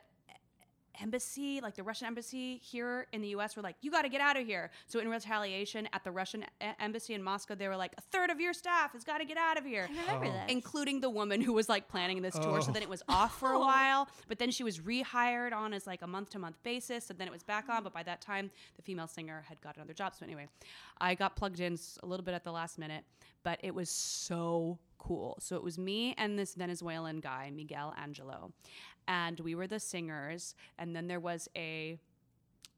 embassy, 1.01 1.59
like 1.61 1.75
the 1.75 1.83
Russian 1.83 2.07
embassy 2.07 2.57
here 2.63 3.07
in 3.13 3.21
the 3.21 3.29
U.S., 3.29 3.55
were 3.55 3.61
like, 3.61 3.75
"You 3.81 3.91
got 3.91 4.03
to 4.03 4.09
get 4.09 4.21
out 4.21 4.37
of 4.37 4.45
here." 4.45 4.71
So 4.87 4.99
in 4.99 5.07
retaliation, 5.09 5.87
at 5.93 6.03
the 6.03 6.11
Russian 6.11 6.45
embassy 6.79 7.13
in 7.13 7.23
Moscow, 7.23 7.55
they 7.55 7.67
were 7.67 7.75
like, 7.75 7.93
"A 7.97 8.01
third 8.01 8.29
of 8.29 8.39
your 8.39 8.53
staff 8.53 8.93
has 8.93 9.03
got 9.03 9.17
to 9.19 9.25
get 9.25 9.37
out 9.37 9.57
of 9.57 9.65
here." 9.65 9.87
I 9.89 10.01
remember 10.01 10.25
Oh. 10.27 10.31
that. 10.31 10.49
including 10.49 10.99
the 11.01 11.09
woman 11.09 11.41
who 11.41 11.53
was 11.53 11.69
like 11.69 11.87
planning 11.87 12.21
this 12.21 12.35
tour. 12.35 12.61
So 12.61 12.69
Oh. 12.69 12.73
then 12.73 12.83
it 12.83 12.89
was 12.89 13.03
oh. 13.09 13.13
off 13.13 13.39
for 13.39 13.51
a 13.51 13.57
Oh. 13.57 13.59
while, 13.67 14.07
but 14.27 14.39
then 14.39 14.51
she 14.51 14.63
was 14.63 14.79
rehired 14.79 15.53
on 15.53 15.73
as 15.73 15.85
like 15.87 16.01
a 16.01 16.07
month 16.07 16.29
to 16.31 16.39
month 16.39 16.61
basis, 16.63 17.09
and 17.09 17.17
then 17.19 17.27
it 17.27 17.31
was 17.31 17.43
back 17.43 17.69
on. 17.69 17.83
But 17.83 17.93
by 17.93 18.03
that 18.03 18.21
time, 18.21 18.51
the 18.75 18.81
female 18.81 19.07
singer 19.07 19.43
had 19.47 19.59
got 19.61 19.75
another 19.75 19.93
job. 19.93 20.15
So 20.15 20.25
anyway, 20.25 20.47
I 20.99 21.15
got 21.15 21.35
plugged 21.35 21.59
in 21.59 21.77
a 22.03 22.05
little 22.05 22.23
bit 22.25 22.33
at 22.33 22.43
the 22.43 22.51
last 22.51 22.77
minute, 22.77 23.03
but 23.43 23.59
it 23.63 23.73
was 23.73 23.89
so 23.89 24.79
cool. 24.97 25.37
So 25.39 25.55
it 25.55 25.63
was 25.63 25.77
me 25.77 26.15
and 26.17 26.37
this 26.39 26.55
Venezuelan 26.55 27.19
guy, 27.19 27.51
Miguel 27.53 27.93
Angelo, 27.97 28.51
and 29.07 29.39
we 29.39 29.55
were 29.55 29.67
the 29.67 29.79
singers. 29.79 30.55
And 30.77 30.95
then 30.95 31.07
there 31.07 31.19
was 31.19 31.47
a, 31.55 31.99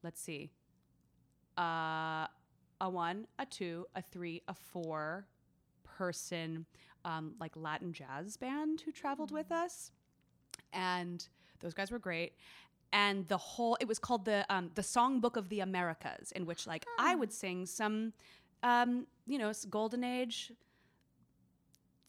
let's 0.04 0.22
see, 0.22 0.52
uh, 1.58 2.28
a 2.82 2.90
one, 2.90 3.28
a 3.38 3.46
two, 3.46 3.86
a 3.96 4.02
three, 4.02 4.42
a 4.48 4.54
four 4.54 5.26
person 5.84 6.66
um, 7.06 7.34
like 7.40 7.52
Latin 7.56 7.94
jazz 7.94 8.38
band 8.38 8.82
who 8.82 8.92
traveled 8.92 9.32
with 9.32 9.52
us, 9.52 9.92
and 10.74 11.28
those 11.60 11.74
guys 11.74 11.92
were 11.92 12.00
great. 12.00 12.34
And 12.92 13.28
the 13.28 13.38
whole 13.38 13.78
it 13.80 13.88
was 13.88 14.00
called 14.00 14.26
the 14.26 14.46
um, 14.50 14.72
the 14.76 14.82
Songbook 14.82 15.36
of 15.36 15.50
the 15.50 15.60
Americas, 15.60 16.32
in 16.32 16.46
which 16.46 16.66
like 16.66 16.86
I 16.98 17.16
would 17.16 17.32
sing 17.32 17.66
some, 17.66 18.14
um, 18.64 19.06
you 19.28 19.38
know, 19.38 19.52
golden 19.70 20.04
age 20.04 20.52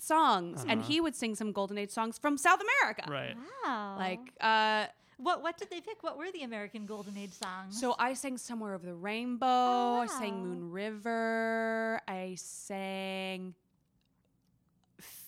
songs, 0.03 0.63
and 0.69 0.81
Uh-huh. 0.81 0.89
he 0.89 1.01
would 1.01 1.15
sing 1.15 1.35
some 1.35 1.53
golden 1.53 1.79
age 1.79 1.91
songs 1.91 2.19
from 2.19 2.37
South 2.39 2.61
America. 2.61 3.05
Right. 3.09 3.37
Wow. 3.65 3.97
Like, 3.99 4.21
uh, 4.41 4.87
what 5.19 5.43
what 5.43 5.59
did 5.59 5.69
they 5.71 5.81
pick? 5.81 6.03
What 6.03 6.17
were 6.17 6.31
the 6.33 6.43
American 6.43 6.87
Golden 6.87 7.17
Age 7.19 7.33
songs? 7.33 7.79
so 7.79 7.95
I 7.99 8.15
sang 8.15 8.39
Somewhere 8.39 8.75
Over 8.75 8.87
the 8.87 8.95
Rainbow. 8.95 10.01
I 10.01 10.07
sang. 10.07 10.47
Moon 10.47 10.71
River. 10.71 12.01
I 12.09 12.37
sang 12.39 13.55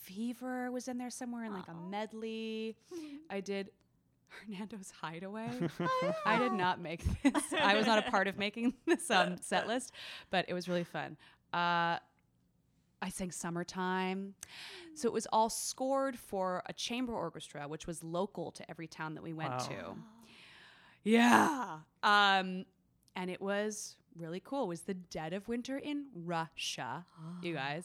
Fever 0.02 0.70
was 0.70 0.88
in 0.88 0.98
there 0.98 1.10
somewhere 1.10 1.44
in 1.44 1.52
like 1.54 1.68
a 1.68 1.74
medley. 1.90 2.76
I 3.30 3.40
did 3.40 3.70
Hernando's 4.28 4.90
Hideaway. 5.00 5.48
Oh, 5.80 6.12
I 6.26 6.38
did 6.38 6.52
not 6.52 6.80
make 6.80 7.02
this. 7.22 7.42
I 7.58 7.76
was 7.76 7.86
not 7.86 7.98
a 8.06 8.10
part 8.10 8.28
of 8.28 8.36
making 8.38 8.74
this 8.86 9.10
um, 9.10 9.36
set 9.40 9.66
list, 9.68 9.92
but 10.30 10.44
it 10.48 10.54
was 10.54 10.68
really 10.68 10.84
fun. 10.84 11.16
Uh, 11.52 11.98
I 13.02 13.08
sang 13.08 13.32
Summertime. 13.32 14.34
So 14.94 15.08
it 15.08 15.12
was 15.12 15.26
all 15.32 15.50
scored 15.50 16.16
for 16.16 16.62
a 16.66 16.72
chamber 16.72 17.12
orchestra, 17.12 17.66
which 17.66 17.86
was 17.86 18.02
local 18.04 18.52
to 18.52 18.70
every 18.70 18.86
town 18.86 19.14
that 19.14 19.22
we 19.22 19.32
went 19.32 19.50
Wow. 19.50 19.58
to. 19.58 19.94
Yeah. 21.02 21.78
Um, 22.04 22.64
and 23.16 23.28
it 23.28 23.40
was 23.42 23.96
really 24.16 24.40
cool. 24.40 24.64
It 24.64 24.68
was 24.68 24.82
the 24.82 24.94
dead 24.94 25.32
of 25.32 25.48
winter 25.48 25.76
in 25.78 26.06
Russia, 26.14 27.04
you 27.42 27.54
guys. 27.64 27.84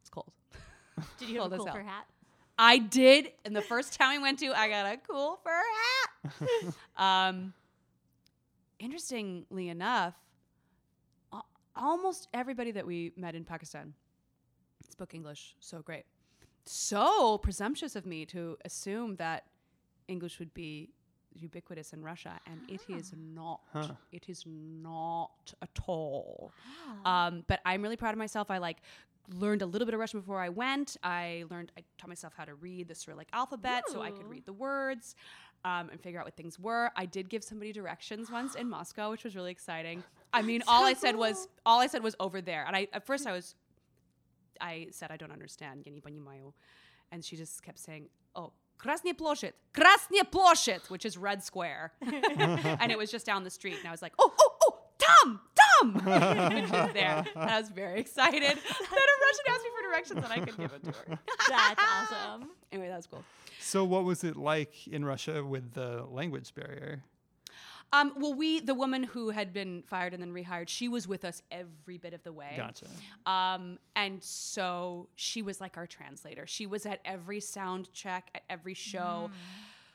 It's 0.00 0.10
cold. 0.10 0.32
Did 1.18 1.28
you 1.28 1.40
have 1.40 1.52
a 1.52 1.56
cool 1.56 1.66
fur 1.66 1.82
hat? 1.82 2.06
I 2.58 2.78
did. 2.78 3.32
And 3.44 3.56
the 3.56 3.62
first 3.62 3.94
town 3.94 4.10
we 4.12 4.18
went 4.18 4.38
to, 4.40 4.48
I 4.58 4.68
got 4.68 4.92
a 4.92 4.96
cool 4.98 5.38
fur 5.42 5.62
hat. 5.62 6.74
um, 7.30 7.54
interestingly 8.78 9.68
enough, 9.68 10.14
almost 11.74 12.28
everybody 12.34 12.70
that 12.72 12.86
we 12.86 13.12
met 13.16 13.34
in 13.34 13.44
Pakistan 13.44 13.94
spoke 14.92 15.14
English 15.14 15.56
so 15.60 15.82
great. 15.82 16.04
So 16.64 17.38
presumptuous 17.38 17.96
of 17.96 18.06
me 18.06 18.24
to 18.26 18.56
assume 18.64 19.16
that 19.16 19.44
English 20.08 20.38
would 20.38 20.54
be 20.54 20.90
ubiquitous 21.34 21.92
in 21.92 22.02
Russia, 22.02 22.38
and 22.46 22.60
it 22.68 22.82
is 22.88 23.12
not. 23.16 23.60
Huh. 23.72 23.88
It 24.12 24.28
is 24.28 24.44
not 24.46 25.54
at 25.60 25.78
all. 25.86 26.52
Wow. 27.04 27.28
Um, 27.28 27.44
but 27.46 27.60
I'm 27.64 27.82
really 27.82 27.96
proud 27.96 28.12
of 28.12 28.18
myself. 28.18 28.50
I 28.50 28.58
like 28.58 28.78
learned 29.34 29.62
a 29.62 29.66
little 29.66 29.86
bit 29.86 29.94
of 29.94 30.00
Russian 30.00 30.20
before 30.20 30.40
I 30.40 30.48
went. 30.48 30.96
I 31.02 31.44
learned, 31.50 31.72
I 31.78 31.82
taught 31.98 32.08
myself 32.08 32.34
how 32.36 32.44
to 32.44 32.54
read 32.54 32.88
the 32.88 32.94
Cyrillic 32.94 33.28
alphabet 33.32 33.84
so 33.88 34.02
I 34.02 34.10
could 34.10 34.28
read 34.28 34.44
the 34.44 34.52
words 34.52 35.14
um, 35.64 35.88
and 35.90 36.00
figure 36.00 36.18
out 36.18 36.26
what 36.26 36.36
things 36.36 36.58
were. 36.58 36.90
I 36.96 37.06
did 37.06 37.28
give 37.28 37.44
somebody 37.44 37.72
directions 37.72 38.30
once 38.30 38.54
in 38.54 38.68
Moscow, 38.68 39.10
which 39.10 39.24
was 39.24 39.36
really 39.36 39.52
exciting. 39.52 40.02
I 40.32 40.42
mean, 40.42 40.60
That's 40.60 40.70
all 40.70 40.80
so 40.80 40.86
I 40.86 40.94
said 40.94 41.16
was, 41.16 41.48
all 41.66 41.80
I 41.80 41.86
said 41.86 42.02
was 42.02 42.16
over 42.18 42.40
there. 42.40 42.64
And 42.66 42.74
I, 42.74 42.88
at 42.92 43.06
first 43.06 43.26
I 43.26 43.32
was, 43.32 43.54
I 44.61 44.87
said, 44.91 45.11
I 45.11 45.17
don't 45.17 45.31
understand. 45.31 45.83
Я 45.85 45.91
не 45.91 46.01
понимаю. 46.01 46.53
And 47.11 47.23
she 47.23 47.35
just 47.35 47.63
kept 47.63 47.79
saying, 47.79 48.09
oh, 48.35 48.51
Krasny 48.79 49.13
Ploshit, 49.13 49.53
Krasny 49.73 50.21
Ploshit, 50.31 50.89
which 50.89 51.05
is 51.05 51.17
Red 51.17 51.43
Square. 51.43 51.93
and 52.01 52.91
it 52.91 52.97
was 52.97 53.09
just 53.11 53.25
down 53.25 53.43
the 53.43 53.49
street. 53.49 53.75
And 53.79 53.87
I 53.87 53.91
was 53.91 54.01
like, 54.01 54.13
oh, 54.19 54.33
oh, 54.39 54.55
oh, 54.63 54.79
Tom, 54.99 55.39
Tom. 55.55 56.01
and 56.07 56.67
she 56.67 56.71
was 56.71 56.93
there. 56.93 57.25
And 57.35 57.49
I 57.49 57.59
was 57.59 57.69
very 57.69 57.99
excited 57.99 58.41
that 58.43 58.55
a 58.55 59.15
Russian 59.25 59.45
asked 59.49 59.63
me 59.63 59.69
for 59.75 59.89
directions 59.89 60.23
and 60.23 60.33
I 60.33 60.45
could 60.45 60.57
give 60.57 60.73
it 60.73 60.83
to 60.83 60.91
her. 60.91 61.19
That's 61.49 61.81
awesome. 61.81 62.49
Anyway, 62.71 62.89
that 62.89 62.97
was 62.97 63.07
cool. 63.07 63.23
So 63.59 63.83
what 63.83 64.03
was 64.03 64.23
it 64.23 64.35
like 64.35 64.87
in 64.87 65.03
Russia 65.03 65.43
with 65.43 65.73
the 65.73 66.05
language 66.09 66.53
barrier? 66.53 67.03
Um, 67.94 68.12
well, 68.16 68.32
we, 68.32 68.60
the 68.60 68.74
woman 68.74 69.02
who 69.02 69.30
had 69.30 69.52
been 69.52 69.82
fired 69.86 70.14
and 70.14 70.22
then 70.22 70.32
rehired, 70.32 70.68
she 70.68 70.88
was 70.88 71.06
with 71.06 71.24
us 71.24 71.42
every 71.50 71.98
bit 71.98 72.14
of 72.14 72.22
the 72.22 72.32
way. 72.32 72.54
Gotcha. 72.56 72.86
Um, 73.26 73.78
and 73.94 74.22
so 74.22 75.08
she 75.14 75.42
was 75.42 75.60
like 75.60 75.76
our 75.76 75.86
translator. 75.86 76.46
She 76.46 76.66
was 76.66 76.86
at 76.86 77.00
every 77.04 77.40
sound 77.40 77.92
check, 77.92 78.30
at 78.34 78.42
every 78.48 78.74
show. 78.74 79.30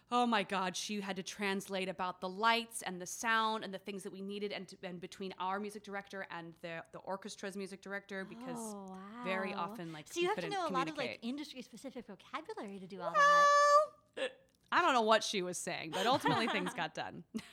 Oh 0.10 0.26
my 0.26 0.44
God, 0.44 0.78
she 0.78 1.02
had 1.02 1.18
to 1.18 1.24
translate 1.24 1.90
about 1.90 2.22
the 2.22 2.30
lights 2.30 2.82
and 2.82 3.02
the 3.02 3.06
sound 3.06 3.66
and 3.66 3.74
the 3.74 3.78
things 3.80 4.04
that 4.04 4.14
we 4.14 4.22
needed, 4.22 4.54
and, 4.54 4.66
to, 4.70 4.78
and 4.84 5.02
between 5.02 5.34
our 5.38 5.60
music 5.60 5.84
director 5.84 6.26
and 6.32 6.54
the 6.62 6.82
the 6.94 7.00
orchestra's 7.00 7.58
music 7.58 7.82
director, 7.82 8.24
because 8.24 8.58
Oh, 8.58 8.96
very 9.26 9.54
often, 9.54 9.92
like, 9.92 10.06
so 10.10 10.22
you 10.22 10.28
have 10.28 10.40
to 10.40 10.48
know 10.50 10.66
a 10.66 10.72
lot 10.72 10.88
of 10.90 10.98
like 10.98 11.20
industry 11.24 11.62
specific 11.62 12.06
vocabulary 12.08 12.80
to 12.80 12.88
do 12.88 13.02
all 13.02 13.12
that. 13.12 14.32
I 14.72 14.82
don't 14.82 14.94
know 14.94 15.02
what 15.02 15.24
she 15.24 15.42
was 15.42 15.58
saying, 15.58 15.92
but 15.94 16.06
ultimately 16.06 16.48
things 16.48 16.74
got 16.76 16.94
done. 16.94 17.24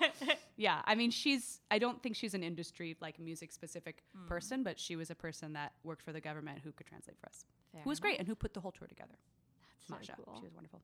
yeah, 0.56 0.82
I 0.84 0.94
mean, 0.94 1.10
she's. 1.10 1.60
I 1.70 1.78
don't 1.78 2.02
think 2.02 2.16
she's 2.16 2.34
an 2.34 2.42
industry 2.42 2.96
like 3.00 3.18
music 3.18 3.52
specific 3.52 4.02
Hmm. 4.16 4.26
person, 4.28 4.62
but 4.62 4.78
she 4.78 4.96
was 4.96 5.10
a 5.10 5.14
person 5.14 5.52
that 5.54 5.72
worked 5.84 6.02
for 6.02 6.12
the 6.12 6.20
government 6.20 6.58
who 6.64 6.72
could 6.72 6.86
translate 6.86 7.18
for 7.18 7.28
us. 7.28 7.44
Fair 7.72 7.82
who 7.82 7.88
was 7.90 8.00
great 8.00 8.18
and 8.18 8.28
who 8.28 8.34
put 8.34 8.54
the 8.54 8.60
whole 8.60 8.72
tour 8.72 8.86
together. 8.88 9.14
That's 9.88 10.08
Masha, 10.08 10.22
cool. 10.24 10.36
she 10.38 10.44
was 10.44 10.54
wonderful. 10.54 10.80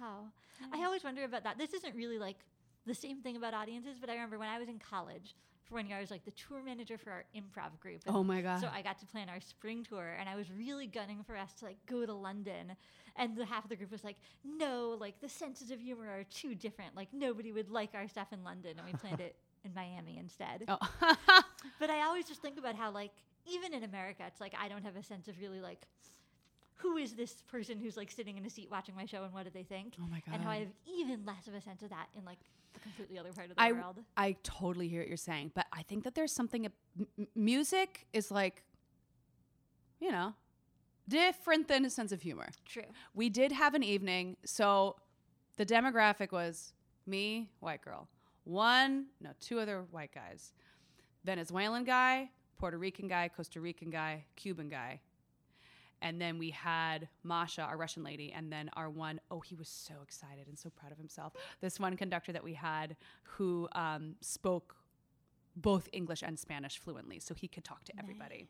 Wow. 0.00 0.28
I 0.72 0.84
always 0.84 1.04
wonder 1.04 1.24
about 1.24 1.44
that. 1.44 1.58
This 1.58 1.72
isn't 1.74 1.94
really 1.94 2.18
like 2.18 2.38
the 2.86 2.94
same 2.94 3.20
thing 3.20 3.36
about 3.36 3.52
audiences, 3.54 3.98
but 4.00 4.08
I 4.08 4.14
remember 4.14 4.38
when 4.38 4.48
I 4.48 4.58
was 4.58 4.68
in 4.68 4.78
college, 4.78 5.34
for 5.64 5.74
one 5.74 5.86
year, 5.86 5.96
I 5.96 6.00
was 6.00 6.10
like 6.10 6.24
the 6.24 6.32
tour 6.32 6.62
manager 6.64 6.98
for 6.98 7.10
our 7.10 7.24
improv 7.34 7.78
group. 7.80 8.00
and 8.06 8.16
Oh 8.16 8.22
my 8.24 8.40
god! 8.40 8.60
So 8.60 8.68
I 8.72 8.82
got 8.82 8.98
to 9.00 9.06
plan 9.06 9.28
our 9.28 9.40
spring 9.40 9.84
tour, 9.84 10.16
and 10.18 10.28
I 10.28 10.36
was 10.36 10.50
really 10.50 10.86
gunning 10.86 11.22
for 11.24 11.36
us 11.36 11.52
to 11.54 11.64
like 11.66 11.76
go 11.86 12.04
to 12.04 12.12
London. 12.12 12.74
And 13.16 13.36
the 13.36 13.44
half 13.44 13.64
of 13.64 13.70
the 13.70 13.76
group 13.76 13.90
was 13.90 14.04
like, 14.04 14.16
"No, 14.44 14.96
like 15.00 15.20
the 15.20 15.28
senses 15.28 15.70
of 15.70 15.80
humor 15.80 16.08
are 16.08 16.24
too 16.24 16.54
different. 16.54 16.96
Like 16.96 17.08
nobody 17.12 17.52
would 17.52 17.70
like 17.70 17.90
our 17.94 18.08
stuff 18.08 18.32
in 18.32 18.42
London." 18.42 18.78
And 18.78 18.86
we 18.86 18.92
planned 18.94 19.20
it 19.20 19.36
in 19.64 19.74
Miami 19.74 20.18
instead. 20.18 20.64
oh. 20.68 20.78
But 21.78 21.90
I 21.90 22.02
always 22.06 22.26
just 22.26 22.40
think 22.42 22.58
about 22.58 22.74
how 22.74 22.90
like 22.90 23.12
even 23.46 23.74
in 23.74 23.84
America, 23.84 24.24
it's 24.26 24.40
like 24.40 24.54
I 24.60 24.68
don't 24.68 24.84
have 24.84 24.96
a 24.96 25.02
sense 25.02 25.28
of 25.28 25.38
really 25.40 25.60
like 25.60 25.86
who 26.80 26.96
is 26.96 27.14
this 27.14 27.42
person 27.50 27.78
who's 27.78 27.96
like 27.96 28.10
sitting 28.10 28.36
in 28.36 28.44
a 28.44 28.50
seat 28.50 28.68
watching 28.70 28.94
my 28.94 29.06
show 29.06 29.24
and 29.24 29.32
what 29.32 29.44
do 29.44 29.50
they 29.52 29.62
think? 29.62 29.94
Oh 30.00 30.06
my 30.10 30.20
god! 30.26 30.34
And 30.34 30.42
how 30.42 30.50
I 30.50 30.58
have 30.60 30.68
even 30.86 31.24
less 31.24 31.46
of 31.46 31.54
a 31.54 31.60
sense 31.60 31.82
of 31.82 31.90
that 31.90 32.06
in 32.16 32.24
like 32.24 32.38
the 32.74 32.80
completely 32.80 33.18
other 33.18 33.32
part 33.32 33.50
of 33.50 33.56
the 33.56 33.62
I 33.62 33.72
world. 33.72 33.98
I 34.16 34.36
totally 34.42 34.88
hear 34.88 35.00
what 35.00 35.08
you're 35.08 35.16
saying, 35.16 35.52
but 35.54 35.66
I 35.72 35.82
think 35.82 36.04
that 36.04 36.14
there's 36.14 36.32
something. 36.32 36.66
ab- 36.66 36.72
m- 36.98 37.06
m- 37.18 37.26
music 37.34 38.06
is 38.12 38.30
like, 38.30 38.62
you 40.00 40.10
know, 40.10 40.34
different 41.08 41.68
than 41.68 41.84
a 41.84 41.90
sense 41.90 42.12
of 42.12 42.22
humor. 42.22 42.48
True. 42.64 42.84
We 43.14 43.28
did 43.28 43.52
have 43.52 43.74
an 43.74 43.82
evening, 43.82 44.36
so 44.44 44.96
the 45.56 45.66
demographic 45.66 46.32
was 46.32 46.72
me, 47.06 47.50
white 47.60 47.82
girl, 47.82 48.08
one, 48.44 49.06
no, 49.20 49.30
two 49.40 49.58
other 49.58 49.84
white 49.90 50.12
guys, 50.14 50.52
Venezuelan 51.24 51.84
guy, 51.84 52.30
Puerto 52.58 52.78
Rican 52.78 53.08
guy, 53.08 53.28
Costa 53.28 53.60
Rican 53.60 53.90
guy, 53.90 54.24
Cuban 54.36 54.68
guy. 54.68 55.00
And 56.02 56.20
then 56.20 56.38
we 56.38 56.50
had 56.50 57.08
Masha, 57.22 57.62
our 57.62 57.76
Russian 57.76 58.02
lady, 58.02 58.32
and 58.32 58.52
then 58.52 58.70
our 58.74 58.88
one, 58.88 59.20
oh, 59.30 59.40
he 59.40 59.54
was 59.54 59.68
so 59.68 59.94
excited 60.02 60.48
and 60.48 60.58
so 60.58 60.70
proud 60.70 60.92
of 60.92 60.98
himself. 60.98 61.34
This 61.60 61.78
one 61.78 61.96
conductor 61.96 62.32
that 62.32 62.42
we 62.42 62.54
had 62.54 62.96
who 63.22 63.68
um, 63.72 64.14
spoke 64.20 64.76
both 65.56 65.88
English 65.92 66.22
and 66.22 66.38
Spanish 66.38 66.78
fluently, 66.78 67.18
so 67.18 67.34
he 67.34 67.48
could 67.48 67.64
talk 67.64 67.84
to 67.84 67.92
everybody. 67.98 68.46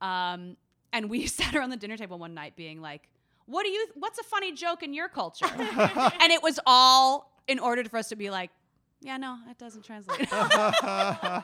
Um, 0.00 0.56
and 0.92 1.08
we 1.08 1.26
sat 1.38 1.54
around 1.54 1.70
the 1.70 1.76
dinner 1.76 1.96
table 1.96 2.18
one 2.18 2.34
night 2.34 2.56
being 2.56 2.80
like, 2.80 3.08
what 3.46 3.62
do 3.62 3.70
you, 3.70 3.86
what's 3.94 4.18
a 4.18 4.24
funny 4.24 4.52
joke 4.52 4.82
in 4.82 4.92
your 4.92 5.08
culture? 5.08 5.46
and 5.56 6.32
it 6.32 6.42
was 6.42 6.58
all 6.66 7.32
in 7.46 7.58
order 7.58 7.84
for 7.84 7.96
us 7.96 8.08
to 8.08 8.16
be 8.16 8.28
like, 8.28 8.50
yeah, 9.00 9.16
no, 9.16 9.38
it 9.48 9.56
doesn't 9.58 9.84
translate. 9.84 10.20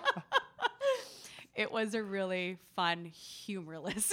it 1.54 1.70
was 1.70 1.94
a 1.94 2.02
really 2.02 2.58
fun, 2.74 3.04
humorless 3.04 4.12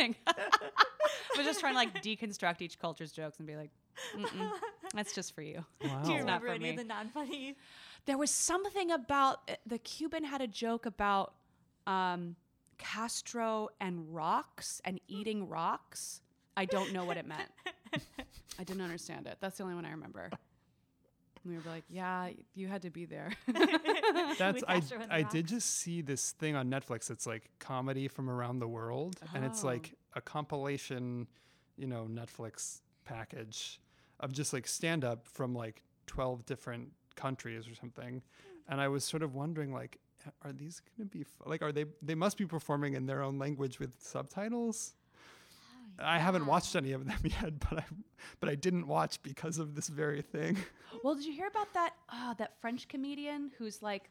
evening. 0.00 0.16
I 0.26 1.36
was 1.36 1.46
just 1.46 1.60
trying 1.60 1.74
to 1.74 1.78
like 1.78 2.02
deconstruct 2.02 2.60
each 2.62 2.78
culture's 2.78 3.12
jokes 3.12 3.38
and 3.38 3.46
be 3.46 3.56
like, 3.56 3.70
Mm-mm, 4.16 4.50
that's 4.94 5.14
just 5.14 5.34
for 5.34 5.42
you. 5.42 5.64
Wow. 5.84 6.02
Do 6.04 6.12
you 6.12 6.18
remember 6.18 6.46
for 6.46 6.52
any 6.52 6.70
of 6.70 6.76
the 6.76 6.84
non-funny? 6.84 7.56
There 8.06 8.16
was 8.16 8.30
something 8.30 8.90
about 8.90 9.40
uh, 9.48 9.54
the 9.66 9.78
Cuban 9.78 10.24
had 10.24 10.40
a 10.40 10.46
joke 10.46 10.86
about 10.86 11.34
um, 11.86 12.36
Castro 12.78 13.68
and 13.80 14.14
rocks 14.14 14.80
and 14.84 15.00
eating 15.06 15.48
rocks. 15.48 16.22
I 16.56 16.64
don't 16.64 16.92
know 16.92 17.04
what 17.04 17.16
it 17.16 17.26
meant. 17.26 17.50
I 18.58 18.64
didn't 18.64 18.82
understand 18.82 19.26
it. 19.26 19.36
That's 19.40 19.58
the 19.58 19.64
only 19.64 19.74
one 19.74 19.84
I 19.84 19.90
remember. 19.90 20.30
We 21.44 21.54
were 21.56 21.62
like, 21.66 21.84
"Yeah, 21.88 22.30
you 22.54 22.68
had 22.68 22.82
to 22.82 22.90
be 22.90 23.04
there." 23.06 23.32
That's 24.38 24.62
I 24.68 24.82
I 25.10 25.22
did 25.22 25.46
just 25.48 25.76
see 25.76 26.02
this 26.02 26.32
thing 26.32 26.54
on 26.56 26.70
Netflix. 26.70 27.10
It's 27.10 27.26
like 27.26 27.50
comedy 27.58 28.08
from 28.08 28.28
around 28.28 28.58
the 28.58 28.68
world, 28.68 29.16
and 29.34 29.44
it's 29.44 29.64
Oh. 29.64 29.68
like 29.68 29.94
a 30.14 30.20
compilation, 30.20 31.26
you 31.76 31.86
know, 31.86 32.06
Netflix 32.10 32.80
package 33.04 33.80
of 34.20 34.32
just 34.32 34.52
like 34.52 34.66
stand 34.66 35.04
up 35.04 35.26
from 35.26 35.54
like 35.54 35.82
twelve 36.06 36.44
different 36.46 36.92
countries 37.16 37.66
or 37.68 37.74
something. 37.74 38.22
And 38.68 38.80
I 38.80 38.88
was 38.88 39.02
sort 39.04 39.22
of 39.22 39.34
wondering, 39.34 39.72
like, 39.72 39.98
are 40.42 40.52
these 40.52 40.80
going 40.96 41.08
to 41.08 41.18
be 41.18 41.24
like, 41.44 41.62
are 41.62 41.72
they? 41.72 41.86
They 42.02 42.14
must 42.14 42.36
be 42.36 42.46
performing 42.46 42.94
in 42.94 43.06
their 43.06 43.22
own 43.22 43.38
language 43.38 43.80
with 43.80 43.96
subtitles. 44.00 44.94
I 45.98 46.18
haven't 46.18 46.46
watched 46.46 46.76
any 46.76 46.92
of 46.92 47.04
them 47.06 47.18
yet, 47.24 47.58
but 47.68 47.78
I, 47.80 47.84
but 48.40 48.48
I 48.48 48.54
didn't 48.54 48.86
watch 48.86 49.22
because 49.22 49.58
of 49.58 49.74
this 49.74 49.88
very 49.88 50.22
thing. 50.22 50.56
well, 51.04 51.14
did 51.14 51.24
you 51.24 51.32
hear 51.32 51.46
about 51.46 51.72
that? 51.74 51.94
Oh, 52.12 52.34
that 52.38 52.60
French 52.60 52.88
comedian 52.88 53.50
who's 53.58 53.82
like, 53.82 54.10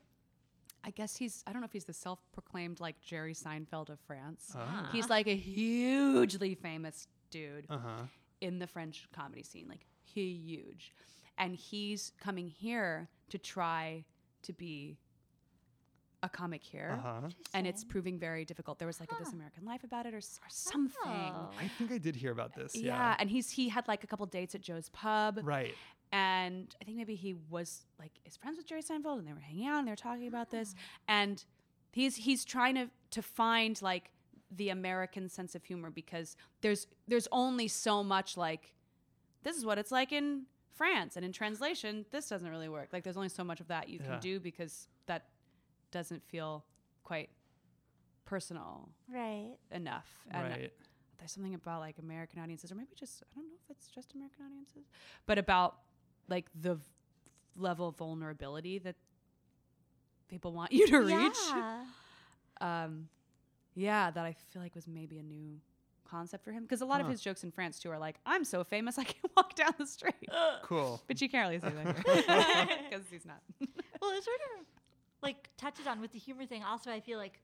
I 0.84 0.92
guess 0.92 1.15
he's 1.18 1.44
I 1.46 1.52
don't 1.52 1.62
know 1.62 1.65
if 1.65 1.74
he's 1.74 1.86
the 1.86 1.94
self-proclaimed 1.94 2.80
like 2.80 3.02
Jerry 3.02 3.34
Seinfeld 3.34 3.89
of 3.89 4.00
France. 4.08 4.54
Ah. 4.56 4.89
He's 4.92 5.10
like 5.10 5.28
a 5.28 5.36
hugely 5.36 6.56
famous 6.56 7.08
dude. 7.32 7.65
Uh 7.70 7.78
huh. 7.78 8.04
in 8.42 8.60
the 8.60 8.68
French 8.68 9.08
comedy 9.13 9.44
scene, 9.44 9.68
like 9.68 9.86
huge. 10.13 10.94
And 11.38 11.56
he's 11.56 12.12
coming 12.22 12.48
here 12.48 13.08
to 13.30 13.38
try 13.38 14.04
to 14.44 14.54
be 14.54 14.98
a 16.21 16.29
comic 16.29 16.62
here. 16.63 16.99
Uh 17.03 17.21
huh. 17.21 17.27
And 17.53 17.65
it's 17.65 17.84
proving 17.84 18.19
very 18.19 18.43
difficult. 18.45 18.77
There 18.79 18.88
was 18.88 18.99
like 18.99 19.12
a 19.12 19.15
This 19.23 19.32
American 19.34 19.65
Life 19.65 19.84
about 19.84 20.05
it 20.05 20.13
or, 20.13 20.17
or 20.17 20.49
something. 20.49 20.93
Oh. 21.05 21.49
I 21.60 21.67
think 21.77 21.91
I 21.91 21.97
did 21.97 22.15
hear 22.15 22.32
about 22.32 22.53
this. 22.55 22.75
Yeah. 22.75 22.84
Yeah. 22.95 23.15
and 23.19 23.29
he's 23.29 23.49
he 23.51 23.69
had 23.69 23.88
like 23.88 24.03
a 24.03 24.08
couple 24.08 24.25
dates 24.25 24.53
at 24.55 24.62
Joe's 24.62 24.89
pub, 24.89 25.39
Right. 25.43 25.73
and 26.12 26.75
I 26.82 26.86
think 26.86 26.97
maybe 26.97 27.15
he 27.15 27.36
was 27.49 27.86
like 27.99 28.12
is 28.25 28.36
friends 28.38 28.58
with 28.58 28.65
Jerry 28.65 28.82
Seinfeld, 28.82 29.19
and 29.19 29.27
they 29.27 29.34
were 29.34 29.39
hanging 29.39 29.67
out 29.67 29.79
and 29.79 29.88
they 29.88 29.91
were 29.91 29.95
talking 29.95 30.27
about 30.27 30.49
this, 30.51 30.75
and 31.08 31.43
he's 31.91 32.15
he's 32.17 32.43
trying 32.45 32.75
to 32.75 32.89
to 33.12 33.21
find 33.21 33.82
like 33.82 34.12
the 34.51 34.69
American 34.69 35.29
sense 35.29 35.53
of 35.55 35.63
humor 35.63 35.89
because 35.91 36.36
there's 36.62 36.88
there's 37.08 37.27
only 37.32 37.67
so 37.67 38.03
much 38.03 38.36
like 38.36 38.73
this 39.43 39.55
is 39.55 39.63
what 39.65 39.77
it's 39.77 39.91
like 39.91 40.12
in 40.12 40.43
France, 40.75 41.15
and 41.15 41.23
in 41.23 41.32
translation 41.32 42.05
this 42.12 42.27
doesn't 42.27 42.49
really 42.49 42.69
work. 42.69 42.89
Like 42.91 43.03
there's 43.03 43.17
only 43.17 43.29
so 43.29 43.43
much 43.43 43.60
of 43.62 43.67
that 43.67 43.88
you 43.89 43.99
Yeah. 44.01 44.12
can 44.12 44.19
do 44.19 44.39
because 44.39 44.88
that 45.05 45.25
doesn't 45.91 46.23
feel 46.23 46.65
quite 47.04 47.30
personal 48.25 48.89
Right. 49.12 49.56
enough. 49.71 50.08
And 50.32 50.43
Right. 50.49 50.73
there's 51.17 51.32
something 51.32 51.54
about 51.56 51.80
like 51.82 51.97
American 51.97 52.39
audiences, 52.39 52.71
or 52.71 52.75
maybe 52.75 52.95
just 52.95 53.23
I 53.23 53.36
don't 53.36 53.47
know 53.47 53.54
if 53.63 53.69
it's 53.75 53.88
just 53.89 54.13
American 54.13 54.45
audiences, 54.45 54.89
but 55.25 55.38
about 55.38 55.80
like 56.28 56.49
the 56.60 56.75
v- 56.75 56.84
level 57.56 57.88
of 57.88 57.97
vulnerability 57.97 58.78
that 58.80 58.95
people 60.28 60.54
want 60.54 60.71
you 60.73 60.88
to 60.88 60.99
reach. 60.99 61.38
Yeah. 61.49 61.84
Um, 62.62 63.10
yeah, 63.75 64.12
that 64.12 64.25
I 64.25 64.34
feel 64.52 64.62
like 64.62 64.75
was 64.75 64.88
maybe 64.88 65.17
a 65.19 65.23
new 65.23 65.60
concept 66.10 66.43
for 66.43 66.52
him 66.52 66.63
because 66.63 66.82
a 66.82 66.86
lot 66.86 67.02
of 67.02 67.08
his 67.08 67.21
jokes 67.21 67.43
in 67.43 67.52
France 67.52 67.80
too 67.80 67.89
are 67.91 67.99
like, 67.99 68.19
"I'm 68.25 68.43
so 68.43 68.63
famous 68.63 68.97
I 68.97 69.04
can 69.06 69.30
walk 69.38 69.56
down 69.56 69.73
the 69.78 69.86
street," 69.86 70.28
Cool. 70.63 71.02
but 71.08 71.21
you 71.21 71.30
can't 71.30 71.47
really 71.49 71.60
say 71.60 71.69
that 71.75 72.80
because 72.89 73.06
he's 73.10 73.25
not. 73.25 73.41
well, 74.02 74.12
it 74.12 74.23
sort 74.23 74.38
of 74.60 74.65
like 75.21 75.49
touches 75.58 75.88
on 75.88 76.01
with 76.01 76.12
the 76.12 76.19
humor 76.19 76.45
thing. 76.45 76.63
Also, 76.63 76.91
I 76.91 76.99
feel 76.99 77.17
like 77.17 77.39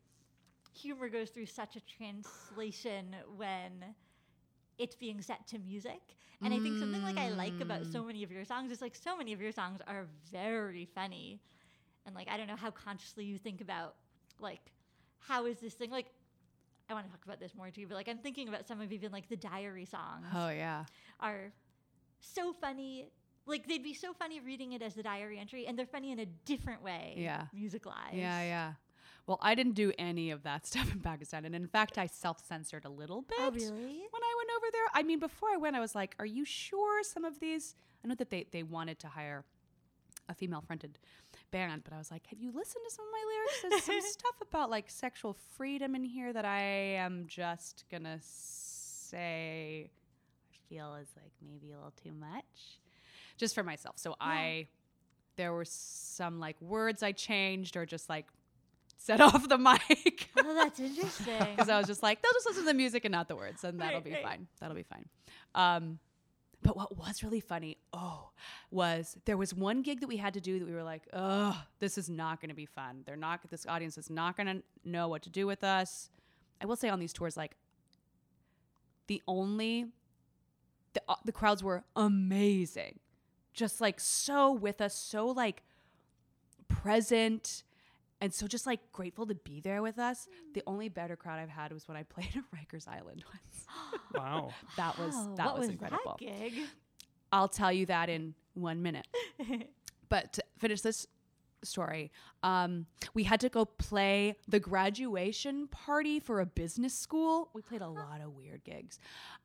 humor 0.74 1.10
goes 1.10 1.30
through 1.30 1.46
such 1.46 1.76
a 1.76 1.82
translation 1.82 3.16
when 3.36 3.84
it's 4.78 4.96
being 4.96 5.22
set 5.22 5.48
to 5.48 5.60
music. 5.60 6.02
And 6.44 6.54
I 6.54 6.60
think 6.60 6.78
something 6.78 7.02
like 7.02 7.18
I 7.18 7.30
like 7.30 7.60
about 7.62 7.86
so 7.86 8.04
mm. 8.04 8.08
many 8.08 8.24
of 8.24 8.32
your 8.32 8.46
songs 8.46 8.72
is 8.72 8.82
like 8.82 8.94
so 8.94 9.18
many 9.18 9.34
of 9.34 9.42
your 9.42 9.52
songs 9.52 9.80
are 9.88 10.06
very 10.32 10.86
funny. 10.94 11.40
And 12.06 12.14
like 12.14 12.28
I 12.30 12.38
don't 12.38 12.48
know 12.48 12.58
how 12.58 12.72
consciously 12.72 13.24
you 13.26 13.38
think 13.38 13.62
about 13.62 13.96
like 14.40 14.72
how 15.20 15.46
is 15.46 15.60
this 15.60 15.74
thing 15.74 15.92
like 15.92 16.08
I 16.90 16.94
want 16.94 17.08
to 17.08 17.12
talk 17.12 17.26
about 17.26 17.40
this 17.40 17.56
more 17.56 17.72
too, 17.72 17.88
but 17.88 17.96
like 17.96 18.08
I'm 18.08 18.20
thinking 18.20 18.48
about 18.48 18.68
some 18.68 18.80
of 18.80 18.92
even 18.92 19.12
like 19.12 19.28
the 19.28 19.38
diary 19.38 19.86
songs 19.86 20.28
oh 20.36 20.50
yeah, 20.50 20.86
are 21.20 21.52
so 22.20 22.54
funny. 22.54 23.08
Like 23.48 23.68
they'd 23.68 23.84
be 23.84 23.94
so 23.94 24.14
funny 24.14 24.40
reading 24.40 24.74
it 24.74 24.82
as 24.82 24.96
the 24.96 25.04
diary 25.04 25.40
entry, 25.40 25.68
and 25.68 25.78
they're 25.78 25.86
funny 25.86 26.12
in 26.12 26.20
a 26.20 26.26
different 26.26 26.82
way. 26.84 27.16
Yeah. 27.18 27.46
musicalized. 27.56 28.14
yeah, 28.14 28.42
yeah. 28.42 28.74
Well, 29.28 29.40
I 29.42 29.56
didn't 29.56 29.74
do 29.74 29.92
any 29.98 30.30
of 30.32 30.44
that 30.44 30.66
stuff 30.72 30.92
in 30.92 31.00
Pakistan, 31.00 31.46
and 31.46 31.56
in 31.56 31.68
fact, 31.68 31.98
I 31.98 32.06
self-censored 32.08 32.86
a 32.86 32.90
little 32.90 33.22
bit. 33.22 33.38
Oh, 33.40 33.52
really? 33.52 33.70
when 33.72 34.24
I 34.24 34.34
went 34.38 34.50
over 34.58 34.68
there. 34.72 34.86
I 34.94 35.04
mean, 35.04 35.20
before 35.20 35.50
I 35.50 35.58
went, 35.58 35.76
I 35.76 35.80
was 35.80 35.96
like, 35.96 36.16
"Are 36.20 36.26
you 36.26 36.46
sure 36.46 37.04
some 37.04 37.26
of 37.26 37.40
these?" 37.40 37.76
I 38.04 38.08
know 38.08 38.16
that 38.16 38.30
they 38.30 38.46
they 38.52 38.64
wanted 38.64 39.00
to 39.00 39.08
hire 39.08 39.46
a 40.30 40.34
female 40.34 40.62
fronted 40.62 40.98
band, 41.52 41.84
but 41.84 41.94
I 41.94 41.98
was 41.98 42.12
like, 42.12 42.28
"Have 42.28 42.40
you 42.40 42.52
listened 42.52 42.84
to 42.88 42.94
some 42.94 43.06
of 43.06 43.12
my 43.12 43.24
lyrics? 43.28 43.86
There's 43.88 44.04
some 44.04 44.12
stuff 44.12 44.42
about 44.42 44.70
like 44.70 44.90
sexual 44.90 45.36
freedom 45.56 45.96
in 45.96 46.04
here 46.04 46.32
that 46.34 46.46
I 46.46 46.62
am 46.62 47.26
just 47.28 47.86
gonna 47.92 48.20
say 48.22 49.90
I 50.52 50.56
feel 50.70 50.96
is 50.96 51.10
like 51.16 51.32
maybe 51.42 51.72
a 51.72 51.76
little 51.76 51.94
too 52.04 52.14
much, 52.14 52.80
just 53.38 53.56
for 53.56 53.64
myself." 53.64 53.98
So 53.98 54.16
I 54.20 54.68
there 55.38 55.52
were 55.54 55.66
some 55.66 56.40
like 56.40 56.60
words 56.62 57.04
I 57.04 57.12
changed 57.12 57.76
or 57.76 57.86
just 57.86 58.08
like 58.10 58.26
set 58.98 59.20
off 59.22 59.48
the 59.50 59.58
mic. 59.58 60.30
Oh, 60.38 60.54
that's 60.56 60.80
interesting. 60.80 61.38
because 61.56 61.68
I 61.70 61.78
was 61.78 61.88
just 61.88 62.02
like, 62.02 62.22
they'll 62.22 62.32
just 62.34 62.46
listen 62.48 62.64
to 62.64 62.68
the 62.68 62.74
music 62.74 63.04
and 63.06 63.12
not 63.12 63.28
the 63.28 63.36
words, 63.36 63.64
and 63.66 63.80
that'll 63.82 63.96
Right, 63.96 64.04
be 64.04 64.14
right. 64.14 64.24
fine. 64.24 64.48
That'll 64.62 64.76
be 64.76 64.84
fine. 64.84 65.06
Um, 65.54 66.00
but 66.64 66.76
what 66.78 66.98
was 66.98 67.22
really 67.22 67.42
funny, 67.42 67.78
oh, 67.94 68.30
was 68.72 69.18
there 69.26 69.36
was 69.38 69.54
one 69.54 69.82
gig 69.84 70.00
that 70.00 70.08
we 70.08 70.18
had 70.18 70.34
to 70.36 70.42
do 70.42 70.58
that 70.58 70.66
we 70.68 70.74
were 70.74 70.84
like, 70.84 71.04
oh, 71.14 71.62
this 71.80 71.98
is 71.98 72.10
not 72.10 72.40
going 72.42 72.50
to 72.50 72.56
be 72.56 72.66
fun. 72.66 73.04
They're 73.06 73.18
not. 73.18 73.42
This 73.52 73.66
audience 73.68 73.98
is 73.98 74.10
not 74.10 74.36
going 74.38 74.48
to 74.48 74.64
know 74.84 75.08
what 75.10 75.22
to 75.24 75.30
do 75.30 75.46
with 75.46 75.64
us. 75.64 76.10
I 76.62 76.66
will 76.66 76.78
say 76.78 76.88
on 76.90 77.00
these 77.00 77.14
tours, 77.14 77.36
like 77.38 77.56
the 79.08 79.22
only 79.28 79.88
the 80.94 81.02
uh, 81.10 81.16
the 81.26 81.32
crowds 81.34 81.62
were 81.64 81.84
amazing, 81.96 83.00
just 83.56 83.82
like 83.82 84.00
so 84.00 84.52
with 84.52 84.82
us, 84.82 84.94
so 84.94 85.28
like 85.28 85.64
present 86.68 87.64
and 88.22 88.34
so 88.34 88.48
just 88.48 88.66
like 88.66 88.80
grateful 88.92 89.26
to 89.28 89.36
be 89.36 89.60
there 89.60 89.82
with 89.82 90.00
us. 90.00 90.28
The 90.54 90.64
only 90.68 90.90
better 90.90 91.16
crowd 91.16 91.40
I've 91.40 91.50
had 91.50 91.72
was 91.74 91.88
when 91.88 91.98
I 91.98 92.04
played 92.04 92.30
at 92.36 92.44
Rikers 92.56 92.88
Island 92.88 93.24
once. 93.26 93.66
Wow. 94.14 94.52
That 94.78 94.98
was 94.98 95.16
that 95.38 95.46
what 95.48 95.60
was, 95.60 95.68
was 95.68 95.70
incredible. 95.70 96.18
That 96.20 96.40
gig? 96.40 96.54
I'll 97.32 97.48
tell 97.48 97.72
you 97.72 97.86
that 97.88 98.10
in 98.10 98.36
one 98.54 98.82
minute. 98.82 99.08
But 100.08 100.34
to 100.34 100.44
finish 100.60 100.82
this 100.82 101.08
story. 101.64 102.12
Um, 102.44 102.86
we 103.16 103.24
had 103.24 103.40
to 103.40 103.50
go 103.50 103.66
play 103.66 104.38
the 104.48 104.60
graduation 104.60 105.68
party 105.68 106.20
for 106.20 106.42
a 106.42 106.46
business 106.46 106.94
school. 106.94 107.50
We 107.54 107.64
played 107.64 107.82
a 107.82 107.88
lot 107.88 108.22
of 108.24 108.36
weird 108.36 108.64
gigs. 108.64 109.00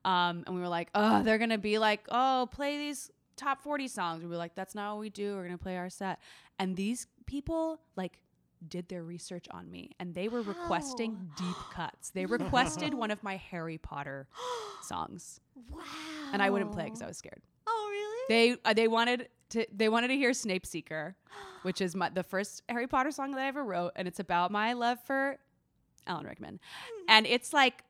Um, 0.05 0.45
and 0.47 0.55
we 0.55 0.61
were 0.61 0.69
like, 0.69 0.91
oh, 0.95 1.23
they're 1.23 1.39
going 1.39 1.51
to 1.51 1.59
be 1.59 1.79
like, 1.79 2.07
oh, 2.11 2.47
play 2.53 2.77
these 2.77 3.11
top 3.41 3.63
40 3.63 3.89
songs. 3.89 4.23
We 4.23 4.29
were 4.29 4.37
like, 4.37 4.55
that's 4.55 4.75
not 4.75 4.95
what 4.95 5.01
we 5.01 5.11
do. 5.11 5.35
We're 5.35 5.47
going 5.47 5.57
to 5.57 5.63
play 5.63 5.77
our 5.77 5.91
set. 5.91 6.21
And 6.59 6.77
these 6.77 7.07
people, 7.27 7.81
like, 7.97 8.21
did 8.69 8.89
their 8.89 9.03
research 9.03 9.47
on 9.51 9.71
me 9.71 9.91
and 9.99 10.15
they 10.15 10.29
were 10.29 10.43
requesting 10.43 11.31
deep 11.37 11.57
cuts. 11.73 12.11
They 12.11 12.27
requested 12.27 12.93
one 12.93 13.11
of 13.11 13.23
my 13.23 13.37
Harry 13.37 13.79
Potter 13.79 14.29
songs. 14.83 15.41
Wow. 15.71 15.81
And 16.33 16.43
I 16.43 16.51
wouldn't 16.51 16.73
play 16.73 16.85
because 16.85 17.03
I 17.03 17.07
was 17.07 17.17
scared. 17.17 17.41
Oh, 17.67 17.89
really? 17.91 18.25
They 18.29 18.61
uh, 18.65 18.75
they 18.75 18.89
wanted 18.89 19.29
to 19.51 19.67
they 19.75 19.89
wanted 19.89 20.09
to 20.09 20.17
hear 20.17 20.33
Snape 20.33 20.67
Seeker, 20.67 21.17
which 21.63 21.81
is 21.81 21.97
my 21.97 22.11
the 22.11 22.23
first 22.23 22.63
Harry 22.69 22.87
Potter 22.87 23.11
song 23.11 23.33
that 23.33 23.41
I 23.41 23.47
ever 23.47 23.65
wrote, 23.65 23.93
and 23.97 24.07
it's 24.07 24.21
about 24.21 24.51
my 24.51 24.75
love 24.75 24.99
for 25.07 25.39
Alan 26.07 26.27
Rickman, 26.27 26.61
and 27.09 27.27
it's 27.27 27.53
like 27.53 27.85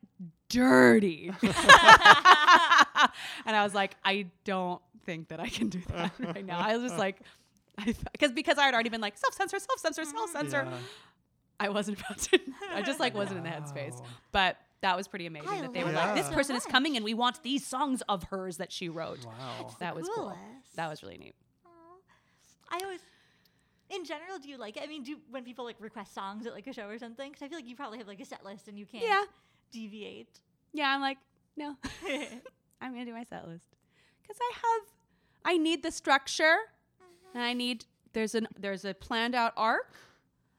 dirty. 0.49 1.33
and 3.47 3.57
I 3.57 3.63
was 3.63 3.75
like, 3.75 3.97
I 4.05 4.27
don't 4.45 4.81
think 5.05 5.29
that 5.29 5.41
I 5.41 5.49
can 5.49 5.69
do 5.69 5.81
that 5.89 6.13
right 6.19 6.45
now. 6.45 6.59
I 6.59 6.77
was 6.77 6.91
just 6.91 6.99
like, 6.99 7.21
because 8.13 8.33
because 8.33 8.59
I 8.59 8.65
had 8.65 8.75
already 8.75 8.91
been 8.91 9.01
like 9.01 9.17
self 9.17 9.35
censor, 9.35 9.59
self 9.59 9.81
censor, 9.81 10.03
mm-hmm. 10.03 10.17
self 10.17 10.31
censor. 10.31 10.67
Yeah. 10.71 10.77
I 11.59 11.69
wasn't 11.69 12.01
about 12.01 12.19
to. 12.19 12.41
I 12.73 12.83
just 12.83 13.01
like 13.01 13.15
wasn't 13.15 13.39
in 13.39 13.45
the 13.45 13.51
headspace, 13.51 14.03
but. 14.33 14.57
That 14.83 14.97
was 14.97 15.09
pretty 15.09 15.27
amazing 15.27 15.51
I 15.51 15.61
that 15.61 15.75
they 15.75 15.85
were 15.85 15.93
love 15.93 16.07
like, 16.07 16.15
this 16.15 16.29
that 16.29 16.35
person 16.35 16.57
is 16.57 16.65
coming 16.65 16.97
and 16.97 17.05
we 17.05 17.13
want 17.13 17.43
these 17.43 17.67
songs 17.67 18.03
of 18.09 18.23
hers 18.23 18.57
that 18.57 18.73
she 18.73 18.89
wrote. 18.89 19.27
Wow. 19.27 19.77
That 19.79 19.95
was 19.95 20.09
cool. 20.09 20.35
That 20.77 20.89
was 20.89 21.03
really 21.03 21.19
neat. 21.19 21.35
Aw. 21.67 21.69
I 22.71 22.79
always, 22.83 23.01
in 23.91 24.07
general, 24.07 24.39
do 24.39 24.49
you 24.49 24.57
like 24.57 24.79
it? 24.79 24.83
I 24.83 24.87
mean, 24.87 25.03
do 25.03 25.19
when 25.31 25.45
people 25.45 25.67
like 25.67 25.77
request 25.81 26.15
songs 26.15 26.47
at 26.47 26.55
like 26.55 26.67
a 26.67 26.73
show 26.73 26.89
or 26.89 26.99
something? 26.99 27.31
Because 27.31 27.43
I 27.43 27.49
feel 27.49 27.59
like 27.59 27.69
you 27.69 27.77
probably 27.77 27.99
have 27.99 28.09
like 28.09 28.21
a 28.21 28.25
set 28.25 28.43
list 28.43 28.69
and 28.69 28.79
you 28.79 28.87
can't 28.87 29.05
Yeah. 29.05 29.25
deviate. 29.71 30.41
Yeah, 30.73 30.89
I'm 30.95 31.03
like, 31.03 31.19
no, 31.59 31.77
I'm 32.81 32.93
gonna 32.93 33.05
do 33.05 33.13
my 33.13 33.25
set 33.25 33.47
list 33.47 33.67
because 34.31 34.41
I 34.41 34.55
have, 34.55 34.89
I 35.45 35.59
need 35.59 35.83
the 35.83 35.91
structure, 35.91 36.57
and 37.35 37.43
I 37.43 37.53
need 37.53 37.85
there's 38.13 38.35
an 38.35 38.49
there's 38.59 38.85
a 38.85 38.95
planned 38.95 39.35
out 39.35 39.53
arc 39.57 39.95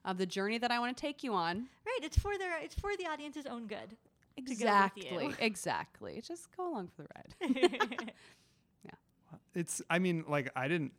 of 0.04 0.18
the 0.18 0.26
journey 0.26 0.58
that 0.58 0.72
I 0.72 0.80
want 0.80 0.96
to 0.96 1.02
take 1.02 1.24
you 1.24 1.34
on. 1.34 1.68
right. 1.86 2.00
It's 2.02 2.18
for 2.18 2.38
their. 2.38 2.62
It's 2.62 2.76
for 2.76 2.92
the 2.98 3.06
audience's 3.06 3.46
own 3.46 3.68
good. 3.68 3.90
go. 3.90 3.96
Exactly, 4.38 5.34
exactly. 5.40 6.22
Just 6.26 6.56
go 6.56 6.72
along 6.72 6.90
for 6.96 7.04
the 7.04 7.10
ride. 7.16 8.12
Yeah. 8.86 8.92
It's, 9.54 9.82
I 9.90 10.00
mean, 10.00 10.24
like, 10.28 10.50
I 10.56 10.68
didn't, 10.68 10.94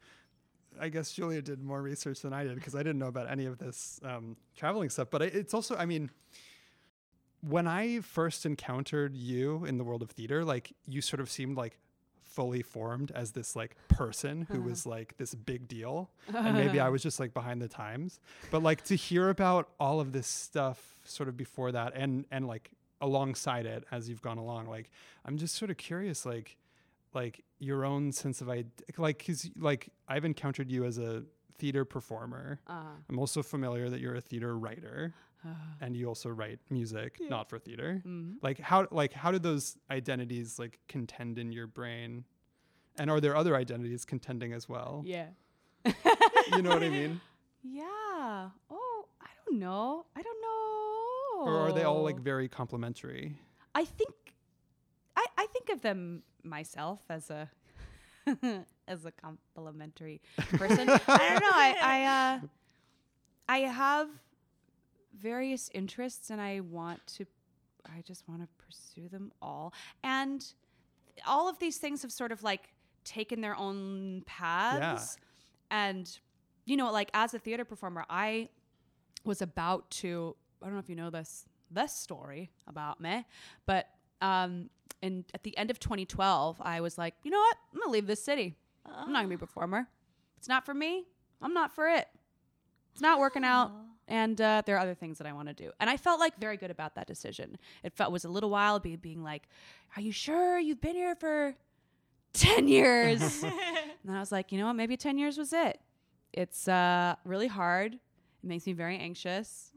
I 0.81 0.89
guess 0.91 1.13
Julia 1.13 1.43
did 1.43 1.61
more 1.61 1.83
research 1.83 2.21
than 2.21 2.33
I 2.33 2.45
did 2.45 2.55
because 2.55 2.75
I 2.75 2.79
didn't 2.79 2.99
know 2.99 3.09
about 3.09 3.29
any 3.29 3.47
of 3.47 3.59
this 3.59 4.01
um, 4.05 4.37
traveling 4.57 4.91
stuff. 4.91 5.09
But 5.11 5.23
I, 5.23 5.25
it's 5.27 5.55
also, 5.55 5.75
I 5.77 5.87
mean, 5.87 6.11
when 7.41 7.67
I 7.67 8.01
first 8.01 8.47
encountered 8.47 9.17
you 9.17 9.65
in 9.65 9.79
the 9.79 9.85
world 9.85 10.03
of 10.03 10.11
theater, 10.11 10.45
like, 10.45 10.73
you 10.87 11.01
sort 11.01 11.21
of 11.21 11.29
seemed 11.31 11.57
like 11.57 11.79
fully 12.35 12.63
formed 12.63 13.11
as 13.15 13.33
this 13.33 13.55
like 13.55 13.77
person 13.89 14.47
who 14.51 14.61
was 14.63 14.87
like 14.87 15.17
this 15.19 15.35
big 15.35 15.69
deal 15.69 16.11
and 16.35 16.57
maybe 16.57 16.81
i 16.81 16.89
was 16.95 17.03
just 17.03 17.21
like 17.21 17.33
behind 17.35 17.61
the 17.61 17.69
times. 17.69 18.21
But 18.51 18.63
like 18.63 18.83
to 18.85 18.97
hear 18.97 19.29
about 19.29 19.69
all 19.79 20.01
of 20.01 20.13
this 20.13 20.27
stuff 20.27 20.79
sort 21.05 21.29
of 21.29 21.37
before 21.37 21.73
that 21.73 21.93
and 21.95 22.25
and 22.31 22.47
like 22.47 22.71
alongside 23.01 23.67
it 23.67 23.85
as 23.91 24.09
you've 24.09 24.23
gone 24.23 24.39
along 24.39 24.67
like 24.69 24.89
i'm 25.25 25.37
just 25.37 25.57
sort 25.57 25.71
of 25.73 25.77
curious 25.77 26.25
like 26.25 26.57
like 27.15 27.43
your 27.59 27.85
own 27.85 28.13
sense 28.13 28.41
of 28.41 28.49
id- 28.49 28.71
like 28.97 29.19
because 29.19 29.51
like 29.59 29.89
i've 30.09 30.25
encountered 30.25 30.71
you 30.71 30.85
as 30.85 30.99
a 30.99 31.25
theater 31.59 31.85
performer. 31.85 32.61
Uh, 32.69 32.95
i'm 33.11 33.19
also 33.19 33.43
familiar 33.43 33.91
that 33.91 34.01
you're 34.01 34.15
a 34.15 34.21
theater 34.21 34.57
writer 34.57 35.13
and 35.81 35.97
you 35.97 36.07
also 36.07 36.29
write 36.29 36.59
music 36.71 37.19
not 37.29 37.49
for 37.51 37.59
theater 37.59 38.03
mhm. 38.07 38.35
like 38.43 38.59
how 38.61 38.87
like 38.91 39.13
how 39.13 39.31
did 39.33 39.43
those 39.43 39.77
identities 39.91 40.59
like 40.59 40.79
contend 40.89 41.39
in 41.39 41.51
your 41.53 41.67
brain 41.67 42.25
and 42.99 43.11
are 43.11 43.21
there 43.21 43.35
other 43.37 43.57
identities 43.57 44.05
contending 44.05 44.53
as 44.53 44.69
well 44.69 45.03
Yeah. 45.05 45.27
you 46.55 46.63
know 46.63 46.71
what 46.71 46.83
i 46.83 46.89
mean 46.89 47.21
Yeah. 47.65 48.49
Oh, 48.71 49.05
I 49.21 49.29
don't 49.47 49.61
know. 49.61 50.05
I 50.17 50.23
don't 50.23 50.41
know. 50.43 51.53
or 51.53 51.59
are 51.61 51.73
they 51.73 51.85
all 51.85 52.03
like 52.03 52.19
very 52.19 52.49
complementary 52.49 53.37
I 53.75 53.85
think 53.85 54.15
I, 55.17 55.25
I 55.39 55.47
think 55.47 55.69
of 55.71 55.81
them 55.81 56.23
myself 56.43 57.01
as 57.09 57.31
a 57.31 57.49
as 58.89 59.05
a 59.05 59.13
complimentary 59.13 60.21
person. 60.37 60.89
I 60.89 61.29
don't 61.31 61.41
know. 61.41 61.51
I 61.55 61.77
I 61.83 62.05
uh, 62.05 62.41
I 63.49 63.59
have 63.71 64.09
various 65.19 65.71
interests 65.75 66.31
and 66.31 66.41
I 66.41 66.61
want 66.61 67.07
to 67.19 67.27
I 67.85 68.01
just 68.03 68.29
want 68.29 68.43
to 68.43 68.49
pursue 68.65 69.09
them 69.09 69.33
all. 69.43 69.75
And 70.05 70.45
all 71.27 71.49
of 71.49 71.59
these 71.59 71.79
things 71.79 72.03
have 72.03 72.13
sort 72.13 72.31
of 72.33 72.43
like 72.43 72.69
taken 73.05 73.41
their 73.41 73.57
own 73.57 74.23
paths. 74.27 75.19
Yeah. 75.19 75.87
And 75.89 76.19
you 76.65 76.77
know, 76.77 76.93
like 76.93 77.11
as 77.13 77.35
a 77.35 77.39
theater 77.39 77.65
performer, 77.65 78.05
I 78.09 78.49
was 79.25 79.43
about 79.43 79.91
to 79.91 80.37
I 80.63 80.67
don't 80.67 80.75
know 80.75 80.81
if 80.81 80.89
you 80.89 80.97
know 80.97 81.11
this 81.11 81.47
this 81.71 81.93
story 81.93 82.51
about 82.67 83.01
me, 83.01 83.25
but 83.67 83.89
um 84.21 84.71
and 85.03 85.25
at 85.35 85.43
the 85.43 85.57
end 85.59 85.71
of 85.71 85.81
2012, 85.81 86.61
I 86.61 86.81
was 86.81 86.97
like, 86.97 87.15
you 87.25 87.31
know 87.31 87.39
what? 87.39 87.57
I'm 87.73 87.81
gonna 87.81 87.91
leave 87.91 88.07
this 88.07 88.23
city. 88.23 88.57
I'm 88.87 89.13
not 89.13 89.21
gonna 89.21 89.29
be 89.29 89.35
a 89.35 89.39
performer. 89.39 89.89
It's 90.39 90.49
not 90.49 90.65
for 90.65 90.75
me. 90.75 91.05
I'm 91.41 91.55
not 91.55 91.75
for 91.75 91.89
it. 91.89 92.09
It's 92.93 93.01
not 93.01 93.19
working 93.19 93.45
out. 93.45 93.73
And 94.09 94.41
uh, 94.41 94.63
there 94.67 94.77
are 94.77 94.81
other 94.81 94.95
things 94.95 95.19
that 95.19 95.27
I 95.27 95.33
want 95.33 95.49
to 95.49 95.55
do. 95.55 95.71
And 95.81 95.89
I 95.89 95.97
felt 95.97 96.21
like 96.21 96.37
very 96.39 96.57
good 96.57 96.71
about 96.71 96.95
that 96.97 97.07
decision. 97.07 97.57
It 97.83 97.95
felt 97.95 98.13
was 98.13 98.25
a 98.25 98.29
little 98.29 98.51
while 98.51 98.79
be, 98.81 98.97
being 98.97 99.23
like, 99.23 99.49
"Are 99.97 100.03
you 100.03 100.13
sure 100.13 100.59
you've 100.59 100.81
been 100.81 100.97
here 100.97 101.15
for 101.15 101.55
ten 102.33 102.69
years?" 102.69 103.23
and 103.43 103.53
then 104.05 104.17
I 104.17 104.21
was 104.21 104.33
like, 104.33 104.53
you 104.53 104.59
know 104.59 104.67
what? 104.67 104.75
Maybe 104.75 104.97
ten 104.97 105.19
years 105.19 105.39
was 105.39 105.53
it. 105.53 105.81
It's 106.33 106.67
uh, 106.67 107.15
really 107.25 107.47
hard. 107.47 107.95
It 107.95 108.01
makes 108.43 108.67
me 108.67 108.73
very 108.73 108.99
anxious. 108.99 109.73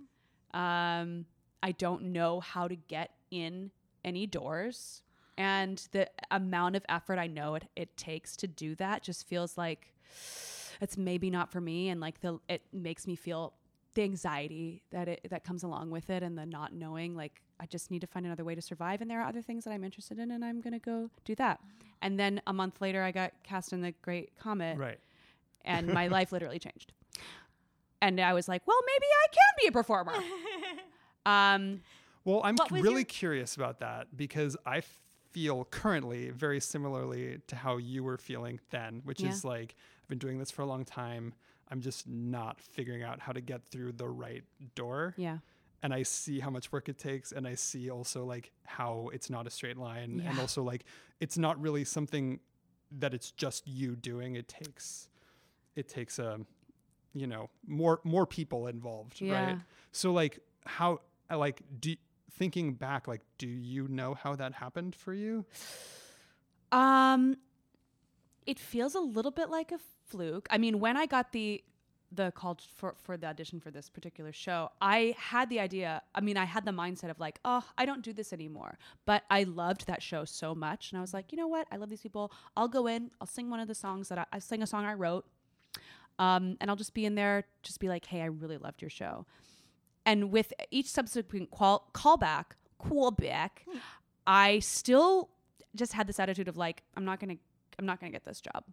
Um, 0.53 1.25
I 1.61 1.71
don't 1.73 2.03
know 2.13 2.39
how 2.39 2.67
to 2.67 2.75
get 2.75 3.11
in 3.31 3.71
any 4.03 4.25
doors. 4.25 5.01
And 5.37 5.85
the 5.91 6.09
amount 6.31 6.75
of 6.77 6.85
effort 6.87 7.19
I 7.19 7.27
know 7.27 7.55
it, 7.55 7.65
it 7.75 7.97
takes 7.97 8.37
to 8.37 8.47
do 8.47 8.75
that 8.75 9.03
just 9.03 9.27
feels 9.27 9.57
like 9.57 9.93
it's 10.79 10.97
maybe 10.97 11.29
not 11.29 11.51
for 11.51 11.59
me. 11.59 11.89
And 11.89 11.99
like 11.99 12.21
the 12.21 12.39
it 12.47 12.61
makes 12.71 13.05
me 13.05 13.15
feel 13.15 13.53
the 13.95 14.03
anxiety 14.03 14.83
that 14.91 15.07
it 15.07 15.27
that 15.29 15.43
comes 15.43 15.63
along 15.63 15.89
with 15.89 16.09
it 16.09 16.21
and 16.23 16.37
the 16.37 16.45
not 16.45 16.73
knowing 16.73 17.15
like 17.15 17.41
I 17.59 17.65
just 17.65 17.89
need 17.89 18.01
to 18.01 18.07
find 18.07 18.25
another 18.25 18.43
way 18.43 18.53
to 18.55 18.61
survive 18.61 19.01
and 19.01 19.09
there 19.09 19.21
are 19.21 19.27
other 19.27 19.41
things 19.41 19.63
that 19.63 19.71
I'm 19.71 19.83
interested 19.83 20.19
in 20.19 20.31
and 20.31 20.43
I'm 20.45 20.61
gonna 20.61 20.79
go 20.79 21.09
do 21.23 21.33
that. 21.35 21.59
And 22.01 22.19
then 22.19 22.41
a 22.45 22.53
month 22.53 22.81
later 22.81 23.01
I 23.01 23.11
got 23.11 23.31
cast 23.43 23.73
in 23.73 23.81
the 23.81 23.93
Great 24.01 24.37
Comet 24.37 24.77
right 24.77 24.99
and 25.63 25.87
my 25.91 26.07
life 26.17 26.31
literally 26.31 26.59
changed. 26.59 26.93
And 28.01 28.19
I 28.19 28.33
was 28.33 28.47
like, 28.47 28.61
well, 28.67 28.77
maybe 28.85 29.05
I 29.23 29.27
can 29.31 29.63
be 29.63 29.67
a 29.67 29.71
performer. 29.71 30.13
Um, 31.27 31.81
well 32.23 32.41
i'm 32.43 32.55
really 32.69 32.97
your- 32.97 33.03
curious 33.05 33.55
about 33.55 33.79
that 33.79 34.15
because 34.15 34.55
i 34.63 34.81
feel 35.31 35.65
currently 35.65 36.29
very 36.29 36.59
similarly 36.59 37.39
to 37.47 37.55
how 37.55 37.77
you 37.77 38.03
were 38.03 38.17
feeling 38.19 38.59
then 38.69 39.01
which 39.05 39.21
Yeah. 39.21 39.29
is 39.29 39.43
like 39.43 39.73
i've 40.03 40.07
been 40.07 40.19
doing 40.19 40.37
this 40.37 40.51
for 40.51 40.61
a 40.61 40.67
long 40.67 40.85
time 40.85 41.33
i'm 41.69 41.81
just 41.81 42.07
not 42.07 42.59
figuring 42.61 43.03
out 43.03 43.19
how 43.19 43.31
to 43.31 43.41
get 43.41 43.63
through 43.65 43.91
the 43.91 44.07
right 44.07 44.43
door 44.75 45.13
yeah. 45.17 45.37
and 45.83 45.93
I 45.93 46.03
see 46.03 46.39
how 46.39 46.49
much 46.49 46.71
work 46.71 46.89
it 46.89 46.97
takes, 46.97 47.31
and 47.31 47.47
I 47.47 47.55
see 47.55 47.91
also 47.91 48.25
like 48.25 48.51
how 48.63 49.09
it's 49.13 49.29
not 49.29 49.45
a 49.45 49.49
straight 49.49 49.77
line, 49.77 50.23
and 50.27 50.39
also 50.39 50.63
like 50.63 50.83
it's 51.19 51.37
not 51.37 51.61
really 51.61 51.83
something 51.85 52.39
that 52.99 53.13
it's 53.13 53.29
just 53.31 53.67
you 53.67 53.95
doing. 53.95 54.35
It 54.35 54.47
takes 54.47 55.09
it 55.75 55.87
takes 55.87 56.17
um 56.17 56.45
you 57.13 57.27
know 57.27 57.49
more 57.67 57.99
more 58.03 58.25
people 58.25 58.65
involved, 58.67 59.21
Yeah. 59.21 59.45
right? 59.45 59.57
So 59.91 60.11
like 60.11 60.39
how 60.65 61.01
like 61.29 61.61
do 61.79 61.95
thinking 62.31 62.73
back, 62.73 63.07
like 63.07 63.21
do 63.37 63.47
you 63.47 63.87
know 63.87 64.15
how 64.15 64.35
that 64.35 64.53
happened 64.53 64.95
for 64.95 65.13
you? 65.13 65.45
Um, 66.71 67.37
it 68.45 68.59
feels 68.59 68.95
a 68.95 68.99
little 68.99 69.31
bit 69.31 69.49
like 69.49 69.71
a 69.71 69.79
fluke. 70.07 70.47
I 70.49 70.57
mean, 70.57 70.79
when 70.79 70.97
I 70.97 71.05
got 71.05 71.31
the 71.31 71.63
the 72.11 72.31
call 72.31 72.57
for 72.77 72.95
for 73.03 73.17
the 73.17 73.27
audition 73.27 73.59
for 73.59 73.71
this 73.71 73.89
particular 73.89 74.31
show, 74.31 74.69
I 74.81 75.15
had 75.17 75.49
the 75.49 75.59
idea. 75.59 76.01
I 76.13 76.21
mean, 76.21 76.37
I 76.37 76.45
had 76.45 76.63
the 76.65 76.71
mindset 76.71 77.09
of 77.09 77.19
like, 77.19 77.39
oh, 77.43 77.63
I 77.77 77.85
don't 77.85 78.03
do 78.03 78.13
this 78.13 78.31
anymore. 78.31 78.77
But 79.05 79.23
I 79.29 79.43
loved 79.43 79.87
that 79.87 80.01
show 80.01 80.23
so 80.25 80.55
much, 80.55 80.91
and 80.91 80.97
I 80.97 81.01
was 81.01 81.13
like, 81.13 81.31
you 81.31 81.37
know 81.37 81.47
what? 81.47 81.67
I 81.71 81.77
love 81.77 81.89
these 81.89 82.01
people. 82.01 82.31
I'll 82.55 82.67
go 82.67 82.87
in. 82.87 83.11
I'll 83.19 83.27
sing 83.27 83.49
one 83.49 83.59
of 83.59 83.67
the 83.67 83.75
songs 83.75 84.09
that 84.09 84.17
I, 84.19 84.25
I 84.33 84.39
sing 84.39 84.61
a 84.61 84.67
song 84.67 84.85
I 84.85 84.93
wrote, 84.93 85.25
um, 86.19 86.57
and 86.61 86.69
I'll 86.69 86.77
just 86.77 86.93
be 86.93 87.05
in 87.05 87.15
there, 87.15 87.45
just 87.63 87.79
be 87.79 87.89
like, 87.89 88.05
hey, 88.05 88.21
I 88.21 88.25
really 88.25 88.57
loved 88.57 88.81
your 88.81 88.89
show. 88.89 89.25
And 90.05 90.31
with 90.31 90.53
each 90.71 90.87
subsequent 90.87 91.51
call 91.51 91.89
callback, 91.93 92.45
callback, 92.79 93.49
I 94.27 94.59
still 94.59 95.29
just 95.75 95.93
had 95.93 96.07
this 96.07 96.19
attitude 96.19 96.47
of 96.47 96.55
like, 96.55 96.83
I'm 96.95 97.03
not 97.03 97.19
gonna, 97.19 97.37
I'm 97.79 97.85
not 97.85 97.99
gonna 97.99 98.11
get 98.11 98.23
this 98.23 98.39
job, 98.39 98.63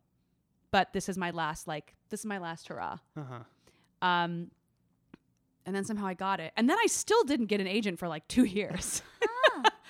but 0.72 0.92
this 0.92 1.08
is 1.08 1.16
my 1.16 1.30
last, 1.30 1.68
like, 1.68 1.94
this 2.10 2.20
is 2.20 2.26
my 2.26 2.38
last 2.38 2.66
hurrah. 2.66 2.98
Uh 3.16 3.22
huh. 3.22 4.06
Um, 4.06 4.50
and 5.64 5.76
then 5.76 5.84
somehow 5.84 6.06
I 6.08 6.14
got 6.14 6.40
it, 6.40 6.52
and 6.56 6.68
then 6.68 6.76
I 6.82 6.86
still 6.86 7.22
didn't 7.22 7.46
get 7.46 7.60
an 7.60 7.68
agent 7.68 8.00
for 8.00 8.08
like 8.08 8.26
two 8.26 8.44
years. 8.44 9.00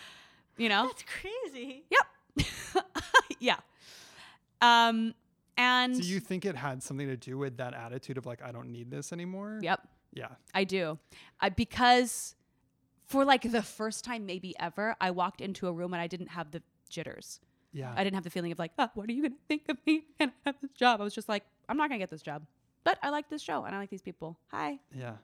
you 0.59 0.69
know, 0.69 0.87
That's 0.89 1.05
crazy. 1.21 1.85
Yep. 1.91 2.85
yeah. 3.41 3.57
Um, 4.61 5.15
and 5.57 6.01
Do 6.01 6.07
you 6.07 6.21
think 6.21 6.45
it 6.45 6.57
had 6.57 6.83
something 6.83 7.07
to 7.09 7.17
do 7.17 7.39
with 7.39 7.57
that 7.57 7.75
attitude 7.75 8.19
of 8.19 8.27
like 8.27 8.43
I 8.43 8.53
don't 8.53 8.71
need 8.71 8.91
this 8.91 9.13
anymore? 9.13 9.59
yep, 9.63 9.81
Yeah. 10.13 10.29
I 10.55 10.65
do. 10.65 10.99
I, 11.41 11.49
because 11.49 12.35
for 13.07 13.25
like 13.25 13.51
the 13.51 13.63
first 13.63 14.05
time 14.05 14.27
maybe 14.27 14.55
ever, 14.59 14.97
I 15.01 15.11
walked 15.11 15.41
into 15.41 15.69
a 15.69 15.73
room 15.73 15.93
and 15.95 16.01
I 16.03 16.07
didn't 16.07 16.29
have 16.29 16.51
the 16.51 16.63
jitters. 16.89 17.41
Yeah. 17.73 17.93
I 17.97 18.05
didn't 18.05 18.15
have 18.15 18.25
the 18.25 18.31
feeling 18.31 18.53
of 18.53 18.59
like, 18.59 18.73
oh, 18.79 18.89
what 18.95 19.09
are 19.09 19.13
you 19.13 19.23
gonna 19.23 19.35
think 19.49 19.69
of 19.69 19.79
me? 19.87 20.05
And 20.21 20.31
I 20.31 20.51
have 20.51 20.57
this 20.61 20.73
job. 20.73 21.01
I 21.01 21.05
was 21.05 21.15
just 21.15 21.29
like, 21.29 21.45
I'm 21.69 21.77
not 21.77 21.89
gonna 21.89 21.99
get 21.99 22.11
this 22.11 22.23
job, 22.23 22.45
but 22.85 22.99
I 23.03 23.11
like 23.11 23.29
this 23.29 23.43
show 23.43 23.65
and 23.65 23.75
I 23.75 23.79
like 23.79 23.91
these 23.91 24.03
people. 24.03 24.39
Hi. 24.51 24.79
yeah. 24.95 25.15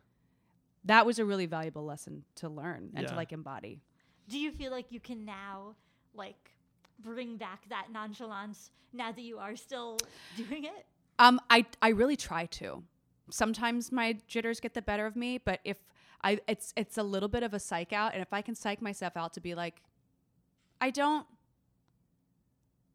That 0.85 1.05
was 1.05 1.19
a 1.19 1.25
really 1.25 1.47
valuable 1.47 1.85
lesson 1.85 2.25
to 2.37 2.49
learn 2.49 2.91
and 2.95 3.07
to 3.07 3.15
like 3.15 3.33
embody. 3.33 3.81
Do 4.29 4.39
you 4.39 4.51
feel 4.53 4.71
like 4.71 4.87
you 4.91 5.01
can 5.01 5.25
now, 5.25 5.75
like, 6.15 6.53
bring 7.01 7.37
back 7.37 7.69
that 7.69 7.89
nonchalance 7.93 8.71
now 8.93 9.13
that 9.13 9.21
you 9.21 9.39
are 9.39 9.57
still 9.57 9.99
doing 10.37 10.65
it? 10.65 10.87
Um, 11.19 11.41
I 11.51 11.67
I 11.83 11.89
really 11.91 12.17
try 12.17 12.47
to. 12.47 12.85
Sometimes 13.31 13.93
my 13.93 14.17
jitters 14.27 14.61
get 14.61 14.73
the 14.75 14.83
better 14.83 15.05
of 15.05 15.17
me, 15.17 15.39
but 15.39 15.61
if 15.65 15.79
I 16.23 16.41
it's 16.47 16.73
it's 16.77 16.97
a 16.97 17.03
little 17.03 17.29
bit 17.29 17.43
of 17.43 17.53
a 17.53 17.59
psych 17.61 17.93
out, 17.93 18.13
and 18.13 18.23
if 18.23 18.33
I 18.33 18.41
can 18.41 18.55
psych 18.55 18.81
myself 18.81 19.17
out 19.17 19.35
to 19.35 19.41
be 19.41 19.55
like, 19.55 19.83
I 20.81 20.91
don't 20.91 21.27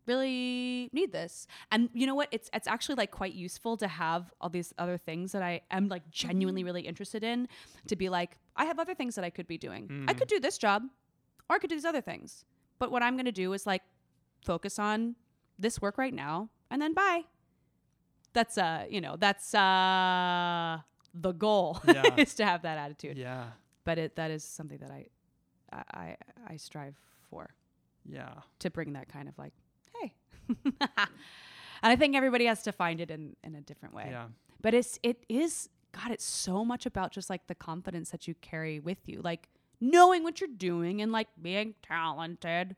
really 0.07 0.89
need 0.93 1.11
this, 1.11 1.47
and 1.71 1.89
you 1.93 2.05
know 2.07 2.15
what? 2.15 2.29
It's 2.31 2.49
it's 2.53 2.67
actually 2.67 2.95
like 2.95 3.11
quite 3.11 3.33
useful 3.33 3.77
to 3.77 3.87
have 3.87 4.31
all 4.41 4.49
these 4.49 4.73
other 4.77 4.97
things 4.97 5.31
that 5.31 5.41
I 5.41 5.61
am 5.71 5.87
like 5.89 6.09
genuinely 6.11 6.63
really 6.63 6.81
interested 6.81 7.23
in. 7.23 7.47
To 7.87 7.95
be 7.95 8.09
like, 8.09 8.37
I 8.55 8.65
have 8.65 8.79
other 8.79 8.95
things 8.95 9.15
that 9.15 9.23
I 9.25 9.29
could 9.29 9.47
be 9.47 9.57
doing. 9.57 10.05
I 10.07 10.13
could 10.13 10.27
do 10.27 10.39
this 10.39 10.57
job, 10.57 10.83
or 11.49 11.55
I 11.55 11.59
could 11.59 11.69
do 11.69 11.75
these 11.75 11.85
other 11.85 12.01
things. 12.01 12.45
But 12.79 12.91
what 12.91 13.01
I'm 13.03 13.15
going 13.15 13.25
to 13.25 13.31
do 13.31 13.53
is 13.53 13.65
like 13.67 13.83
focus 14.45 14.79
on 14.79 15.15
this 15.59 15.81
work 15.81 15.97
right 15.97 16.13
now, 16.13 16.49
and 16.71 16.81
then 16.81 16.93
bye 16.93 17.23
that's 18.33 18.57
uh 18.57 18.83
you 18.89 18.99
know 18.99 19.15
that's 19.19 19.53
uh 19.53 20.79
the 21.13 21.31
goal 21.33 21.79
Yeah. 21.87 22.15
is 22.17 22.33
to 22.35 22.45
have 22.45 22.63
that 22.63 22.77
attitude 22.79 23.15
Yeah. 23.17 23.45
but 23.83 23.99
it 23.99 24.15
that 24.15 24.31
is 24.31 24.43
something 24.43 24.79
that 24.79 24.89
I, 24.89 25.05
I 25.71 26.17
i 26.47 26.57
strive 26.57 26.95
for 27.29 27.53
Yeah. 28.05 28.33
to 28.59 28.71
bring 28.71 28.93
that 28.93 29.07
kind 29.07 29.29
of 29.29 29.37
like 29.37 29.53
and 30.49 31.09
i 31.81 31.95
think 31.95 32.15
everybody 32.15 32.45
has 32.45 32.61
to 32.63 32.71
find 32.71 32.99
it 33.01 33.09
in 33.11 33.35
in 33.43 33.55
a 33.55 33.61
different 33.61 33.93
way 33.95 34.07
Yeah. 34.11 34.25
but 34.61 34.73
it's 34.73 34.99
it 35.03 35.23
is 35.29 35.69
god 35.91 36.11
it's 36.11 36.25
so 36.25 36.63
much 36.65 36.85
about 36.85 37.11
just 37.11 37.29
like 37.29 37.47
the 37.47 37.55
confidence 37.55 38.09
that 38.11 38.27
you 38.27 38.35
carry 38.35 38.79
with 38.79 38.99
you 39.07 39.21
like 39.21 39.49
knowing 39.81 40.23
what 40.23 40.39
you're 40.41 40.49
doing 40.57 41.01
and 41.01 41.11
like 41.11 41.27
being 41.41 41.75
talented 41.81 42.75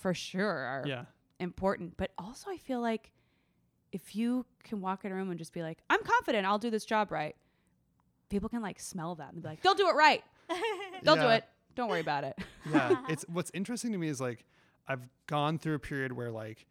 for 0.00 0.12
sure 0.12 0.50
are 0.50 0.82
Yeah. 0.86 1.04
important. 1.40 1.96
But 1.96 2.10
also, 2.18 2.50
I 2.50 2.56
feel 2.58 2.80
like 2.80 3.12
if 3.92 4.14
you 4.16 4.44
can 4.64 4.80
walk 4.80 5.04
in 5.04 5.12
a 5.12 5.14
room 5.14 5.30
and 5.30 5.38
just 5.38 5.52
be 5.52 5.62
like, 5.62 5.78
I'm 5.88 6.02
confident 6.02 6.46
I'll 6.46 6.58
do 6.58 6.68
this 6.68 6.84
job 6.84 7.10
right, 7.12 7.34
people 8.28 8.48
can 8.48 8.60
like 8.60 8.80
smell 8.80 9.14
that 9.14 9.32
and 9.32 9.40
be 9.42 9.48
like, 9.48 9.62
they'll 9.62 9.74
do 9.74 9.88
it 9.88 9.94
right. 9.94 10.22
They'll 11.04 11.14
do 11.16 11.28
it. 11.28 11.44
Don't 11.76 11.88
worry 11.88 12.00
about 12.00 12.24
it. 12.24 12.36
yeah 12.70 12.96
it's 13.08 13.24
what's 13.28 13.50
interesting 13.54 13.92
to 13.92 13.98
me 13.98 14.08
is 14.08 14.20
like 14.20 14.44
i've 14.88 15.08
gone 15.26 15.58
through 15.58 15.74
a 15.74 15.78
period 15.78 16.12
where 16.12 16.30
like 16.30 16.66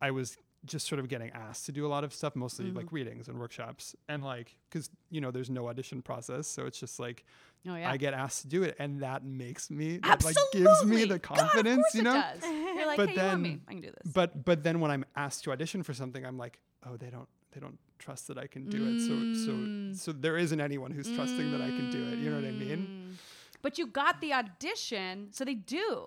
i 0.00 0.10
was 0.10 0.36
just 0.64 0.86
sort 0.88 0.98
of 0.98 1.08
getting 1.08 1.30
asked 1.30 1.66
to 1.66 1.72
do 1.72 1.86
a 1.86 1.88
lot 1.88 2.02
of 2.04 2.12
stuff 2.12 2.34
mostly 2.34 2.66
Mm-hmm. 2.66 2.76
like 2.78 2.92
readings 2.92 3.28
and 3.28 3.38
workshops 3.38 3.94
and 4.08 4.24
like 4.24 4.56
because 4.68 4.90
you 5.10 5.20
know 5.20 5.30
there's 5.30 5.50
no 5.50 5.68
audition 5.68 6.02
process 6.02 6.46
so 6.48 6.66
it's 6.66 6.78
just 6.80 6.98
like 6.98 7.24
Oh, 7.68 7.74
yeah. 7.74 7.90
i 7.90 7.96
get 7.96 8.14
asked 8.14 8.42
to 8.42 8.48
do 8.48 8.62
it 8.62 8.76
and 8.78 9.00
that 9.02 9.24
makes 9.24 9.68
me 9.70 9.98
that 9.98 10.24
like 10.24 10.36
gives 10.52 10.84
me 10.84 11.04
the 11.04 11.18
confidence 11.18 11.82
course 11.82 11.94
you 11.94 12.00
it 12.00 12.04
know 12.04 12.12
does. 12.14 12.42
You're 12.44 12.86
like, 12.86 12.96
But 12.96 13.08
hey, 13.10 13.14
you 13.16 13.22
want 13.28 13.40
me? 13.40 13.48
then- 13.50 13.60
I 13.68 13.72
can 13.72 13.80
do 13.82 13.90
this. 13.90 14.12
but 14.12 14.44
but 14.44 14.62
then 14.62 14.80
when 14.80 14.90
i'm 14.90 15.04
asked 15.16 15.44
to 15.44 15.52
audition 15.52 15.82
for 15.82 15.92
something 15.92 16.24
i'm 16.24 16.38
like 16.38 16.58
oh 16.86 16.96
they 16.96 17.10
don't 17.10 17.28
they 17.52 17.60
don't 17.60 17.78
trust 17.98 18.28
that 18.28 18.38
i 18.38 18.46
can 18.46 18.68
do 18.68 18.78
it 18.90 19.00
so 19.00 19.12
Mm. 19.12 19.94
so 19.96 20.12
so 20.12 20.12
there 20.12 20.36
isn't 20.38 20.60
anyone 20.60 20.90
who's 20.92 21.10
trusting 21.10 21.50
that 21.52 21.60
i 21.60 21.66
can 21.68 21.90
do 21.90 22.02
it 22.12 22.18
you 22.18 22.30
know 22.30 22.36
what 22.36 22.44
i 22.46 22.52
mean 22.52 23.16
But 23.60 23.76
you 23.78 23.86
got 23.88 24.20
the 24.20 24.32
audition, 24.34 25.28
so 25.32 25.44
they 25.44 25.54
do. 25.54 26.06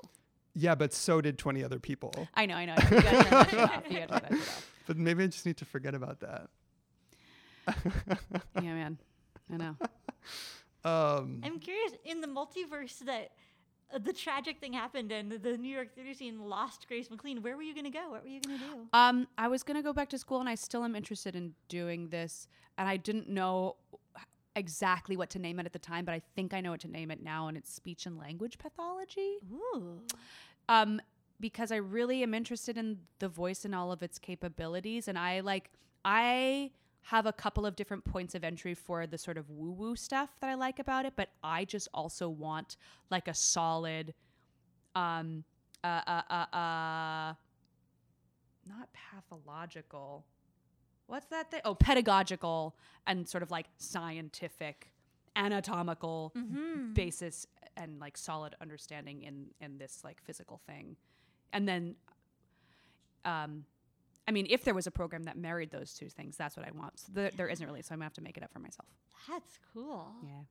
Yeah 0.54 0.76
but 0.76 0.94
so 0.94 1.22
did 1.22 1.38
20 1.38 1.64
other 1.64 1.80
people 1.80 2.14
I 2.34 2.46
know, 2.46 2.56
I 2.56 2.66
know. 2.66 2.76
You 2.76 3.02
gotta 3.02 3.02
turn 3.02 3.30
that 3.30 3.50
shit 3.50 3.60
off. 3.60 3.84
You 3.90 4.00
gotta 4.00 4.08
turn 4.08 4.10
that 4.10 4.30
shit 4.32 4.42
off. 4.42 4.72
but 4.88 4.98
maybe 4.98 5.24
i 5.24 5.28
just 5.28 5.46
need 5.46 5.58
to 5.58 5.66
forget 5.66 5.94
about 5.96 6.20
that 6.22 6.50
Yeah, 8.62 8.74
man. 8.74 8.98
I 9.54 9.58
know. 9.58 9.76
um 10.84 11.42
I'm 11.44 11.60
curious 11.60 11.94
in 12.06 12.22
the 12.22 12.28
multiverse 12.28 13.00
that 13.06 13.32
uh, 13.94 14.00
the 14.00 14.14
tragic 14.14 14.60
thing 14.60 14.74
happened 14.74 15.12
and 15.12 15.32
the 15.32 15.58
New 15.58 15.74
York 15.74 15.94
theater 15.94 16.14
scene 16.14 16.40
lost 16.40 16.88
Grace 16.88 17.10
McLean. 17.12 17.42
Where 17.42 17.56
were 17.58 17.62
you 17.62 17.74
going 17.74 17.86
to 17.86 17.90
go? 17.92 18.10
What 18.10 18.24
were 18.24 18.30
you 18.30 18.40
going 18.42 18.58
to 18.60 18.66
do? 18.66 18.88
Um, 18.94 19.28
I 19.38 19.48
was 19.50 19.64
gonna 19.64 19.84
go 19.84 19.92
back 19.94 20.10
to 20.10 20.18
school, 20.18 20.40
and 20.40 20.48
I 20.48 20.56
still 20.56 20.84
am 20.84 20.96
interested 20.96 21.36
in 21.36 21.54
doing 21.68 22.08
this. 22.10 22.48
And 22.78 22.88
I 22.88 22.98
didn't 22.98 23.28
know 23.30 23.76
exactly 24.56 25.18
what 25.18 25.30
to 25.32 25.40
name 25.40 25.60
it 25.60 25.66
at 25.66 25.74
the 25.74 25.80
time, 25.80 26.06
but 26.06 26.14
I 26.14 26.22
think 26.36 26.54
I 26.54 26.62
know 26.62 26.72
what 26.72 26.82
to 26.82 26.88
name 26.88 27.12
it 27.12 27.24
now, 27.24 27.48
and 27.48 27.58
it's 27.58 27.74
speech 27.74 28.06
and 28.06 28.18
language 28.18 28.58
pathology. 28.58 29.38
Ooh. 29.52 30.02
Um, 30.70 31.02
because 31.40 31.72
I 31.72 31.78
really 31.78 32.24
am 32.24 32.34
interested 32.34 32.78
in 32.78 33.00
the 33.20 33.28
voice 33.28 33.66
and 33.66 33.74
all 33.74 33.92
of 33.92 34.04
its 34.04 34.20
capabilities, 34.20 35.08
and 35.08 35.18
I 35.18 35.40
like 35.40 35.72
I 36.06 36.72
have 37.04 37.26
a 37.26 37.34
couple 37.34 37.66
of 37.66 37.76
different 37.76 38.06
points 38.06 38.36
of 38.36 38.44
entry 38.44 38.74
for 38.74 39.08
the 39.08 39.18
sort 39.18 39.38
of 39.38 39.50
woo 39.50 39.72
woo 39.72 39.96
stuff 39.96 40.30
that 40.40 40.50
I 40.50 40.54
like 40.54 40.80
about 40.80 41.06
it, 41.06 41.14
but 41.16 41.30
I 41.44 41.66
just 41.66 41.88
also 41.94 42.30
want 42.30 42.78
like 43.10 43.28
a 43.28 43.34
solid, 43.34 44.14
um, 44.96 45.44
uh, 45.84 46.02
uh, 46.06 46.22
uh, 46.30 46.56
uh 46.56 47.34
not 48.68 48.90
pathological. 48.94 50.26
What's 51.12 51.26
that 51.28 51.52
thing? 51.52 51.60
Oh, 51.66 51.76
pedagogical 51.76 52.74
and 53.06 53.28
sort 53.28 53.44
of 53.44 53.52
like 53.52 53.66
scientific, 53.78 54.94
anatomical 55.36 56.32
basis 56.94 57.46
and 57.76 58.00
like 58.00 58.18
solid 58.18 58.56
understanding 58.62 59.24
in 59.24 59.48
in 59.60 59.78
this 59.78 60.04
like 60.06 60.22
physical 60.22 60.62
thing, 60.66 60.96
and 61.52 61.68
then, 61.68 61.96
um, 63.26 63.66
I 64.26 64.32
mean, 64.32 64.48
if 64.50 64.64
there 64.64 64.74
was 64.74 64.88
a 64.88 64.92
program 64.92 65.24
that 65.24 65.38
married 65.38 65.70
those 65.70 65.94
two 65.94 66.08
things, 66.08 66.38
that's 66.38 66.56
what 66.56 66.66
I 66.66 66.72
want. 66.72 66.98
So 67.00 67.08
there, 67.14 67.32
there 67.36 67.50
isn't 67.50 67.66
really, 67.66 67.82
so 67.82 67.92
I'm 67.92 68.00
gonna 68.00 68.06
have 68.06 68.14
to 68.14 68.22
make 68.22 68.38
it 68.38 68.44
up 68.44 68.54
for 68.54 68.60
myself. 68.60 68.88
That's 69.30 69.60
cool. 69.74 70.08
Yeah. 70.24 70.44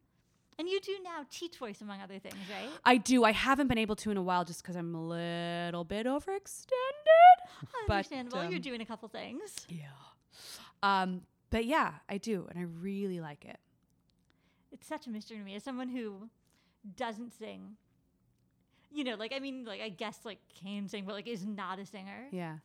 And 0.59 0.69
you 0.69 0.79
do 0.81 0.95
now 1.03 1.25
teach 1.31 1.57
voice, 1.57 1.81
among 1.81 2.03
other 2.03 2.19
things, 2.19 2.37
right? 2.51 2.69
I 2.85 2.99
do. 2.99 3.25
I 3.25 3.33
haven't 3.33 3.69
been 3.69 3.79
able 3.79 3.97
to 3.97 4.11
in 4.11 4.19
a 4.19 4.23
while 4.23 4.45
just 4.45 4.63
because 4.63 4.77
I'm 4.77 4.95
a 4.95 5.03
little 5.03 5.85
bit 5.85 6.05
overextended. 6.05 6.67
But, 7.87 7.95
Understandable. 7.95 8.45
You're 8.45 8.57
um, 8.57 8.61
doing 8.61 8.81
a 8.81 8.87
couple 8.87 9.09
things. 9.09 9.67
Yeah. 9.69 9.87
Um, 10.83 11.23
but 11.51 11.65
yeah, 11.65 11.95
I 12.09 12.19
do, 12.19 12.47
and 12.49 12.59
I 12.59 12.63
really 12.63 13.21
like 13.21 13.45
it. 13.45 13.59
It's 14.73 14.87
such 14.87 15.07
a 15.07 15.11
mystery 15.11 15.39
to 15.39 15.45
me 15.45 15.57
as 15.57 15.65
someone 15.65 15.89
who 15.89 16.29
doesn't 16.97 17.33
sing. 17.33 17.77
You 18.93 19.05
know, 19.05 19.15
like 19.15 19.33
I 19.33 19.39
mean, 19.39 19.65
like 19.65 19.81
I 19.81 19.89
guess 19.89 20.21
like 20.25 20.39
can 20.63 20.89
sing, 20.89 21.05
but 21.05 21.15
like 21.15 21.29
is 21.29 21.45
not 21.45 21.79
a 21.79 21.87
singer. 21.87 22.27
Yeah. 22.31 22.57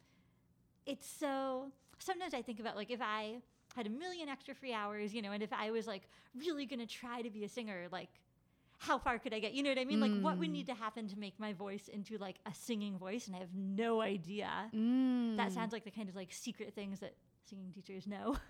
It's 0.85 1.07
so. 1.07 1.71
Sometimes 1.99 2.33
I 2.33 2.41
think 2.41 2.59
about 2.59 2.75
like 2.75 2.91
if 2.91 3.01
I 3.01 3.37
had 3.75 3.87
a 3.87 3.89
million 3.89 4.29
extra 4.29 4.53
free 4.53 4.73
hours, 4.73 5.13
you 5.13 5.21
know, 5.21 5.31
and 5.31 5.43
if 5.43 5.51
I 5.51 5.71
was 5.71 5.87
like 5.87 6.03
really 6.37 6.65
gonna 6.65 6.85
try 6.85 7.21
to 7.21 7.29
be 7.29 7.43
a 7.43 7.49
singer, 7.49 7.87
like 7.91 8.09
how 8.77 8.97
far 8.97 9.19
could 9.19 9.33
I 9.33 9.39
get? 9.39 9.53
You 9.53 9.63
know 9.63 9.69
what 9.69 9.79
I 9.79 9.85
mean? 9.85 9.99
Like 9.99 10.21
what 10.21 10.37
would 10.37 10.49
need 10.49 10.67
to 10.67 10.73
happen 10.73 11.07
to 11.07 11.17
make 11.17 11.39
my 11.39 11.53
voice 11.53 11.87
into 11.87 12.17
like 12.17 12.35
a 12.45 12.53
singing 12.53 12.97
voice? 12.97 13.27
And 13.27 13.35
I 13.35 13.39
have 13.39 13.53
no 13.55 14.01
idea. 14.01 14.49
Mm. 14.75 15.37
That 15.37 15.51
sounds 15.51 15.71
like 15.71 15.85
the 15.85 15.91
kind 15.91 16.09
of 16.09 16.15
like 16.15 16.31
secret 16.31 16.73
things 16.73 16.99
that 16.99 17.13
singing 17.47 17.71
teachers 17.73 18.07
know. 18.07 18.37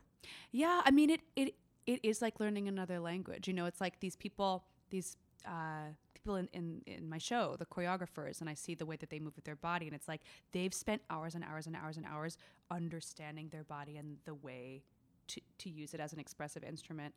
Yeah, 0.52 0.82
I 0.84 0.90
mean 0.90 1.12
it 1.12 1.22
it 1.36 1.54
it 1.86 2.00
is 2.02 2.20
like 2.20 2.40
learning 2.40 2.68
another 2.68 3.00
language. 3.00 3.48
You 3.48 3.54
know, 3.54 3.68
it's 3.68 3.80
like 3.80 4.00
these 4.00 4.16
people, 4.16 4.64
these 4.90 5.18
uh, 5.46 5.94
people 6.16 6.36
in, 6.38 6.50
in 6.52 6.82
in 6.88 7.08
my 7.08 7.20
show, 7.20 7.56
the 7.60 7.66
choreographers, 7.68 8.42
and 8.42 8.50
I 8.50 8.56
see 8.56 8.74
the 8.74 8.88
way 8.88 8.96
that 8.96 9.12
they 9.12 9.20
move 9.20 9.36
with 9.36 9.46
their 9.46 9.56
body, 9.56 9.86
and 9.86 9.96
it's 9.96 10.08
like 10.08 10.22
they've 10.52 10.74
spent 10.74 11.04
hours 11.12 11.36
and 11.36 11.44
hours 11.44 11.68
and 11.68 11.76
hours 11.76 11.98
and 11.98 12.08
hours 12.08 12.40
understanding 12.72 13.50
their 13.50 13.64
body 13.64 13.98
and 13.98 14.18
the 14.26 14.34
way 14.34 14.82
to 15.28 15.42
to 15.60 15.70
use 15.70 15.94
it 15.94 16.00
as 16.00 16.12
an 16.14 16.20
expressive 16.20 16.64
instrument, 16.64 17.14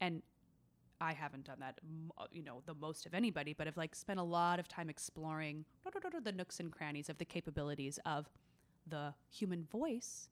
and. 0.00 0.22
I 1.00 1.12
haven't 1.12 1.44
done 1.44 1.58
that, 1.58 1.80
uh, 2.16 2.26
you 2.30 2.42
know, 2.42 2.62
the 2.66 2.74
most 2.74 3.04
of 3.04 3.14
anybody, 3.14 3.52
but 3.52 3.66
I've 3.66 3.76
like 3.76 3.96
spent 3.96 4.20
a 4.20 4.22
lot 4.22 4.60
of 4.60 4.68
time 4.68 4.88
exploring 4.88 5.64
the 6.24 6.32
nooks 6.32 6.60
and 6.60 6.70
crannies 6.70 7.10
of 7.10 7.18
the 7.18 7.24
capabilities 7.24 7.98
of 8.06 8.30
the 8.86 9.14
human 9.30 9.64
voice, 9.64 10.28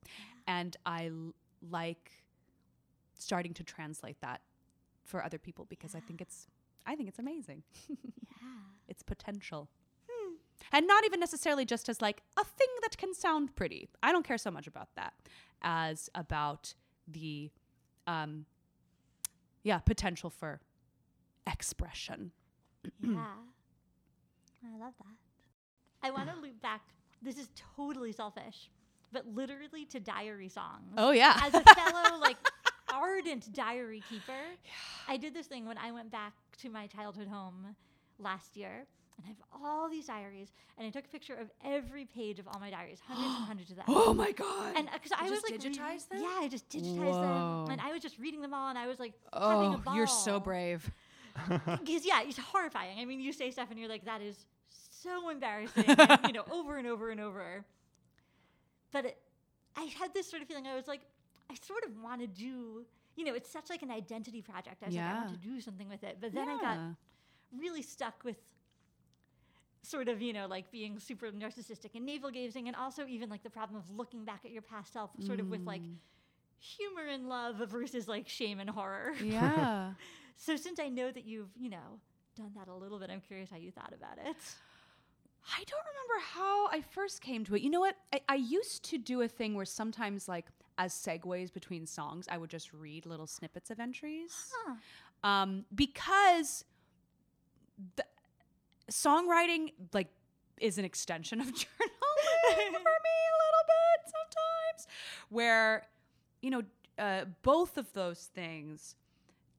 and 0.46 0.76
I 0.84 1.06
l- 1.08 1.34
like 1.70 2.10
starting 3.14 3.54
to 3.54 3.62
translate 3.64 4.20
that 4.20 4.40
for 5.04 5.24
other 5.24 5.38
people 5.38 5.66
because 5.68 5.94
I 5.94 6.00
think 6.00 6.20
it's 6.20 6.46
I 6.86 6.96
think 6.96 7.08
it's 7.08 7.18
amazing. 7.18 7.62
yeah. 7.88 7.96
Its 8.88 9.02
potential. 9.02 9.68
And 10.70 10.86
not 10.86 11.04
even 11.04 11.18
necessarily 11.20 11.64
just 11.64 11.88
as 11.88 12.00
like 12.00 12.22
a 12.38 12.44
thing 12.44 12.68
that 12.82 12.96
can 12.96 13.14
sound 13.14 13.54
pretty. 13.56 13.88
I 14.02 14.12
don't 14.12 14.24
care 14.24 14.38
so 14.38 14.50
much 14.50 14.66
about 14.66 14.94
that 14.94 15.12
as 15.60 16.08
about 16.14 16.74
the 17.08 17.50
um 18.06 18.46
yeah, 19.64 19.78
potential 19.78 20.30
for 20.30 20.60
expression. 21.46 22.32
yeah. 23.00 23.10
I 24.64 24.78
love 24.78 24.94
that. 24.98 25.16
I 26.02 26.10
want 26.10 26.30
to 26.30 26.36
loop 26.40 26.60
back. 26.62 26.82
This 27.22 27.38
is 27.38 27.48
totally 27.76 28.12
selfish, 28.12 28.70
but 29.12 29.26
literally 29.26 29.84
to 29.86 30.00
diary 30.00 30.48
songs. 30.48 30.94
Oh 30.96 31.12
yeah. 31.12 31.38
As 31.42 31.54
a 31.54 31.60
fellow, 31.74 32.18
like, 32.18 32.36
ardent 32.92 33.52
diary 33.52 34.02
keeper, 34.08 34.42
I 35.08 35.16
did 35.16 35.32
this 35.34 35.46
thing 35.46 35.66
when 35.66 35.78
I 35.78 35.92
went 35.92 36.10
back 36.10 36.32
to 36.58 36.68
my 36.68 36.86
childhood 36.86 37.28
home 37.28 37.76
last 38.18 38.56
year. 38.56 38.86
And 39.18 39.26
I 39.26 39.28
have 39.28 39.36
all 39.62 39.90
these 39.90 40.06
diaries, 40.06 40.48
and 40.78 40.86
I 40.86 40.90
took 40.90 41.04
a 41.04 41.08
picture 41.08 41.34
of 41.34 41.50
every 41.62 42.06
page 42.06 42.38
of 42.38 42.48
all 42.48 42.58
my 42.58 42.70
diaries, 42.70 42.98
hundreds 43.06 43.36
and 43.36 43.44
hundreds 43.46 43.70
of 43.70 43.76
them. 43.76 43.84
oh 43.88 44.14
my 44.14 44.32
god. 44.32 44.72
And 44.74 44.88
uh, 44.88 44.92
because 44.94 45.12
I 45.12 45.24
was 45.28 45.32
just 45.42 45.50
like, 45.50 45.60
digitize 45.60 46.10
reading- 46.10 46.10
them? 46.10 46.22
Yeah, 46.22 46.38
I 46.40 46.48
just 46.48 46.68
digitized 46.70 46.96
Whoa. 47.12 47.64
them, 47.66 47.72
and 47.72 47.80
I 47.82 47.92
was 47.92 48.00
just 48.00 48.18
reading 48.18 48.40
them 48.40 48.54
all, 48.54 48.70
and 48.70 48.78
I 48.78 48.86
was 48.86 48.98
like, 48.98 49.12
oh, 49.34 49.80
you're 49.94 50.06
so 50.06 50.40
brave. 50.40 50.90
Because 51.48 52.04
yeah, 52.04 52.22
it's 52.22 52.38
horrifying. 52.38 52.98
I 52.98 53.04
mean, 53.06 53.20
you 53.20 53.32
say 53.32 53.50
stuff, 53.50 53.68
and 53.70 53.78
you're 53.78 53.88
like, 53.88 54.04
that 54.06 54.20
is 54.22 54.36
so 55.02 55.28
embarrassing, 55.30 55.84
and, 55.86 56.20
you 56.26 56.32
know, 56.32 56.44
over 56.50 56.76
and 56.76 56.86
over 56.86 57.10
and 57.10 57.20
over. 57.20 57.64
But 58.92 59.06
it, 59.06 59.18
I 59.76 59.84
had 59.98 60.12
this 60.14 60.28
sort 60.28 60.42
of 60.42 60.48
feeling. 60.48 60.66
I 60.66 60.74
was 60.76 60.86
like, 60.88 61.00
I 61.50 61.54
sort 61.62 61.84
of 61.84 61.90
want 62.02 62.20
to 62.20 62.26
do. 62.26 62.84
You 63.16 63.24
know, 63.24 63.34
it's 63.34 63.50
such 63.50 63.68
like 63.70 63.82
an 63.82 63.90
identity 63.90 64.40
project. 64.42 64.82
I 64.82 64.86
was 64.86 64.94
like, 64.94 65.04
I 65.04 65.14
want 65.24 65.42
to 65.42 65.48
do 65.48 65.60
something 65.60 65.88
with 65.88 66.02
it. 66.04 66.18
But 66.20 66.32
then 66.34 66.48
I 66.48 66.56
got 66.60 66.78
really 67.60 67.82
stuck 67.82 68.24
with 68.24 68.36
sort 69.82 70.08
of, 70.08 70.22
you 70.22 70.32
know, 70.32 70.46
like 70.46 70.70
being 70.70 70.98
super 70.98 71.26
narcissistic 71.30 71.94
and 71.94 72.06
navel 72.06 72.30
gazing, 72.30 72.68
and 72.68 72.76
also 72.76 73.06
even 73.06 73.28
like 73.28 73.42
the 73.42 73.50
problem 73.50 73.78
of 73.78 73.90
looking 73.90 74.24
back 74.24 74.44
at 74.44 74.50
your 74.52 74.62
past 74.62 74.92
self, 74.92 75.10
sort 75.20 75.40
of 75.40 75.50
with 75.50 75.66
like 75.66 75.82
Mm. 75.82 75.96
humor 76.60 77.06
and 77.10 77.28
love 77.28 77.56
versus 77.68 78.06
like 78.06 78.28
shame 78.28 78.60
and 78.60 78.70
horror. 78.70 79.12
Yeah. 79.22 79.92
So 80.36 80.56
since 80.56 80.80
I 80.80 80.88
know 80.88 81.10
that 81.12 81.24
you've, 81.24 81.50
you 81.56 81.68
know, 81.70 82.00
done 82.36 82.50
that 82.56 82.66
a 82.66 82.74
little 82.74 82.98
bit, 82.98 83.10
I'm 83.10 83.20
curious 83.20 83.50
how 83.50 83.58
you 83.58 83.70
thought 83.70 83.92
about 83.94 84.18
it. 84.26 84.36
I 85.50 85.64
don't 85.64 85.84
remember 85.92 86.26
how 86.34 86.68
I 86.68 86.82
first 86.82 87.20
came 87.20 87.44
to 87.46 87.56
it. 87.56 87.62
You 87.62 87.70
know 87.70 87.80
what? 87.80 87.96
I, 88.12 88.20
I 88.28 88.34
used 88.36 88.84
to 88.90 88.98
do 88.98 89.22
a 89.22 89.28
thing 89.28 89.54
where 89.54 89.64
sometimes, 89.64 90.28
like, 90.28 90.46
as 90.78 90.94
segues 90.94 91.52
between 91.52 91.86
songs, 91.86 92.26
I 92.30 92.38
would 92.38 92.50
just 92.50 92.72
read 92.72 93.06
little 93.06 93.26
snippets 93.26 93.70
of 93.70 93.80
entries. 93.80 94.52
Huh. 94.66 94.74
Um, 95.28 95.64
because 95.74 96.64
the 97.96 98.04
songwriting, 98.90 99.72
like, 99.92 100.08
is 100.60 100.78
an 100.78 100.84
extension 100.84 101.40
of 101.40 101.46
journaling 101.52 101.56
for 101.56 102.52
me 102.52 103.16
a 103.28 103.36
little 103.42 103.66
bit 103.66 104.12
sometimes, 104.12 104.86
where, 105.28 105.86
you 106.40 106.50
know, 106.50 106.62
uh, 106.98 107.24
both 107.42 107.78
of 107.78 107.92
those 107.94 108.30
things 108.34 108.94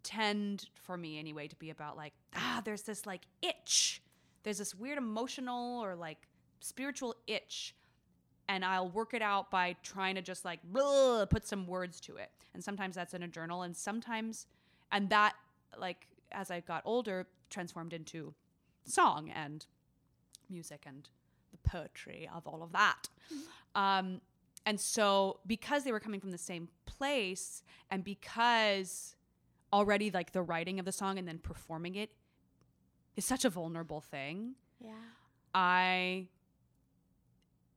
tend 0.04 0.70
for 0.74 0.98
me 0.98 1.18
anyway 1.18 1.48
to 1.48 1.56
be 1.56 1.70
about 1.70 1.96
like 1.96 2.12
ah 2.36 2.62
there's 2.66 2.82
this 2.82 3.06
like 3.06 3.22
itch 3.42 4.02
there's 4.44 4.58
this 4.58 4.76
weird 4.76 4.98
emotional 4.98 5.84
or 5.84 5.96
like 5.96 6.28
spiritual 6.60 7.16
itch 7.28 7.76
and 8.48 8.64
i'll 8.64 8.90
work 8.90 9.14
it 9.14 9.22
out 9.22 9.50
by 9.50 9.76
trying 9.84 10.16
to 10.16 10.22
just 10.22 10.46
like 10.46 10.60
put 11.30 11.48
some 11.48 11.66
words 11.68 12.00
to 12.02 12.16
it. 12.18 12.30
And 12.54 12.64
sometimes 12.64 12.96
that's 12.96 13.14
in 13.14 13.24
a 13.24 13.28
journal 13.28 13.64
and 13.64 13.76
sometimes 13.76 14.48
and 14.92 15.10
that 15.10 15.34
like 15.78 16.08
as 16.32 16.52
i 16.52 16.60
got 16.60 16.82
older 16.86 17.28
transformed 17.50 17.94
into 17.94 18.34
song 18.86 19.32
and 19.34 19.66
music 20.50 20.84
and 20.86 21.10
the 21.52 21.70
poetry 21.70 22.30
of 22.34 22.46
all 22.48 22.64
of 22.64 22.72
that. 22.74 23.10
Um, 23.76 24.22
and 24.66 24.80
so 24.80 25.40
because 25.48 25.84
they 25.84 25.92
were 25.92 26.00
coming 26.00 26.20
from 26.20 26.32
the 26.32 26.38
same 26.38 26.70
place 26.86 27.64
and 27.90 28.04
because 28.04 29.16
already 29.72 30.12
like 30.12 30.32
the 30.32 30.42
writing 30.42 30.80
of 30.80 30.86
the 30.86 30.92
song 30.92 31.18
and 31.18 31.28
then 31.28 31.40
performing 31.40 31.96
it 31.96 32.12
is 33.16 33.26
such 33.26 33.46
a 33.46 33.50
vulnerable 33.50 34.02
thing 34.02 34.56
Yeah. 34.80 34.92
i 35.54 36.28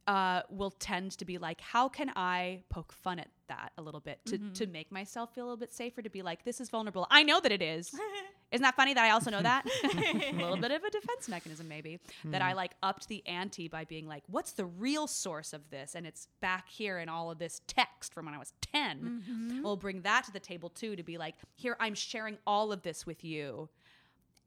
uh, 0.07 0.43
will 0.51 0.71
tend 0.71 1.19
to 1.19 1.25
be 1.25 1.37
like 1.37 1.61
how 1.61 1.89
can 1.89 2.13
i 2.15 2.63
poke 2.69 2.93
fun 2.93 3.19
at 3.19 3.29
that 3.49 3.73
a 3.77 3.83
little 3.83 4.01
bit 4.01 4.21
to, 4.27 4.39
mm-hmm. 4.39 4.53
to 4.53 4.67
make 4.69 4.93
myself 4.93 5.35
feel 5.35 5.45
a 5.45 5.47
little 5.47 5.57
bit 5.57 5.73
safer 5.73 6.01
to 6.01 6.11
be 6.11 6.23
like 6.23 6.45
this 6.45 6.61
is 6.61 6.71
vulnerable 6.71 7.07
i 7.11 7.25
know 7.25 7.41
that 7.41 7.51
it 7.51 7.61
is 7.61 7.93
isn't 8.53 8.63
that 8.63 8.77
funny 8.77 8.95
that 8.95 9.05
I 9.05 9.11
also 9.11 9.31
know 9.31 9.43
that? 9.43 9.67
a 9.85 10.33
little 10.33 10.57
bit 10.57 10.71
of 10.71 10.85
a 10.85 10.91
defense 10.91 11.29
mechanism, 11.29 11.69
maybe. 11.69 11.99
That 12.25 12.43
I 12.43 12.51
hmm. 12.51 12.57
like 12.57 12.73
upped 12.83 13.09
the 13.09 13.27
ante 13.27 13.69
by 13.69 13.85
being 13.85 14.07
like, 14.07 14.23
what's 14.29 14.53
the 14.53 14.65
real 14.65 15.07
source 15.07 15.53
of 15.53 15.69
this? 15.71 15.95
And 15.95 16.07
it's 16.07 16.29
back 16.41 16.69
here 16.69 16.99
in 16.99 17.09
all 17.09 17.31
of 17.31 17.39
this 17.39 17.61
text 17.67 18.15
from 18.15 18.27
when 18.27 18.35
I 18.35 18.39
was 18.39 18.53
10. 18.73 19.01
Mm-hmm. 19.01 19.63
We'll 19.63 19.77
bring 19.77 20.03
that 20.03 20.25
to 20.25 20.33
the 20.33 20.41
table 20.41 20.69
too 20.69 20.95
to 20.97 21.03
be 21.03 21.19
like, 21.19 21.35
here, 21.57 21.77
I'm 21.81 21.95
sharing 21.95 22.39
all 22.47 22.73
of 22.73 22.83
this 22.83 23.05
with 23.05 23.25
you. 23.25 23.69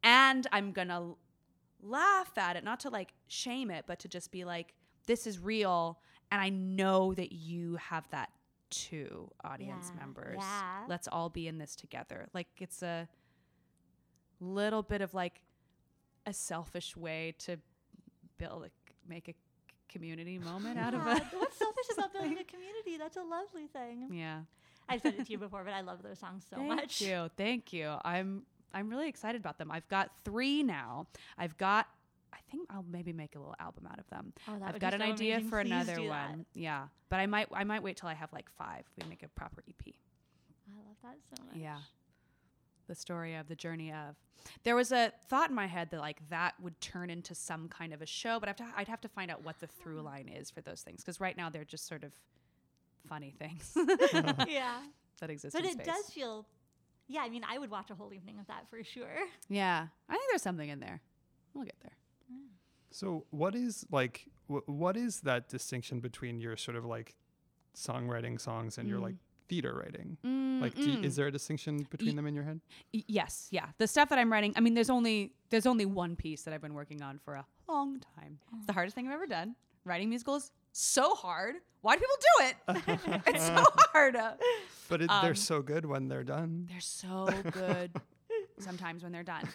And 0.03 0.47
I'm 0.51 0.71
to 0.89 1.15
laugh 1.81 2.37
at 2.37 2.55
it, 2.55 2.63
not 2.63 2.79
to 2.81 2.89
like 2.89 3.13
shame 3.27 3.69
it, 3.71 3.85
but 3.87 3.99
to 3.99 4.07
just 4.07 4.31
be 4.31 4.45
like, 4.45 4.73
this 5.07 5.25
is 5.27 5.39
real. 5.39 5.99
And 6.31 6.39
I 6.41 6.49
know 6.49 7.13
that 7.13 7.31
you 7.31 7.75
have 7.77 8.07
that 8.11 8.29
too, 8.69 9.31
audience 9.43 9.91
Yeah, 9.93 9.99
members. 10.01 10.37
yeah. 10.39 10.83
Let's 10.87 11.07
all 11.07 11.29
be 11.29 11.47
in 11.47 11.57
this 11.57 11.75
together. 11.75 12.27
Like, 12.33 12.47
it's 12.59 12.83
a 12.83 13.07
little 14.39 14.83
bit 14.83 15.01
of 15.01 15.13
like 15.13 15.41
a 16.25 16.33
selfish 16.33 16.95
way 16.95 17.33
to 17.39 17.57
build 18.37 18.65
a, 18.65 18.69
make 19.09 19.27
a 19.27 19.33
community 19.91 20.37
moment 20.37 20.77
out 20.77 20.93
of 20.93 21.05
Yeah, 21.05 21.17
it. 21.17 21.23
What's 21.31 21.57
selfish 21.59 21.85
about 21.93 22.13
building 22.13 22.37
a 22.37 22.43
community? 22.43 22.97
That's 22.97 23.17
a 23.17 23.23
lovely 23.23 23.67
thing. 23.67 24.09
yeah. 24.13 24.41
I've 24.91 25.01
said 25.01 25.13
it 25.19 25.25
to 25.27 25.31
you 25.31 25.37
before, 25.37 25.63
but 25.63 25.73
I 25.73 25.81
love 25.81 26.01
those 26.01 26.17
songs 26.17 26.45
so 26.49 26.55
Thank 26.55 26.67
much. 26.67 27.01
you. 27.01 27.29
Thank 27.37 27.73
you. 27.73 27.93
I'm 28.03 28.41
I'm 28.73 28.89
really 28.89 29.09
excited 29.09 29.39
about 29.39 29.57
them. 29.57 29.71
I've 29.71 29.87
got 29.89 30.11
3 30.25 30.63
now. 30.63 31.07
I've 31.37 31.57
got 31.57 31.87
I 32.31 32.37
think 32.51 32.67
I'll 32.69 32.85
maybe 32.89 33.11
make 33.11 33.35
a 33.35 33.39
little 33.39 33.55
album 33.59 33.87
out 33.91 33.99
of 33.99 34.07
them. 34.09 34.33
Oh, 34.47 34.57
that 34.59 34.75
I've 34.75 34.79
got 34.79 34.93
an 34.93 35.01
so 35.01 35.05
idea 35.07 35.35
amazing. 35.35 35.49
for 35.49 35.61
Please 35.61 35.71
another 35.71 36.01
one. 36.03 36.45
Yeah. 36.53 36.87
But 37.09 37.17
I 37.19 37.25
might 37.25 37.47
I 37.53 37.63
might 37.63 37.83
wait 37.83 37.97
till 37.97 38.09
I 38.09 38.13
have 38.13 38.31
like 38.33 38.49
5. 38.57 38.83
We 39.01 39.09
make 39.09 39.23
a 39.23 39.27
proper 39.29 39.63
EP. 39.67 39.93
I 40.67 40.87
love 40.87 40.97
that 41.03 41.17
so 41.35 41.43
much. 41.45 41.57
Yeah. 41.57 41.77
The 42.87 42.95
story 42.95 43.35
of 43.35 43.47
the 43.47 43.55
journey 43.55 43.91
of. 43.91 44.15
There 44.63 44.75
was 44.75 44.91
a 44.91 45.11
thought 45.27 45.49
in 45.49 45.55
my 45.55 45.67
head 45.67 45.91
that 45.91 45.99
like 45.99 46.27
that 46.29 46.53
would 46.61 46.79
turn 46.81 47.09
into 47.09 47.35
some 47.35 47.67
kind 47.67 47.93
of 47.93 48.01
a 48.01 48.05
show, 48.05 48.39
but 48.39 48.49
I'd 48.49 48.59
have 48.59 48.69
to, 48.73 48.79
I'd 48.79 48.87
have 48.87 49.01
to 49.01 49.09
find 49.09 49.29
out 49.29 49.43
what 49.43 49.59
the 49.59 49.67
through 49.67 49.99
uh-huh. 49.99 50.09
line 50.09 50.27
is 50.27 50.49
for 50.49 50.61
those 50.61 50.81
things 50.81 51.01
because 51.01 51.19
right 51.19 51.35
now 51.35 51.49
they're 51.49 51.65
just 51.65 51.87
sort 51.87 52.03
of 52.03 52.11
funny 53.07 53.33
things 53.37 53.73
yeah. 54.47 54.79
that 55.19 55.29
exist. 55.29 55.55
But 55.55 55.65
it 55.65 55.73
space. 55.73 55.85
does 55.85 56.09
feel, 56.09 56.45
yeah, 57.09 57.21
I 57.21 57.29
mean, 57.29 57.43
I 57.49 57.57
would 57.57 57.71
watch 57.71 57.89
a 57.89 57.95
whole 57.95 58.13
evening 58.13 58.39
of 58.39 58.47
that 58.47 58.69
for 58.69 58.83
sure. 58.83 59.25
Yeah, 59.49 59.87
I 60.07 60.13
think 60.13 60.23
there's 60.29 60.43
something 60.43 60.69
in 60.69 60.79
there. 60.79 61.01
We'll 61.53 61.65
get 61.65 61.75
there. 61.81 61.97
Mm. 62.31 62.45
So 62.91 63.25
what 63.31 63.55
is 63.55 63.85
like 63.91 64.27
wh- 64.47 64.67
what 64.67 64.95
is 64.95 65.21
that 65.21 65.49
distinction 65.49 65.99
between 65.99 66.39
your 66.39 66.55
sort 66.55 66.77
of 66.77 66.85
like 66.85 67.15
songwriting 67.75 68.39
songs 68.39 68.77
and 68.77 68.87
your 68.87 68.99
mm. 68.99 69.03
like 69.03 69.15
theater 69.49 69.73
writing? 69.73 70.17
Mm, 70.23 70.61
like 70.61 70.75
do 70.75 70.83
you- 70.83 71.01
is 71.01 71.15
there 71.15 71.27
a 71.27 71.31
distinction 71.31 71.87
between 71.89 72.11
Ye- 72.11 72.15
them 72.15 72.27
in 72.27 72.35
your 72.35 72.43
head? 72.43 72.61
Y- 72.93 73.03
yes, 73.07 73.47
yeah. 73.49 73.65
The 73.79 73.87
stuff 73.87 74.09
that 74.09 74.19
I'm 74.19 74.31
writing, 74.31 74.53
I 74.55 74.59
mean, 74.59 74.75
there's 74.75 74.91
only 74.91 75.33
there's 75.49 75.65
only 75.65 75.85
one 75.85 76.15
piece 76.15 76.43
that 76.43 76.53
I've 76.53 76.61
been 76.61 76.75
working 76.75 77.01
on 77.01 77.17
for 77.17 77.33
a 77.33 77.45
long 77.67 77.99
time. 78.15 78.37
It's 78.57 78.67
the 78.67 78.73
oh. 78.73 78.75
hardest 78.75 78.95
thing 78.95 79.07
I've 79.07 79.13
ever 79.13 79.27
done. 79.27 79.55
Writing 79.83 80.09
musicals 80.09 80.51
so 80.71 81.13
hard. 81.15 81.55
Why 81.81 81.95
do 81.95 82.01
people 82.01 82.15
do 82.37 82.45
it? 82.45 83.21
it's 83.27 83.45
so 83.45 83.63
hard. 83.93 84.17
But 84.89 85.01
it, 85.01 85.09
Um, 85.09 85.23
they're 85.23 85.35
so 85.35 85.61
good 85.61 85.85
when 85.85 86.07
they're 86.07 86.23
done. 86.23 86.67
They're 86.69 86.79
so 86.81 87.29
good 87.51 87.91
sometimes 88.59 89.03
when 89.03 89.11
they're 89.11 89.23
done. 89.23 89.47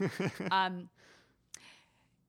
Um, 0.50 0.88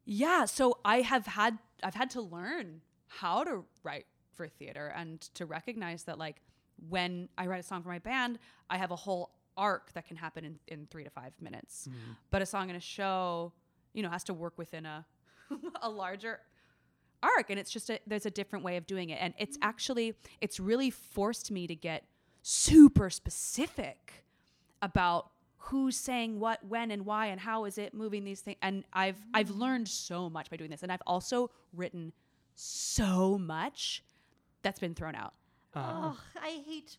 yeah, 0.06 0.46
so 0.46 0.80
I 0.86 1.02
have 1.02 1.26
had 1.26 1.58
I've 1.84 1.96
had 1.96 2.10
to 2.12 2.22
learn 2.22 2.82
how 3.08 3.44
to 3.44 3.64
write 3.84 4.06
for 4.34 4.48
theater 4.48 4.88
and 4.96 5.22
to 5.36 5.46
recognize 5.46 6.04
that 6.04 6.18
like 6.18 6.42
when 6.90 7.30
I 7.38 7.48
write 7.48 7.62
a 7.62 7.64
song 7.64 7.82
for 7.84 7.90
my 7.90 8.00
band, 8.00 8.38
I 8.70 8.78
have 8.78 8.92
a 8.92 8.96
whole 8.96 9.32
arc 9.58 9.94
that 9.94 10.06
can 10.08 10.18
happen 10.18 10.44
in, 10.44 10.60
in 10.68 10.88
three 10.92 11.06
to 11.06 11.10
five 11.10 11.34
minutes. 11.40 11.88
But 12.32 12.42
a 12.42 12.46
song 12.46 12.70
in 12.70 12.76
a 12.76 12.80
show, 12.82 13.54
you 13.94 14.04
know, 14.04 14.10
has 14.10 14.26
to 14.26 14.34
work 14.34 14.58
within 14.58 14.86
a 14.86 15.06
a 15.82 15.90
larger 15.90 16.40
arc 17.38 17.49
and 17.49 17.59
it's 17.59 17.71
just 17.71 17.89
a 17.89 17.99
there's 18.07 18.26
a 18.26 18.32
different 18.32 18.63
way 18.63 18.78
of 18.78 18.86
doing 18.86 19.09
it. 19.09 19.19
And 19.21 19.34
it's 19.38 19.57
mm-hmm. 19.57 19.69
actually 19.69 20.15
it's 20.41 20.59
really 20.59 20.89
forced 20.89 21.51
me 21.51 21.67
to 21.67 21.76
get 21.76 22.03
super 22.41 23.09
specific 23.09 24.26
about 24.82 25.32
who's 25.57 25.97
saying 25.97 26.39
what 26.39 26.63
when 26.67 26.91
and 26.91 27.05
why 27.05 27.28
and 27.28 27.39
how 27.39 27.65
is 27.65 27.78
it 27.78 27.91
moving 27.91 28.23
these 28.23 28.41
things 28.41 28.57
and 28.61 28.84
i've 28.93 29.17
i've 29.34 29.47
mm-hmm. 29.47 29.61
learned 29.61 29.88
so 29.88 30.30
much 30.30 30.47
by 30.51 30.55
doing 30.55 30.69
this 30.69 30.84
and 30.84 30.91
i've 30.91 31.01
also 31.07 31.49
written 31.73 32.13
so 32.55 33.38
much 33.38 34.03
that's 34.61 34.80
been 34.80 34.95
thrown 34.95 35.15
out. 35.15 35.34
Oh, 35.76 36.17
I 36.41 36.61
hate, 36.65 36.97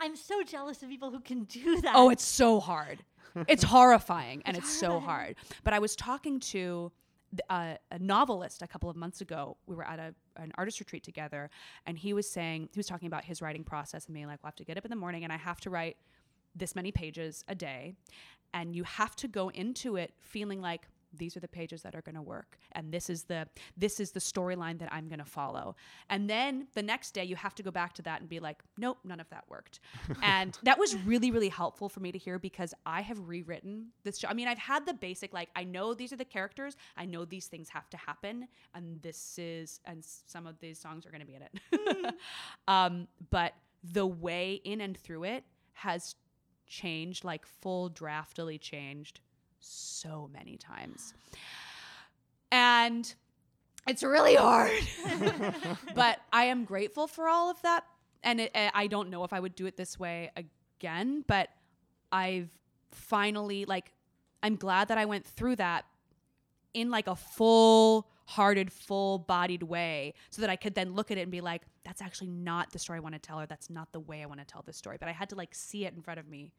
I'm 0.00 0.16
so 0.16 0.42
jealous 0.42 0.82
of 0.82 0.88
people 0.88 1.10
who 1.10 1.20
can 1.20 1.44
do 1.44 1.80
that. 1.80 1.94
oh 1.96 2.10
it's 2.10 2.24
so 2.24 2.60
hard. 2.60 3.04
It's 3.46 3.62
horrifying 3.74 4.42
and 4.44 4.56
it's 4.56 4.70
so 4.70 5.00
hard. 5.00 5.36
But 5.64 5.72
i 5.72 5.78
was 5.78 5.96
talking 5.96 6.40
to 6.40 6.50
th- 6.50 6.92
uh, 7.50 7.74
a 7.90 7.98
novelist 7.98 8.62
a 8.62 8.66
couple 8.66 8.88
of 8.88 8.96
months 8.96 9.20
ago. 9.20 9.56
We 9.66 9.76
were 9.76 9.86
at 9.86 9.98
a, 9.98 10.14
an 10.36 10.52
artist 10.56 10.80
retreat 10.80 11.02
together 11.02 11.50
and 11.86 11.98
he 11.98 12.12
was 12.12 12.28
saying 12.28 12.68
he 12.72 12.78
was 12.78 12.86
talking 12.86 13.06
about 13.06 13.24
his 13.24 13.42
writing 13.42 13.64
process 13.64 14.06
and 14.06 14.14
being 14.14 14.26
like 14.26 14.42
well, 14.42 14.48
i 14.48 14.50
have 14.50 14.56
to 14.56 14.64
get 14.64 14.78
up 14.78 14.84
in 14.84 14.90
the 14.90 14.96
morning 14.96 15.24
and 15.24 15.32
i 15.32 15.36
have 15.36 15.60
to 15.60 15.70
write 15.70 15.96
this 16.54 16.74
many 16.74 16.92
pages 16.92 17.44
a 17.48 17.54
day 17.54 17.94
and 18.54 18.74
you 18.74 18.84
have 18.84 19.14
to 19.16 19.28
go 19.28 19.50
into 19.50 19.96
it 19.96 20.12
feeling 20.20 20.60
like 20.60 20.88
these 21.12 21.36
are 21.36 21.40
the 21.40 21.48
pages 21.48 21.82
that 21.82 21.94
are 21.94 22.02
going 22.02 22.14
to 22.14 22.22
work 22.22 22.58
and 22.72 22.92
this 22.92 23.08
is 23.10 23.24
the 23.24 23.46
this 23.76 24.00
is 24.00 24.12
the 24.12 24.20
storyline 24.20 24.78
that 24.78 24.92
i'm 24.92 25.08
going 25.08 25.18
to 25.18 25.24
follow. 25.24 25.76
And 26.10 26.28
then 26.28 26.66
the 26.74 26.82
next 26.82 27.12
day 27.12 27.24
you 27.24 27.36
have 27.36 27.54
to 27.56 27.62
go 27.62 27.70
back 27.70 27.92
to 27.94 28.02
that 28.02 28.20
and 28.20 28.28
be 28.28 28.40
like 28.40 28.62
nope 28.76 28.98
none 29.04 29.20
of 29.20 29.28
that 29.30 29.44
worked. 29.48 29.80
And 30.22 30.58
that 30.62 30.78
was 30.78 30.96
really 30.96 31.30
really 31.30 31.48
helpful 31.48 31.88
for 31.88 32.00
me 32.00 32.12
to 32.12 32.18
hear 32.18 32.38
because 32.38 32.74
i 32.86 33.00
have 33.00 33.28
rewritten 33.28 33.88
this 34.04 34.18
show. 34.18 34.28
I 34.28 34.34
mean 34.34 34.48
i've 34.48 34.58
had 34.58 34.86
the 34.86 34.94
basic 34.94 35.32
like 35.32 35.48
i 35.56 35.64
know 35.64 35.94
these 35.94 36.12
are 36.12 36.16
the 36.16 36.24
characters 36.24 36.76
i 36.96 37.04
know 37.04 37.24
these 37.24 37.46
things 37.46 37.68
have 37.70 37.88
to 37.90 37.96
happen 37.96 38.48
and 38.74 39.00
this 39.02 39.38
is 39.38 39.80
and 39.84 40.04
some 40.04 40.46
of 40.46 40.58
these 40.60 40.78
songs 40.78 41.06
are 41.06 41.10
going 41.10 41.20
to 41.20 41.26
be 41.26 41.34
in 41.34 41.42
it. 41.42 42.14
Um, 42.66 43.08
but 43.30 43.54
the 43.82 44.06
way 44.06 44.60
in 44.64 44.80
and 44.80 44.96
through 44.96 45.24
it 45.24 45.44
has 45.72 46.14
changed 46.66 47.24
like 47.24 47.46
full 47.46 47.88
draftily 47.88 48.58
changed 48.58 49.20
so 49.60 50.30
many 50.32 50.56
times. 50.56 51.14
And 52.50 53.12
it's 53.86 54.02
really 54.02 54.34
hard. 54.34 54.72
but 55.94 56.20
I 56.32 56.44
am 56.44 56.64
grateful 56.64 57.06
for 57.06 57.28
all 57.28 57.50
of 57.50 57.60
that. 57.62 57.84
And 58.22 58.40
it, 58.40 58.50
eh, 58.54 58.70
I 58.74 58.86
don't 58.86 59.10
know 59.10 59.24
if 59.24 59.32
I 59.32 59.40
would 59.40 59.54
do 59.54 59.66
it 59.66 59.76
this 59.76 59.98
way 59.98 60.30
again, 60.36 61.24
but 61.26 61.48
I've 62.10 62.50
finally, 62.90 63.64
like, 63.64 63.92
I'm 64.42 64.56
glad 64.56 64.88
that 64.88 64.98
I 64.98 65.04
went 65.04 65.24
through 65.24 65.56
that 65.56 65.84
in 66.74 66.90
like 66.90 67.06
a 67.06 67.16
full 67.16 68.08
hearted, 68.26 68.70
full 68.72 69.20
bodied 69.20 69.62
way 69.62 70.14
so 70.30 70.42
that 70.42 70.50
I 70.50 70.56
could 70.56 70.74
then 70.74 70.94
look 70.94 71.10
at 71.10 71.18
it 71.18 71.22
and 71.22 71.30
be 71.30 71.40
like, 71.40 71.62
that's 71.84 72.02
actually 72.02 72.28
not 72.28 72.70
the 72.72 72.78
story 72.78 72.98
I 72.98 73.00
want 73.00 73.14
to 73.14 73.18
tell, 73.18 73.40
or 73.40 73.46
that's 73.46 73.70
not 73.70 73.90
the 73.92 74.00
way 74.00 74.22
I 74.22 74.26
want 74.26 74.40
to 74.40 74.46
tell 74.46 74.62
this 74.62 74.76
story. 74.76 74.98
But 75.00 75.08
I 75.08 75.12
had 75.12 75.30
to 75.30 75.34
like 75.34 75.54
see 75.54 75.86
it 75.86 75.94
in 75.94 76.02
front 76.02 76.20
of 76.20 76.28
me 76.28 76.52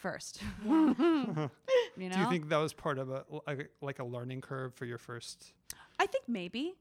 first. 0.00 0.42
you 0.64 0.70
know? 0.72 1.50
Do 1.96 2.18
you 2.18 2.30
think 2.30 2.48
that 2.48 2.56
was 2.56 2.72
part 2.72 2.98
of 2.98 3.10
a, 3.10 3.24
a 3.46 3.56
like 3.80 3.98
a 3.98 4.04
learning 4.04 4.40
curve 4.40 4.74
for 4.74 4.84
your 4.84 4.98
first? 4.98 5.52
I 5.98 6.06
think 6.06 6.24
maybe. 6.26 6.74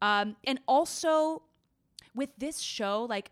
Um, 0.00 0.36
and 0.44 0.60
also 0.66 1.42
with 2.14 2.30
this 2.38 2.58
show, 2.60 3.06
like 3.08 3.30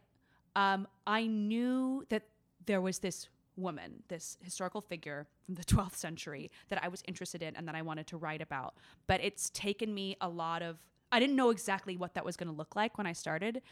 um, 0.55 0.87
I 1.07 1.27
knew 1.27 2.05
that 2.09 2.25
there 2.67 2.81
was 2.81 2.99
this 2.99 3.29
woman, 3.57 4.03
this 4.09 4.37
historical 4.43 4.81
figure 4.81 5.27
from 5.45 5.55
the 5.55 5.65
12th 5.65 5.97
century 5.97 6.51
that 6.69 6.83
I 6.83 6.89
was 6.89 7.03
interested 7.09 7.43
in 7.43 7.57
and 7.57 7.67
that 7.69 7.75
I 7.75 7.83
wanted 7.83 8.07
to 8.09 8.17
write 8.17 8.43
about. 8.43 8.75
But 9.07 9.23
it's 9.23 9.51
taken 9.51 9.95
me 9.95 10.17
a 10.21 10.29
lot 10.29 10.63
of, 10.63 10.79
I 11.13 11.21
didn't 11.21 11.37
know 11.37 11.51
exactly 11.51 11.97
what 11.97 12.15
that 12.15 12.25
was 12.25 12.37
going 12.37 12.49
to 12.49 12.55
look 12.55 12.77
like 12.77 12.99
when 12.99 13.07
I 13.07 13.13
started. 13.13 13.63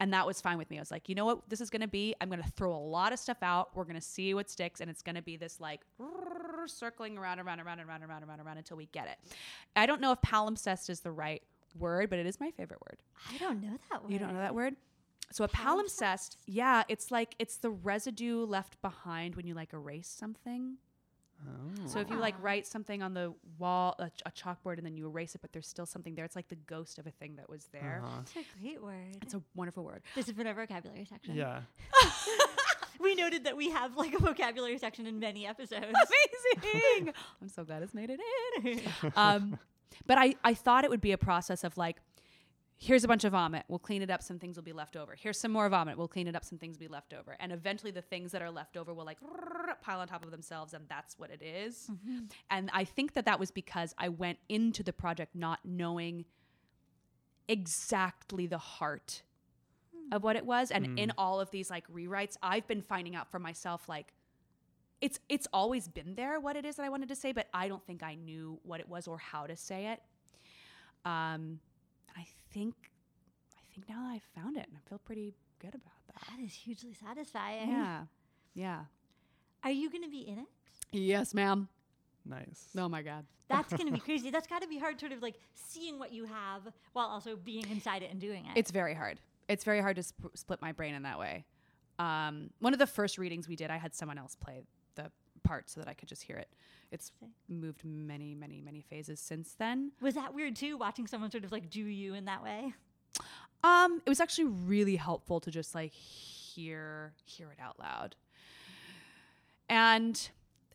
And 0.00 0.12
that 0.12 0.26
was 0.26 0.40
fine 0.40 0.58
with 0.58 0.70
me. 0.70 0.78
I 0.78 0.80
was 0.80 0.90
like, 0.90 1.08
you 1.08 1.14
know 1.14 1.24
what 1.24 1.48
this 1.48 1.60
is 1.60 1.70
going 1.70 1.82
to 1.82 1.88
be? 1.88 2.14
I'm 2.20 2.28
going 2.28 2.42
to 2.42 2.50
throw 2.50 2.74
a 2.74 2.76
lot 2.76 3.12
of 3.12 3.18
stuff 3.18 3.38
out. 3.42 3.70
We're 3.76 3.84
going 3.84 3.94
to 3.94 4.00
see 4.00 4.34
what 4.34 4.50
sticks. 4.50 4.80
And 4.80 4.90
it's 4.90 5.02
going 5.02 5.14
to 5.14 5.22
be 5.22 5.36
this 5.36 5.60
like 5.60 5.80
circling 6.66 7.16
around, 7.18 7.40
around, 7.40 7.60
around, 7.60 7.80
around, 7.80 8.02
around, 8.02 8.24
around, 8.24 8.40
around 8.40 8.58
until 8.58 8.76
we 8.76 8.86
get 8.86 9.06
it. 9.06 9.18
I 9.76 9.86
don't 9.86 10.00
know 10.00 10.12
if 10.12 10.20
palimpsest 10.20 10.90
is 10.90 11.00
the 11.00 11.12
right 11.12 11.42
word, 11.78 12.10
but 12.10 12.18
it 12.18 12.26
is 12.26 12.40
my 12.40 12.50
favorite 12.50 12.80
word. 12.80 12.98
I 13.32 13.38
don't 13.38 13.62
know 13.62 13.78
that 13.90 14.02
word. 14.02 14.12
You 14.12 14.18
don't 14.18 14.32
know 14.32 14.40
that 14.40 14.54
word? 14.54 14.76
So 15.30 15.44
a 15.44 15.48
palimpsest, 15.48 16.36
yeah, 16.46 16.84
it's 16.88 17.10
like 17.10 17.34
it's 17.38 17.56
the 17.56 17.70
residue 17.70 18.44
left 18.44 18.80
behind 18.82 19.36
when 19.36 19.46
you 19.46 19.54
like 19.54 19.72
erase 19.72 20.08
something. 20.08 20.76
Oh. 21.46 21.86
So 21.86 22.00
if 22.00 22.10
you 22.10 22.18
like 22.18 22.34
write 22.40 22.66
something 22.66 23.02
on 23.02 23.14
the 23.14 23.34
wall, 23.58 23.94
a, 23.98 24.10
ch- 24.10 24.22
a 24.26 24.30
chalkboard, 24.30 24.78
and 24.78 24.86
then 24.86 24.96
you 24.96 25.06
erase 25.06 25.34
it, 25.34 25.40
but 25.40 25.52
there's 25.52 25.66
still 25.66 25.86
something 25.86 26.14
there, 26.14 26.24
it's 26.24 26.36
like 26.36 26.48
the 26.48 26.56
ghost 26.56 26.98
of 26.98 27.06
a 27.06 27.10
thing 27.10 27.36
that 27.36 27.48
was 27.48 27.68
there. 27.72 28.02
Uh-huh. 28.04 28.16
That's 28.18 28.36
a 28.36 28.60
great 28.60 28.82
word. 28.82 29.16
It's 29.22 29.34
a 29.34 29.42
wonderful 29.54 29.84
word. 29.84 30.02
This 30.14 30.28
is 30.28 30.34
been 30.34 30.46
our 30.46 30.54
vocabulary 30.54 31.04
section. 31.04 31.34
Yeah. 31.34 31.60
We 33.00 33.14
noted 33.14 33.44
that 33.44 33.56
we 33.56 33.70
have 33.70 33.96
like 33.96 34.14
a 34.14 34.18
vocabulary 34.18 34.78
section 34.78 35.06
in 35.06 35.18
many 35.18 35.46
episodes. 35.46 35.84
Amazing! 36.56 37.12
I'm 37.42 37.48
so 37.48 37.64
glad 37.64 37.82
it's 37.82 37.92
made 37.92 38.10
it 38.10 38.20
in. 38.64 38.80
Um, 39.16 39.58
but 40.06 40.16
I, 40.18 40.36
I 40.42 40.54
thought 40.54 40.84
it 40.84 40.90
would 40.90 41.00
be 41.00 41.12
a 41.12 41.18
process 41.18 41.64
of 41.64 41.76
like, 41.76 41.96
here's 42.76 43.04
a 43.04 43.08
bunch 43.08 43.24
of 43.24 43.32
vomit. 43.32 43.64
We'll 43.68 43.78
clean 43.78 44.02
it 44.02 44.10
up. 44.10 44.22
Some 44.22 44.38
things 44.38 44.56
will 44.56 44.64
be 44.64 44.72
left 44.72 44.96
over. 44.96 45.14
Here's 45.18 45.38
some 45.38 45.52
more 45.52 45.68
vomit. 45.68 45.96
We'll 45.96 46.08
clean 46.08 46.26
it 46.26 46.36
up. 46.36 46.44
Some 46.44 46.58
things 46.58 46.76
will 46.76 46.86
be 46.86 46.92
left 46.92 47.14
over. 47.14 47.36
And 47.40 47.52
eventually, 47.52 47.90
the 47.92 48.02
things 48.02 48.32
that 48.32 48.42
are 48.42 48.50
left 48.50 48.76
over 48.76 48.92
will 48.92 49.04
like 49.04 49.18
pile 49.82 50.00
on 50.00 50.08
top 50.08 50.24
of 50.24 50.30
themselves, 50.30 50.74
and 50.74 50.84
that's 50.88 51.18
what 51.18 51.30
it 51.30 51.42
is. 51.42 51.90
And 52.50 52.70
I 52.72 52.84
think 52.84 53.14
that 53.14 53.24
that 53.26 53.38
was 53.38 53.50
because 53.50 53.94
I 53.98 54.08
went 54.08 54.38
into 54.48 54.82
the 54.82 54.92
project 54.92 55.34
not 55.34 55.60
knowing 55.64 56.24
exactly 57.48 58.46
the 58.46 58.58
heart 58.58 59.22
of 60.12 60.22
what 60.22 60.36
it 60.36 60.44
was. 60.44 60.70
And 60.70 60.98
in 60.98 61.12
all 61.16 61.40
of 61.40 61.50
these 61.50 61.70
like 61.70 61.86
rewrites, 61.88 62.36
I've 62.42 62.66
been 62.66 62.82
finding 62.82 63.14
out 63.14 63.30
for 63.30 63.38
myself 63.38 63.88
like 63.88 64.12
it's 65.00 65.18
it's 65.28 65.46
always 65.52 65.88
been 65.88 66.14
there 66.14 66.40
what 66.40 66.56
it 66.56 66.64
is 66.64 66.76
that 66.76 66.84
I 66.84 66.88
wanted 66.88 67.08
to 67.08 67.16
say, 67.16 67.32
but 67.32 67.48
I 67.52 67.68
don't 67.68 67.84
think 67.86 68.02
I 68.02 68.14
knew 68.14 68.58
what 68.62 68.80
it 68.80 68.88
was 68.88 69.06
or 69.06 69.18
how 69.18 69.46
to 69.46 69.56
say 69.56 69.88
it. 69.88 70.02
Um, 71.04 71.60
think 72.54 72.74
I 73.58 73.74
think 73.74 73.88
now 73.88 74.02
that 74.06 74.12
I've 74.14 74.42
found 74.42 74.56
it, 74.56 74.66
and 74.68 74.76
I 74.76 74.88
feel 74.88 74.98
pretty 74.98 75.34
good 75.58 75.74
about 75.74 75.92
that. 76.06 76.22
that 76.30 76.42
is 76.42 76.52
hugely 76.54 76.94
satisfying. 76.94 77.68
Yeah, 77.68 78.02
yeah. 78.54 78.80
Are 79.64 79.70
you 79.70 79.90
going 79.90 80.04
to 80.04 80.10
be 80.10 80.20
in 80.28 80.38
it? 80.38 80.46
Yes, 80.92 81.34
ma'am. 81.34 81.68
Nice. 82.24 82.68
Oh 82.78 82.88
my 82.88 83.02
god. 83.02 83.26
That's 83.48 83.72
going 83.72 83.86
to 83.86 83.92
be 83.92 84.00
crazy. 84.08 84.30
That's 84.30 84.46
got 84.46 84.62
to 84.62 84.68
be 84.68 84.78
hard, 84.78 85.00
sort 85.00 85.12
of 85.12 85.20
like 85.20 85.34
seeing 85.54 85.98
what 85.98 86.12
you 86.12 86.24
have 86.24 86.62
while 86.92 87.08
also 87.08 87.36
being 87.36 87.68
inside 87.70 88.02
it 88.02 88.10
and 88.10 88.20
doing 88.20 88.44
it. 88.46 88.52
It's 88.56 88.70
very 88.70 88.94
hard. 88.94 89.18
It's 89.48 89.64
very 89.64 89.80
hard 89.80 89.96
to 89.96 90.02
sp- 90.06 90.32
split 90.34 90.62
my 90.62 90.72
brain 90.72 90.94
in 90.94 91.02
that 91.02 91.18
way. 91.18 91.44
Um, 91.98 92.50
one 92.60 92.72
of 92.72 92.78
the 92.78 92.86
first 92.86 93.18
readings 93.18 93.48
we 93.48 93.56
did, 93.56 93.70
I 93.70 93.76
had 93.76 93.94
someone 93.94 94.18
else 94.18 94.34
play 94.34 94.60
the 94.60 94.66
part 95.44 95.70
so 95.70 95.80
that 95.80 95.88
I 95.88 95.94
could 95.94 96.08
just 96.08 96.22
hear 96.22 96.36
it. 96.36 96.48
It's 96.90 97.12
moved 97.48 97.84
many, 97.84 98.34
many, 98.34 98.60
many 98.60 98.80
phases 98.80 99.20
since 99.20 99.54
then. 99.54 99.92
was 100.00 100.14
that 100.14 100.34
weird 100.34 100.56
too, 100.56 100.76
watching 100.76 101.06
someone 101.06 101.30
sort 101.30 101.44
of 101.44 101.52
like 101.52 101.70
do 101.70 101.80
you 101.80 102.14
in 102.14 102.24
that 102.24 102.42
way? 102.42 102.74
Um, 103.62 104.02
it 104.04 104.08
was 104.08 104.20
actually 104.20 104.44
really 104.44 104.96
helpful 104.96 105.40
to 105.40 105.50
just 105.50 105.74
like 105.74 105.92
hear 105.92 107.12
hear 107.24 107.50
it 107.50 107.58
out 107.60 107.78
loud. 107.78 108.16
And 109.68 110.28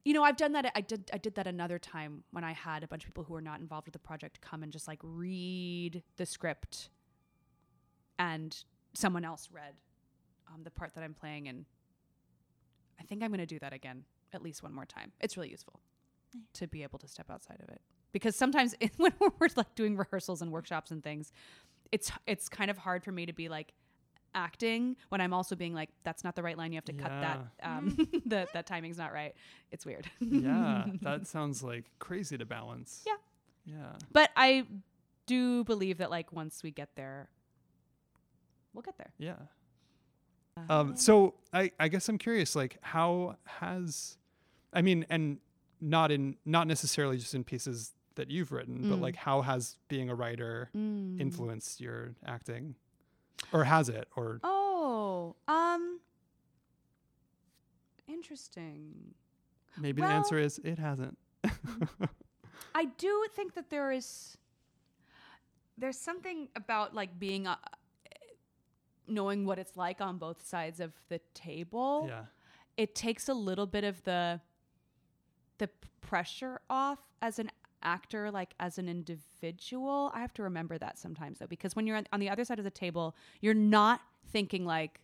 you 0.06 0.14
know, 0.14 0.24
I've 0.24 0.38
done 0.38 0.54
that. 0.54 0.72
I 0.76 0.82
did 0.82 1.12
I 1.14 1.18
did 1.18 1.36
that 1.36 1.46
another 1.46 1.78
time 1.78 2.24
when 2.32 2.44
I 2.44 2.54
had 2.54 2.84
a 2.84 2.88
bunch 2.88 3.04
of 3.04 3.10
people 3.10 3.24
who 3.24 3.34
were 3.34 3.42
not 3.42 3.60
involved 3.60 3.86
with 3.86 3.94
the 3.94 4.00
project 4.00 4.42
come 4.42 4.64
and 4.64 4.72
just 4.72 4.88
like 4.88 5.00
read 5.04 6.02
the 6.18 6.26
script, 6.26 6.90
and 8.18 8.58
someone 8.94 9.24
else 9.24 9.50
read 9.52 9.76
um, 10.48 10.64
the 10.64 10.72
part 10.72 10.96
that 10.96 11.04
I'm 11.04 11.14
playing, 11.14 11.48
and 11.48 11.66
I 13.00 13.04
think 13.04 13.22
I'm 13.22 13.30
going 13.30 13.40
to 13.40 13.46
do 13.46 13.60
that 13.60 13.74
again 13.74 14.04
at 14.34 14.42
least 14.42 14.64
one 14.64 14.74
more 14.74 14.86
time. 14.86 15.12
It's 15.20 15.38
really 15.38 15.50
useful 15.50 15.80
to 16.54 16.68
be 16.68 16.84
able 16.84 17.00
to 17.00 17.08
step 17.08 17.30
outside 17.32 17.60
of 17.62 17.70
it 17.70 17.82
because 18.12 18.36
sometimes 18.36 18.76
when 18.98 19.14
we're 19.20 19.48
like 19.56 19.74
doing 19.76 19.96
rehearsals 19.98 20.42
and 20.42 20.52
workshops 20.52 20.92
and 20.92 21.04
things, 21.04 21.32
it's 21.92 22.12
it's 22.28 22.50
kind 22.50 22.70
of 22.72 22.78
hard 22.78 23.04
for 23.04 23.12
me 23.12 23.26
to 23.26 23.34
be 23.34 23.50
like 23.50 23.74
acting 24.36 24.96
when 25.10 25.22
I'm 25.22 25.34
also 25.34 25.56
being 25.56 25.74
like, 25.74 25.90
that's 26.04 26.24
not 26.24 26.36
the 26.36 26.44
right 26.44 26.58
line. 26.58 26.72
You 26.72 26.78
have 26.78 26.86
to 26.86 26.94
cut 26.94 27.10
that. 27.10 27.40
Um, 27.64 28.08
that 28.28 28.54
that 28.54 28.66
timing's 28.66 28.98
not 28.98 29.14
right. 29.14 29.34
It's 29.72 29.86
weird. 29.86 30.10
yeah. 30.20 30.86
That 31.02 31.28
sounds 31.28 31.64
like 31.64 31.86
crazy 32.00 32.38
to 32.38 32.46
balance. 32.46 33.04
Yeah. 33.06 33.14
Yeah. 33.66 33.92
but 34.12 34.32
I 34.36 34.66
do 35.28 35.64
believe 35.64 36.00
that 36.00 36.10
like 36.10 36.34
once 36.34 36.64
we 36.64 36.72
get 36.72 36.90
there, 36.96 37.30
we'll 38.74 38.82
get 38.82 38.98
there. 38.98 39.12
Yeah. 39.20 39.36
Um, 40.70 40.96
so 40.96 41.36
I, 41.54 41.72
I 41.80 41.88
guess 41.88 42.10
I'm 42.10 42.18
curious, 42.18 42.56
like 42.56 42.78
how 42.82 43.38
has, 43.46 44.18
I 44.74 44.82
mean, 44.82 45.06
and 45.10 45.38
not 45.82 46.12
in, 46.12 46.36
not 46.46 46.68
necessarily 46.68 47.18
just 47.18 47.34
in 47.36 47.44
pieces 47.44 47.94
that 48.16 48.30
you've 48.30 48.52
written, 48.52 48.90
but 48.90 48.98
Mm. 48.98 49.02
like 49.02 49.16
how 49.16 49.42
has 49.42 49.78
being 49.88 50.10
a 50.10 50.16
writer 50.16 50.70
influenced 50.74 51.80
your 51.80 52.16
acting 52.26 52.76
or 53.54 53.64
has 53.64 53.88
it, 53.90 54.08
or 54.16 54.40
Oh, 54.44 55.36
um, 55.48 56.00
interesting. 58.08 59.14
maybe 59.78 60.02
the 60.02 60.08
answer 60.08 60.38
is 60.38 60.60
it 60.64 60.80
hasn't. 60.80 61.18
I 62.76 62.86
do 62.86 63.26
think 63.34 63.54
that 63.56 63.70
there 63.70 63.92
is 63.92 64.38
there's 65.78 65.98
something 65.98 66.50
about 66.58 66.94
like 66.94 67.18
being 67.18 67.48
uh, 67.48 67.56
knowing 69.10 69.46
what 69.46 69.60
it's 69.60 69.76
like 69.78 70.02
on 70.02 70.18
both 70.18 70.46
sides 70.46 70.80
of 70.80 70.94
the 71.10 71.20
table. 71.34 72.06
yeah. 72.08 72.24
It 72.78 72.96
takes 72.96 73.28
a 73.28 73.34
little 73.34 73.66
bit 73.68 73.84
of 73.84 74.04
the 74.04 74.40
the 75.58 75.70
pressure 76.02 76.62
off 76.70 77.00
as 77.22 77.40
an 77.40 77.52
actor 77.84 78.32
like 78.32 78.54
as 78.60 78.78
an 78.78 78.88
individual. 78.88 80.12
I 80.14 80.22
have 80.22 80.34
to 80.36 80.44
remember 80.44 80.78
that 80.78 80.98
sometimes 80.98 81.40
though 81.40 81.48
because 81.48 81.76
when 81.76 81.86
you're 81.88 82.02
on, 82.12 82.20
the 82.20 82.30
other 82.30 82.46
side 82.46 82.58
of 82.60 82.64
the 82.66 82.72
table, 82.72 83.16
you're 83.42 83.54
not 83.54 84.00
thinking 84.32 84.66
like 84.66 85.00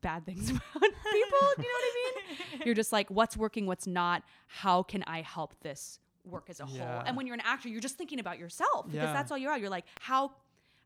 bad 0.00 0.24
things 0.26 0.50
about 0.50 0.62
people, 0.72 0.92
you 1.12 1.12
know 1.12 1.30
what 1.56 1.64
I 1.64 1.94
mean? 1.94 2.62
You're 2.66 2.74
just 2.74 2.92
like, 2.92 3.10
what's 3.10 3.36
working, 3.36 3.66
what's 3.66 3.86
not? 3.86 4.22
How 4.46 4.82
can 4.82 5.02
I 5.06 5.22
help 5.22 5.54
this 5.60 5.98
work 6.24 6.46
as 6.50 6.60
a 6.60 6.66
whole? 6.66 7.02
And 7.06 7.16
when 7.16 7.26
you're 7.26 7.34
an 7.34 7.42
actor, 7.44 7.68
you're 7.68 7.80
just 7.80 7.96
thinking 7.96 8.20
about 8.20 8.38
yourself 8.38 8.86
because 8.86 9.06
Yeah. 9.08 9.12
that's 9.12 9.30
all 9.32 9.38
you 9.38 9.48
are. 9.48 9.58
You're 9.58 9.70
like, 9.70 9.86
how 10.00 10.32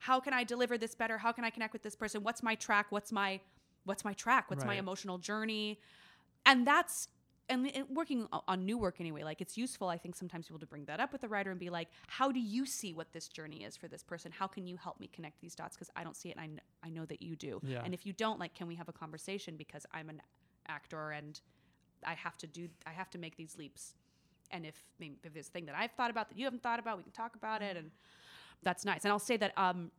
how 0.02 0.18
can 0.18 0.32
I 0.32 0.42
deliver 0.42 0.76
this 0.76 0.96
better? 0.96 1.16
How 1.16 1.30
can 1.30 1.44
I 1.44 1.50
connect 1.50 1.72
with 1.72 1.84
this 1.84 1.94
person? 1.94 2.24
What's 2.24 2.42
my 2.42 2.56
track? 2.56 2.86
What's 2.90 3.12
my 3.12 3.38
what's 3.84 4.04
my 4.04 4.12
track? 4.14 4.50
What's 4.50 4.64
my 4.64 4.74
emotional 4.74 5.16
journey? 5.16 5.78
And 6.44 6.66
that's 6.66 7.08
and 7.48 7.70
working 7.88 8.26
on 8.48 8.64
new 8.64 8.78
work 8.78 8.96
anyway 9.00 9.24
like 9.24 9.40
it's 9.40 9.58
useful 9.58 9.88
i 9.88 9.98
think 9.98 10.14
sometimes 10.14 10.46
people 10.46 10.60
to 10.60 10.66
bring 10.66 10.84
that 10.84 11.00
up 11.00 11.10
with 11.10 11.20
the 11.20 11.28
writer 11.28 11.50
and 11.50 11.58
be 11.58 11.70
like 11.70 11.88
how 12.06 12.30
do 12.30 12.38
you 12.38 12.64
see 12.64 12.94
what 12.94 13.12
this 13.12 13.26
journey 13.26 13.64
is 13.64 13.76
for 13.76 13.88
this 13.88 14.02
person? 14.02 14.30
How 14.30 14.46
can 14.46 14.64
you 14.64 14.76
help 14.76 15.00
me 15.00 15.10
connect 15.12 15.40
these 15.40 15.54
dots? 15.54 15.76
Because 15.76 15.90
i 15.96 16.04
don't 16.04 16.16
see 16.16 16.30
it 16.30 16.36
and 16.36 16.40
I, 16.40 16.46
kn- 16.46 16.60
I 16.84 16.88
know 16.88 17.04
that 17.06 17.20
you 17.20 17.34
do. 17.34 17.60
Yeah. 17.64 17.82
and 17.84 17.92
if 17.92 18.06
you 18.06 18.12
don't 18.12 18.38
like 18.38 18.54
can 18.54 18.68
we 18.68 18.76
have 18.76 18.88
a 18.88 18.92
conversation? 18.92 19.56
Because 19.56 19.84
i'm 19.92 20.08
an 20.08 20.22
actor 20.68 21.10
and 21.10 21.40
i 22.06 22.14
have 22.14 22.36
to 22.38 22.46
do 22.46 22.68
i 22.86 22.90
have 22.90 23.10
to 23.10 23.18
make 23.18 23.36
these 23.36 23.56
leaps. 23.58 23.94
And 24.50 24.64
if 24.64 24.76
maybe 25.00 25.16
if 25.24 25.32
there's 25.34 25.48
a 25.48 25.50
thing 25.50 25.66
that 25.66 25.74
i've 25.74 25.92
thought 25.92 26.10
about 26.10 26.28
that 26.28 26.38
you 26.38 26.44
haven't 26.44 26.62
thought 26.62 26.78
about 26.78 26.96
we 26.96 27.02
can 27.02 27.12
talk 27.12 27.34
about 27.34 27.60
it. 27.62 27.76
And 27.76 27.90
that's 28.62 28.84
nice 28.84 29.04
and 29.04 29.12
i'll 29.12 29.18
say 29.18 29.36
that 29.36 29.52
um 29.56 29.90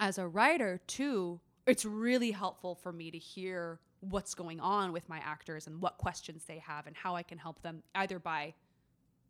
as 0.00 0.18
a 0.18 0.26
writer 0.26 0.80
too 0.86 1.40
it's 1.66 1.84
really 1.84 2.30
helpful 2.30 2.74
for 2.74 2.92
me 2.92 3.10
to 3.10 3.18
hear 3.18 3.78
what's 4.00 4.34
going 4.34 4.58
on 4.60 4.92
with 4.92 5.08
my 5.08 5.18
actors 5.18 5.66
and 5.66 5.80
what 5.80 5.96
questions 5.98 6.44
they 6.44 6.58
have 6.58 6.86
and 6.86 6.96
how 6.96 7.14
i 7.14 7.22
can 7.22 7.38
help 7.38 7.60
them 7.62 7.82
either 7.94 8.18
by 8.18 8.52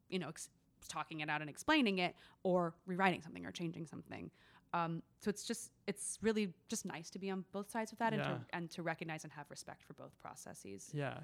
you 0.09 0.19
know 0.19 0.29
ex- 0.29 0.49
talking 0.89 1.21
it 1.21 1.29
out 1.29 1.41
and 1.41 1.51
explaining 1.51 1.99
it 1.99 2.15
or 2.43 2.75
rewriting 2.87 3.23
something 3.23 3.47
or 3.47 3.53
changing 3.53 3.87
something 3.87 4.31
um, 4.75 5.03
so 5.21 5.29
it's 5.29 5.45
just 5.45 5.71
it's 5.87 6.19
really 6.23 6.49
just 6.69 6.87
nice 6.87 7.11
to 7.11 7.19
be 7.19 7.31
on 7.31 7.45
both 7.53 7.71
sides 7.71 7.93
of 7.93 7.99
that 7.99 8.15
and, 8.15 8.23
to, 8.23 8.41
and 8.55 8.71
to 8.71 8.83
recognize 8.83 9.23
and 9.23 9.33
have 9.35 9.45
respect 9.51 9.83
for 9.85 9.93
both 9.93 10.19
processes 10.19 10.89
Yeah. 10.95 11.19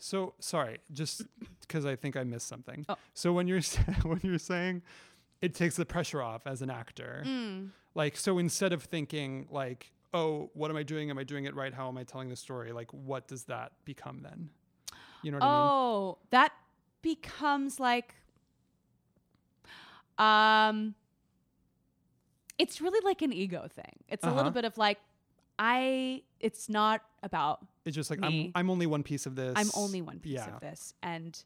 So 0.00 0.34
sorry, 0.38 0.78
just 0.92 1.22
because 1.60 1.84
I 1.84 1.96
think 1.96 2.16
I 2.16 2.22
missed 2.22 2.46
something. 2.46 2.86
Oh. 2.88 2.96
So 3.14 3.32
when 3.32 3.48
you're 3.48 3.60
when 4.02 4.20
you're 4.22 4.38
saying 4.38 4.82
it 5.40 5.54
takes 5.54 5.76
the 5.76 5.86
pressure 5.86 6.20
off 6.22 6.46
as 6.46 6.62
an 6.62 6.70
actor, 6.70 7.22
Mm. 7.26 7.70
like 7.94 8.16
so 8.16 8.38
instead 8.38 8.72
of 8.72 8.82
thinking 8.84 9.46
like, 9.50 9.92
oh, 10.14 10.50
what 10.54 10.70
am 10.70 10.76
I 10.76 10.82
doing? 10.82 11.10
Am 11.10 11.18
I 11.18 11.24
doing 11.24 11.44
it 11.44 11.54
right? 11.54 11.72
How 11.72 11.88
am 11.88 11.96
I 11.98 12.04
telling 12.04 12.28
the 12.28 12.36
story? 12.36 12.72
Like, 12.72 12.92
what 12.92 13.28
does 13.28 13.44
that 13.44 13.72
become 13.84 14.22
then? 14.22 14.50
You 15.22 15.30
know 15.32 15.38
what 15.38 15.44
I 15.44 15.46
mean? 15.52 15.70
Oh, 15.70 16.18
that 16.30 16.52
becomes 17.02 17.78
like 17.78 18.14
um 20.18 20.94
it's 22.58 22.80
really 22.80 23.00
like 23.04 23.22
an 23.22 23.32
ego 23.32 23.68
thing. 23.72 23.84
It's 24.08 24.24
a 24.24 24.26
Uh-huh. 24.28 24.36
little 24.36 24.50
bit 24.50 24.64
of 24.64 24.76
like 24.78 24.98
I 25.58 26.22
it's 26.40 26.68
not 26.68 27.02
about 27.22 27.64
It's 27.84 27.94
just 27.96 28.10
like 28.10 28.20
me. 28.20 28.52
I'm 28.54 28.66
I'm 28.66 28.70
only 28.70 28.86
one 28.86 29.02
piece 29.02 29.26
of 29.26 29.36
this. 29.36 29.54
I'm 29.56 29.70
only 29.74 30.02
one 30.02 30.18
piece 30.18 30.34
yeah. 30.34 30.54
of 30.54 30.60
this 30.60 30.94
and 31.02 31.40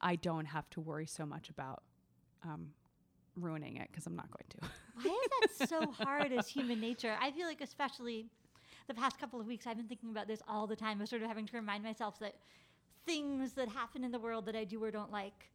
I 0.00 0.16
don't 0.16 0.46
have 0.46 0.68
to 0.70 0.80
worry 0.80 1.06
so 1.06 1.24
much 1.26 1.48
about 1.50 1.82
um 2.44 2.70
ruining 3.36 3.76
it 3.76 3.88
because 3.90 4.06
I'm 4.06 4.16
not 4.16 4.28
going 4.30 4.44
to. 4.50 4.68
Why 5.02 5.18
is 5.50 5.58
that 5.58 5.68
so 5.68 5.90
hard 5.90 6.32
as 6.32 6.48
human 6.48 6.80
nature? 6.80 7.16
I 7.20 7.30
feel 7.30 7.46
like, 7.46 7.60
especially 7.60 8.26
the 8.86 8.94
past 8.94 9.18
couple 9.18 9.40
of 9.40 9.46
weeks, 9.46 9.66
I've 9.66 9.76
been 9.76 9.88
thinking 9.88 10.10
about 10.10 10.28
this 10.28 10.42
all 10.48 10.66
the 10.66 10.76
time. 10.76 11.00
of 11.00 11.08
sort 11.08 11.22
of 11.22 11.28
having 11.28 11.46
to 11.46 11.56
remind 11.56 11.82
myself 11.82 12.18
that 12.20 12.34
things 13.06 13.52
that 13.54 13.68
happen 13.68 14.04
in 14.04 14.12
the 14.12 14.18
world 14.18 14.46
that 14.46 14.56
I 14.56 14.64
do 14.64 14.82
or 14.82 14.90
don't 14.90 15.12
like 15.12 15.50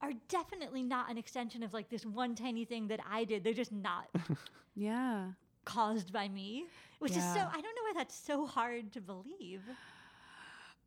are 0.00 0.12
definitely 0.28 0.82
not 0.82 1.10
an 1.10 1.16
extension 1.16 1.62
of 1.62 1.72
like 1.72 1.88
this 1.88 2.04
one 2.04 2.34
tiny 2.34 2.64
thing 2.64 2.88
that 2.88 3.00
I 3.10 3.24
did. 3.24 3.42
They're 3.44 3.52
just 3.52 3.72
not 3.72 4.08
yeah. 4.74 5.28
caused 5.64 6.12
by 6.12 6.28
me, 6.28 6.66
which 6.98 7.12
is 7.12 7.22
so, 7.22 7.40
I 7.40 7.60
don't 7.60 7.62
know 7.62 7.82
why 7.84 7.92
that's 7.96 8.14
so 8.14 8.46
hard 8.46 8.92
to 8.92 9.00
believe. 9.00 9.62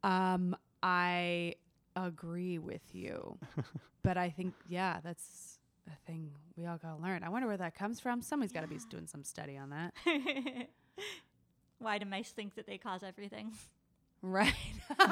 Um, 0.03 0.55
I 0.83 1.55
agree 1.95 2.59
with 2.59 2.83
you, 2.93 3.37
but 4.03 4.17
I 4.17 4.29
think 4.29 4.53
yeah, 4.69 4.99
that's 5.03 5.56
a 5.87 5.95
thing 6.05 6.31
we 6.55 6.65
all 6.65 6.77
gotta 6.77 7.01
learn. 7.01 7.23
I 7.23 7.29
wonder 7.29 7.47
where 7.47 7.57
that 7.57 7.75
comes 7.75 7.99
from. 7.99 8.21
Somebody's 8.21 8.51
got 8.51 8.61
to 8.61 8.67
be 8.67 8.77
doing 8.89 9.07
some 9.07 9.23
study 9.23 9.57
on 9.57 9.69
that, 9.71 9.93
why 11.79 11.97
do 11.97 12.05
mice 12.05 12.31
think 12.31 12.55
that 12.55 12.65
they 12.67 12.77
cause 12.77 13.03
everything? 13.03 13.51
right? 14.21 14.53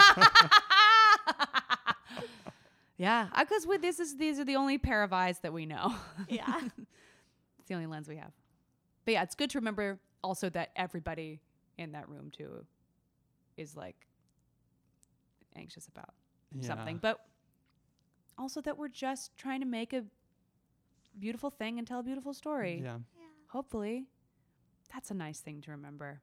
yeah, 2.97 3.28
because 3.38 3.67
with 3.67 3.82
this 3.82 3.99
is 3.99 4.17
these 4.17 4.39
are 4.39 4.45
the 4.45 4.55
only 4.55 4.78
pair 4.78 5.03
of 5.03 5.11
eyes 5.13 5.39
that 5.41 5.51
we 5.53 5.65
know. 5.65 5.93
Yeah. 6.30 6.59
it's 7.59 7.67
the 7.67 7.73
only 7.76 7.88
lens 7.88 8.07
we 8.07 8.15
have. 8.17 8.32
But 9.05 9.13
yeah, 9.13 9.23
it's 9.23 9.36
good 9.36 9.49
to 9.51 9.59
remember 9.59 9.99
also 10.23 10.49
that 10.49 10.69
everybody 10.76 11.41
in 11.78 11.91
that 11.91 12.07
room 12.09 12.32
too 12.36 12.65
is 13.57 13.76
like 13.76 13.95
anxious 15.55 15.88
about 15.88 16.13
Yeah. 16.59 16.67
something, 16.67 16.97
but 16.97 17.19
also 18.38 18.61
that 18.61 18.78
we're 18.78 18.88
just 18.89 19.38
trying 19.38 19.59
to 19.59 19.65
make 19.65 19.93
a 19.93 20.03
beautiful 21.20 21.49
thing 21.49 21.78
and 21.80 21.88
tell 21.88 21.99
a 21.99 22.03
beautiful 22.03 22.34
story. 22.34 22.82
Yeah. 22.84 22.97
yeah. 23.18 23.26
Hopefully, 23.49 24.05
that's 24.93 25.11
a 25.11 25.13
nice 25.13 25.39
thing 25.39 25.61
to 25.61 25.72
remember 25.72 26.22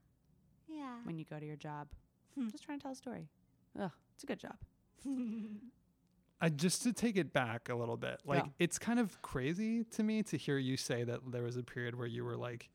Yeah. 0.68 0.97
when 1.05 1.18
you 1.18 1.24
go 1.24 1.38
to 1.38 1.47
your 1.47 1.57
job. 1.57 1.88
Hmm. 2.38 2.49
Just 2.53 2.64
trying 2.64 2.78
to 2.78 2.82
tell 2.82 2.93
a 2.93 2.97
story. 2.97 3.28
Ugh, 3.80 3.90
it's 4.14 4.24
a 4.24 4.26
good 4.26 4.38
job. 4.40 4.57
Uh, 6.40 6.49
just 6.49 6.82
to 6.82 6.93
take 6.93 7.16
it 7.16 7.32
back 7.32 7.68
a 7.68 7.74
little 7.74 7.97
bit, 7.97 8.20
like 8.24 8.43
Yeah. 8.45 8.51
it's 8.59 8.76
kind 8.78 8.99
of 8.99 9.20
crazy 9.22 9.84
to 9.84 10.03
me 10.03 10.22
to 10.24 10.36
hear 10.36 10.59
you 10.59 10.76
say 10.76 11.05
that 11.05 11.20
there 11.30 11.43
was 11.45 11.57
a 11.57 11.62
period 11.62 11.95
where 11.97 12.07
you 12.09 12.24
were 12.24 12.36
like 12.36 12.68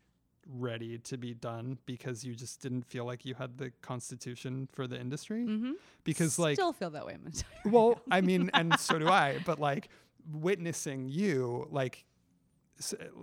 ready 0.47 0.97
to 0.99 1.17
be 1.17 1.33
done 1.33 1.77
because 1.85 2.23
you 2.23 2.33
just 2.33 2.61
didn't 2.61 2.83
feel 2.83 3.03
like 3.03 3.25
you 3.25 3.35
had 3.35 3.57
the 3.57 3.71
constitution 3.81 4.69
for 4.71 4.87
the 4.87 4.97
industry. 4.97 5.43
Mm-hmm. 5.45 5.71
Because 6.05 6.39
like, 6.39 6.55
still 6.55 6.71
feel 6.71 6.91
that 6.91 7.05
way. 7.05 7.15
I'm 7.15 7.23
gonna 7.23 7.75
well, 7.75 7.99
I 8.09 8.21
mean, 8.29 8.49
and 8.53 8.79
so 8.79 8.97
do 8.99 9.09
I. 9.09 9.39
But 9.45 9.59
like 9.59 9.89
witnessing 10.31 11.09
you, 11.09 11.67
like 11.69 11.95
s- 11.97 12.03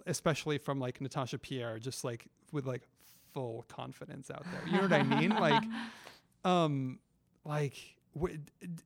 especially 0.07 0.59
from 0.59 0.79
like 0.81 1.01
Natasha 1.01 1.39
Pierre, 1.39 1.79
just 1.79 2.05
like 2.05 2.27
with 2.53 2.67
like 2.67 2.83
full 3.33 3.65
confidence 3.69 4.31
out 4.31 4.45
there. 4.53 4.63
You 4.67 4.77
know 4.77 4.83
what 4.83 4.93
I 4.93 5.03
mean? 5.03 5.31
Like, 5.31 5.63
um, 6.45 6.99
like, 7.45 7.75
wh- 8.21 8.29
d- 8.29 8.39
d- 8.61 8.83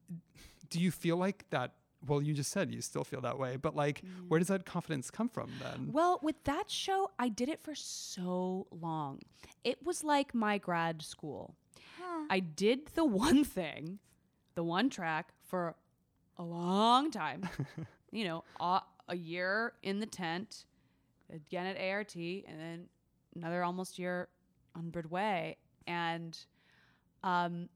do 0.70 0.80
you 0.80 0.90
feel 0.90 1.16
like 1.16 1.44
that? 1.50 1.72
Well, 2.06 2.22
you 2.22 2.32
just 2.32 2.52
said 2.52 2.70
you 2.72 2.80
still 2.80 3.02
feel 3.04 3.20
that 3.22 3.38
way, 3.38 3.56
but 3.56 3.74
like, 3.74 4.02
where 4.28 4.38
does 4.38 4.48
that 4.48 4.64
confidence 4.64 5.10
come 5.10 5.28
from 5.28 5.50
then? 5.60 5.88
Well, 5.92 6.20
with 6.22 6.36
that 6.44 6.70
show, 6.70 7.10
I 7.18 7.28
did 7.28 7.48
it 7.48 7.60
for 7.60 7.74
so 7.74 8.68
long. 8.70 9.18
It 9.64 9.84
was 9.84 10.04
like 10.04 10.32
my 10.32 10.58
grad 10.58 11.02
school. 11.02 11.56
Huh. 12.00 12.24
I 12.30 12.38
did 12.38 12.86
the 12.94 13.04
one 13.26 13.42
thing, 13.44 13.98
the 14.54 14.62
one 14.62 14.90
track 14.90 15.30
for 15.48 15.74
a 16.36 16.44
long 16.44 17.10
time. 17.10 17.48
you 18.12 18.24
know, 18.24 18.44
a, 18.60 18.80
a 19.08 19.16
year 19.16 19.72
in 19.82 20.00
the 20.00 20.06
tent, 20.06 20.64
again 21.32 21.66
at 21.66 21.76
ART, 21.80 22.14
and 22.16 22.60
then 22.60 22.84
another 23.36 23.64
almost 23.64 23.98
year 23.98 24.28
on 24.74 24.90
Broadway. 24.90 25.56
And 25.86 26.38
um, 27.22 27.68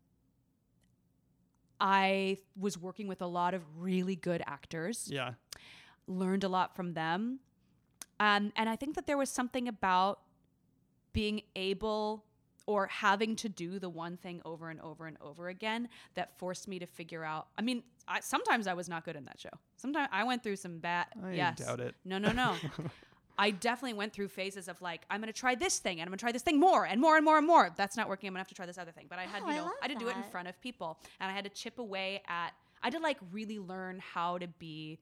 I 1.80 2.38
was 2.56 2.78
working 2.78 3.08
with 3.08 3.22
a 3.22 3.26
lot 3.26 3.54
of 3.54 3.62
really 3.78 4.16
good 4.16 4.42
actors 4.46 5.08
yeah, 5.10 5.32
learned 6.06 6.44
a 6.44 6.48
lot 6.48 6.76
from 6.76 6.94
them. 6.94 7.40
Um, 8.20 8.52
and 8.56 8.68
I 8.68 8.76
think 8.76 8.94
that 8.94 9.06
there 9.06 9.18
was 9.18 9.30
something 9.30 9.66
about 9.66 10.20
being 11.12 11.42
able 11.56 12.24
or 12.66 12.86
having 12.86 13.36
to 13.36 13.48
do 13.48 13.78
the 13.78 13.88
one 13.88 14.16
thing 14.16 14.40
over 14.44 14.70
and 14.70 14.80
over 14.80 15.06
and 15.06 15.16
over 15.20 15.48
again 15.48 15.88
that 16.14 16.38
forced 16.38 16.68
me 16.68 16.78
to 16.78 16.86
figure 16.86 17.24
out. 17.24 17.48
I 17.58 17.62
mean, 17.62 17.82
I, 18.06 18.20
sometimes 18.20 18.66
I 18.66 18.74
was 18.74 18.88
not 18.88 19.04
good 19.04 19.16
in 19.16 19.24
that 19.24 19.40
show. 19.40 19.50
Sometimes 19.76 20.08
I 20.12 20.24
went 20.24 20.42
through 20.42 20.56
some 20.56 20.78
bad. 20.78 21.06
I 21.22 21.32
yes. 21.32 21.58
doubt 21.58 21.80
it. 21.80 21.94
No, 22.04 22.18
no, 22.18 22.32
no. 22.32 22.54
I 23.38 23.50
definitely 23.50 23.94
went 23.94 24.12
through 24.12 24.28
phases 24.28 24.68
of 24.68 24.80
like, 24.80 25.02
I'm 25.10 25.20
going 25.20 25.32
to 25.32 25.38
try 25.38 25.54
this 25.54 25.78
thing 25.78 26.00
and 26.00 26.02
I'm 26.02 26.10
going 26.10 26.18
to 26.18 26.22
try 26.22 26.32
this 26.32 26.42
thing 26.42 26.60
more 26.60 26.84
and 26.84 27.00
more 27.00 27.16
and 27.16 27.24
more 27.24 27.38
and 27.38 27.46
more. 27.46 27.70
That's 27.76 27.96
not 27.96 28.08
working. 28.08 28.28
I'm 28.28 28.34
going 28.34 28.38
to 28.38 28.42
have 28.42 28.48
to 28.48 28.54
try 28.54 28.66
this 28.66 28.78
other 28.78 28.92
thing. 28.92 29.06
But 29.08 29.18
I 29.18 29.22
had, 29.22 29.42
Oh, 29.44 29.48
you 29.48 29.56
know, 29.56 29.62
love 29.64 29.72
I 29.82 29.88
had 29.88 29.98
to 29.98 30.04
do 30.04 30.08
it 30.08 30.16
in 30.16 30.22
front 30.24 30.48
of 30.48 30.60
people 30.60 30.98
and 31.18 31.30
I 31.30 31.34
had 31.34 31.44
to 31.44 31.50
chip 31.50 31.78
away 31.78 32.22
at, 32.28 32.50
I 32.82 32.86
had 32.86 32.92
to 32.92 33.00
like 33.00 33.18
really 33.32 33.58
learn 33.58 34.00
how 34.00 34.38
to 34.38 34.46
be 34.46 34.98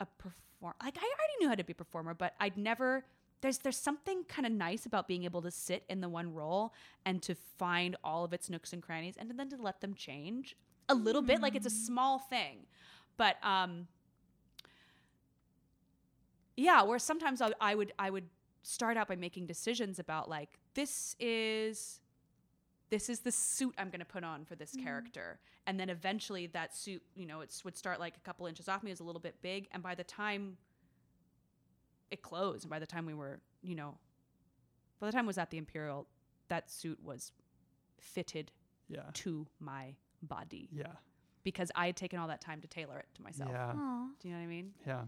a 0.00 0.06
performer. 0.06 0.74
Like 0.82 0.96
I 0.96 1.02
already 1.02 1.34
knew 1.40 1.48
how 1.48 1.54
to 1.54 1.64
be 1.64 1.72
a 1.72 1.76
performer, 1.76 2.14
but 2.14 2.34
I'd 2.40 2.56
never. 2.56 3.04
There's 3.40 3.58
there's 3.58 3.76
something 3.76 4.24
kind 4.24 4.46
of 4.46 4.52
nice 4.52 4.86
about 4.86 5.06
being 5.06 5.24
able 5.24 5.42
to 5.42 5.50
sit 5.50 5.84
in 5.88 6.00
the 6.00 6.08
one 6.08 6.34
role 6.34 6.74
and 7.04 7.22
to 7.22 7.34
find 7.34 7.96
all 8.02 8.24
of 8.24 8.32
its 8.32 8.50
nooks 8.50 8.72
and 8.72 8.82
crannies, 8.82 9.16
and 9.18 9.30
then 9.36 9.48
to 9.50 9.56
let 9.56 9.80
them 9.80 9.94
change 9.94 10.56
a 10.88 10.94
little 10.94 11.22
bit. 11.22 11.40
Like 11.40 11.54
it's 11.54 11.66
a 11.66 11.70
small 11.70 12.18
thing, 12.18 12.66
but 13.16 13.36
um, 13.44 13.86
yeah. 16.56 16.82
Where 16.82 16.98
sometimes 16.98 17.40
I, 17.40 17.52
I 17.60 17.74
would 17.74 17.92
I 17.98 18.10
would 18.10 18.28
start 18.62 18.96
out 18.96 19.08
by 19.08 19.16
making 19.16 19.46
decisions 19.46 19.98
about 19.98 20.28
like 20.28 20.58
this 20.74 21.14
is 21.20 22.00
this 22.90 23.08
is 23.08 23.20
the 23.20 23.32
suit 23.32 23.74
I'm 23.78 23.90
going 23.90 24.00
to 24.00 24.06
put 24.06 24.24
on 24.24 24.44
for 24.44 24.54
this 24.54 24.74
character. 24.82 25.38
And 25.66 25.78
then 25.78 25.90
eventually 25.90 26.46
that 26.48 26.74
suit, 26.74 27.02
you 27.14 27.26
know, 27.26 27.40
it 27.40 27.54
would 27.64 27.76
start 27.76 28.00
like 28.00 28.16
a 28.16 28.20
couple 28.20 28.46
inches 28.46 28.68
off 28.68 28.82
me, 28.82 28.90
it 28.90 28.94
was 28.94 29.00
a 29.00 29.04
little 29.04 29.20
bit 29.20 29.36
big. 29.42 29.68
And 29.72 29.82
by 29.82 29.94
the 29.94 30.04
time 30.04 30.56
it 32.10 32.22
closed, 32.22 32.64
and 32.64 32.70
by 32.70 32.78
the 32.78 32.86
time 32.86 33.06
we 33.06 33.14
were, 33.14 33.40
you 33.62 33.74
know, 33.74 33.98
by 35.00 35.06
the 35.06 35.12
time 35.12 35.24
I 35.24 35.26
was 35.26 35.38
at 35.38 35.50
the 35.50 35.58
Imperial, 35.58 36.06
that 36.48 36.70
suit 36.70 36.98
was 37.02 37.32
fitted 38.00 38.50
yeah, 38.88 39.02
to 39.14 39.46
my 39.60 39.94
body 40.22 40.68
yeah, 40.72 40.86
because 41.44 41.70
I 41.74 41.86
had 41.86 41.96
taken 41.96 42.18
all 42.18 42.28
that 42.28 42.40
time 42.40 42.60
to 42.60 42.68
tailor 42.68 42.98
it 42.98 43.06
to 43.14 43.22
myself. 43.22 43.50
yeah, 43.52 43.72
Aw, 43.76 44.06
Do 44.20 44.28
you 44.28 44.34
know 44.34 44.40
what 44.40 44.44
I 44.44 44.48
mean? 44.48 44.72
yeah. 44.86 45.02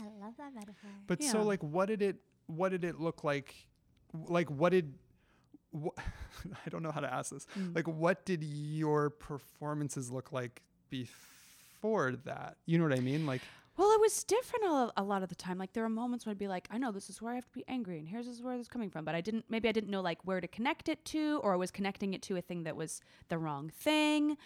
I 0.00 0.04
love 0.20 0.34
that 0.38 0.52
metaphor. 0.52 0.90
But 1.06 1.22
so 1.22 1.42
like 1.44 1.62
what 1.62 1.86
did 1.86 2.02
it 2.02 2.16
what 2.46 2.70
did 2.70 2.82
it 2.82 2.98
look 2.98 3.22
like 3.22 3.54
like 4.12 4.50
what 4.50 4.70
did 4.72 4.94
wh- 5.74 5.96
I 6.66 6.68
don't 6.70 6.82
know 6.82 6.90
how 6.90 7.00
to 7.00 7.12
ask 7.12 7.30
this. 7.30 7.46
Mm. 7.58 7.74
Like, 7.74 7.88
what 7.88 8.24
did 8.24 8.42
your 8.42 9.10
performances 9.10 10.10
look 10.10 10.32
like 10.32 10.62
before 10.90 12.12
that? 12.24 12.56
You 12.66 12.78
know 12.78 12.84
what 12.84 12.96
I 12.96 13.00
mean? 13.00 13.26
Like, 13.26 13.42
Well, 13.76 13.90
it 13.90 14.00
was 14.00 14.22
different 14.22 14.64
a, 14.66 14.92
a 14.98 15.02
lot 15.02 15.24
of 15.24 15.28
the 15.28 15.34
time. 15.34 15.58
Like 15.58 15.72
there 15.72 15.82
were 15.82 15.88
moments 15.88 16.24
when 16.24 16.30
I'd 16.30 16.38
be 16.38 16.46
like, 16.46 16.68
I 16.70 16.78
know 16.78 16.92
this 16.92 17.10
is 17.10 17.20
where 17.20 17.32
I 17.32 17.34
have 17.34 17.46
to 17.46 17.52
be 17.52 17.64
angry, 17.66 17.98
and 17.98 18.08
here's 18.08 18.26
this 18.26 18.36
is 18.36 18.42
where 18.42 18.56
this 18.56 18.66
is 18.66 18.68
coming 18.68 18.88
from. 18.88 19.04
But 19.04 19.16
I 19.16 19.20
didn't. 19.20 19.44
Maybe 19.48 19.68
I 19.68 19.72
didn't 19.72 19.90
know 19.90 20.00
like 20.00 20.18
where 20.24 20.40
to 20.40 20.46
connect 20.46 20.88
it 20.88 21.04
to, 21.06 21.40
or 21.42 21.54
I 21.54 21.56
was 21.56 21.70
connecting 21.72 22.14
it 22.14 22.22
to 22.22 22.36
a 22.36 22.40
thing 22.40 22.62
that 22.64 22.76
was 22.76 23.00
the 23.28 23.38
wrong 23.38 23.70
thing, 23.70 24.36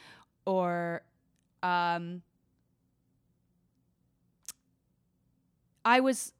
or 0.46 1.02
um, 1.62 2.22
I 5.84 6.00
was, 6.00 6.32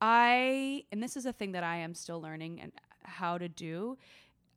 I, 0.00 0.84
and 0.92 1.02
this 1.02 1.16
is 1.16 1.26
a 1.26 1.32
thing 1.32 1.52
that 1.52 1.64
I 1.64 1.76
am 1.76 1.94
still 1.94 2.20
learning 2.20 2.60
and 2.60 2.72
how 3.02 3.38
to 3.38 3.48
do, 3.48 3.98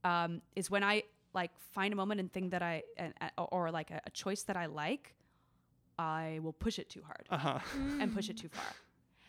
um, 0.04 0.42
is 0.56 0.70
when 0.70 0.84
I 0.84 1.04
like 1.34 1.52
find 1.72 1.92
a 1.92 1.96
moment 1.96 2.20
and 2.20 2.32
thing 2.32 2.50
that 2.52 2.62
I, 2.62 2.84
and, 2.98 3.14
uh, 3.20 3.44
or 3.46 3.72
like 3.72 3.92
a, 3.92 4.02
a 4.06 4.12
choice 4.12 4.44
that 4.44 4.56
I 4.56 4.68
like, 4.68 5.16
I 6.00 6.40
will 6.44 6.54
push 6.54 6.78
it 6.80 6.90
too 6.90 7.02
hard 7.06 7.26
uh 7.30 7.38
huh. 7.38 7.60
and 8.00 8.14
push 8.14 8.30
it 8.30 8.38
too 8.38 8.50
far 8.50 8.64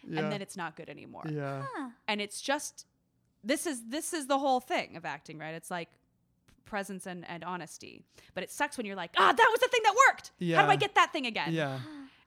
Yeah. 0.06 0.20
and 0.20 0.32
then 0.32 0.42
it's 0.42 0.56
not 0.56 0.76
good 0.76 0.88
anymore 0.88 1.24
yeah. 1.30 1.64
Huh. 1.74 1.88
and 2.06 2.20
it's 2.20 2.40
just 2.40 2.86
this 3.42 3.66
is 3.66 3.82
this 3.88 4.12
is 4.12 4.26
the 4.26 4.38
whole 4.38 4.60
thing 4.60 4.96
of 4.96 5.04
acting 5.04 5.38
right 5.38 5.54
it's 5.54 5.70
like 5.70 5.88
presence 6.64 7.06
and, 7.06 7.24
and 7.28 7.42
honesty 7.44 8.04
but 8.34 8.42
it 8.44 8.50
sucks 8.50 8.76
when 8.76 8.84
you're 8.86 8.96
like 8.96 9.12
ah 9.16 9.32
that 9.32 9.48
was 9.50 9.60
the 9.60 9.68
thing 9.68 9.80
that 9.84 9.94
worked 10.08 10.32
Yeah. 10.38 10.56
how 10.60 10.66
do 10.66 10.70
i 10.72 10.76
get 10.76 10.94
that 10.96 11.12
thing 11.12 11.24
again 11.26 11.52
Yeah. 11.54 11.78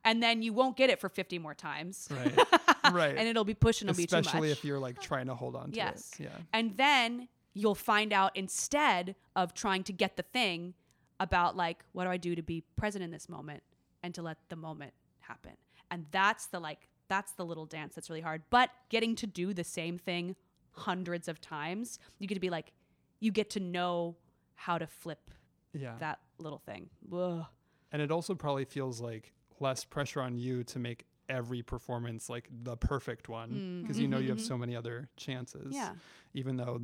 and 0.04 0.24
then 0.24 0.42
you 0.42 0.54
won't 0.54 0.76
get 0.76 0.90
it 0.90 1.00
for 1.00 1.10
50 1.10 1.38
more 1.38 1.54
times 1.54 2.08
Right. 2.10 2.36
right. 2.92 3.16
and 3.18 3.28
it'll 3.28 3.44
be 3.46 3.54
pushed 3.54 3.82
and 3.82 3.90
it'll 3.92 3.98
be 3.98 4.08
too 4.08 4.16
Especially 4.18 4.50
much 4.50 4.58
if 4.58 4.66
you're 4.66 4.80
like 4.80 5.00
trying 5.00 5.28
to 5.28 5.36
hold 5.36 5.56
on 5.56 5.70
to 5.72 5.76
Yes. 5.78 6.12
it. 6.20 6.24
Yeah. 6.24 6.30
and 6.54 6.76
then 6.78 7.28
you'll 7.54 7.76
find 7.76 8.12
out 8.14 8.36
instead 8.36 9.16
of 9.36 9.54
trying 9.54 9.84
to 9.84 9.94
get 9.94 10.18
the 10.18 10.24
thing 10.24 10.74
about 11.20 11.56
like 11.56 11.84
what 11.92 12.06
do 12.06 12.10
i 12.10 12.18
do 12.18 12.34
to 12.34 12.42
be 12.42 12.64
present 12.76 13.04
in 13.04 13.12
this 13.12 13.30
moment 13.30 13.62
and 14.04 14.14
to 14.16 14.22
let 14.22 14.38
the 14.50 14.56
moment 14.56 14.94
happen 15.20 15.52
and 15.90 16.06
that's 16.12 16.48
the 16.48 16.60
like 16.60 16.88
that's 17.08 17.34
the 17.34 17.46
little 17.46 17.66
dance 17.66 17.94
that's 17.96 18.10
really 18.10 18.22
hard 18.22 18.42
but 18.50 18.70
getting 18.90 19.16
to 19.16 19.28
do 19.28 19.54
the 19.54 19.64
same 19.64 19.98
thing 19.98 20.36
hundreds 20.74 21.28
of 21.28 21.40
times 21.42 22.00
you 22.20 22.28
get 22.28 22.36
to 22.36 22.42
be 22.42 22.50
like 22.50 22.72
you 23.20 23.32
get 23.32 23.50
to 23.50 23.60
know 23.60 24.16
how 24.56 24.78
to 24.78 24.88
flip 24.88 25.30
Yeah. 25.74 25.96
that 26.00 26.20
little 26.38 26.60
thing 26.60 26.90
Ugh. 27.14 27.46
And 27.92 28.02
it 28.02 28.10
also 28.12 28.34
probably 28.36 28.64
feels 28.66 29.02
like 29.02 29.34
less 29.60 29.84
pressure 29.84 30.22
on 30.22 30.38
you 30.38 30.64
to 30.64 30.80
make 30.80 31.06
every 31.30 31.62
performance 31.62 32.30
like 32.30 32.48
the 32.64 32.76
perfect 32.78 33.28
one 33.30 33.82
because 33.82 34.00
you 34.00 34.08
know 34.08 34.18
you 34.18 34.30
have 34.30 34.42
so 34.42 34.58
many 34.58 34.76
other 34.76 35.10
chances. 35.18 35.62
Mm-hmm. 35.68 35.74
yeah 35.76 35.92
Even 36.34 36.56
though 36.58 36.82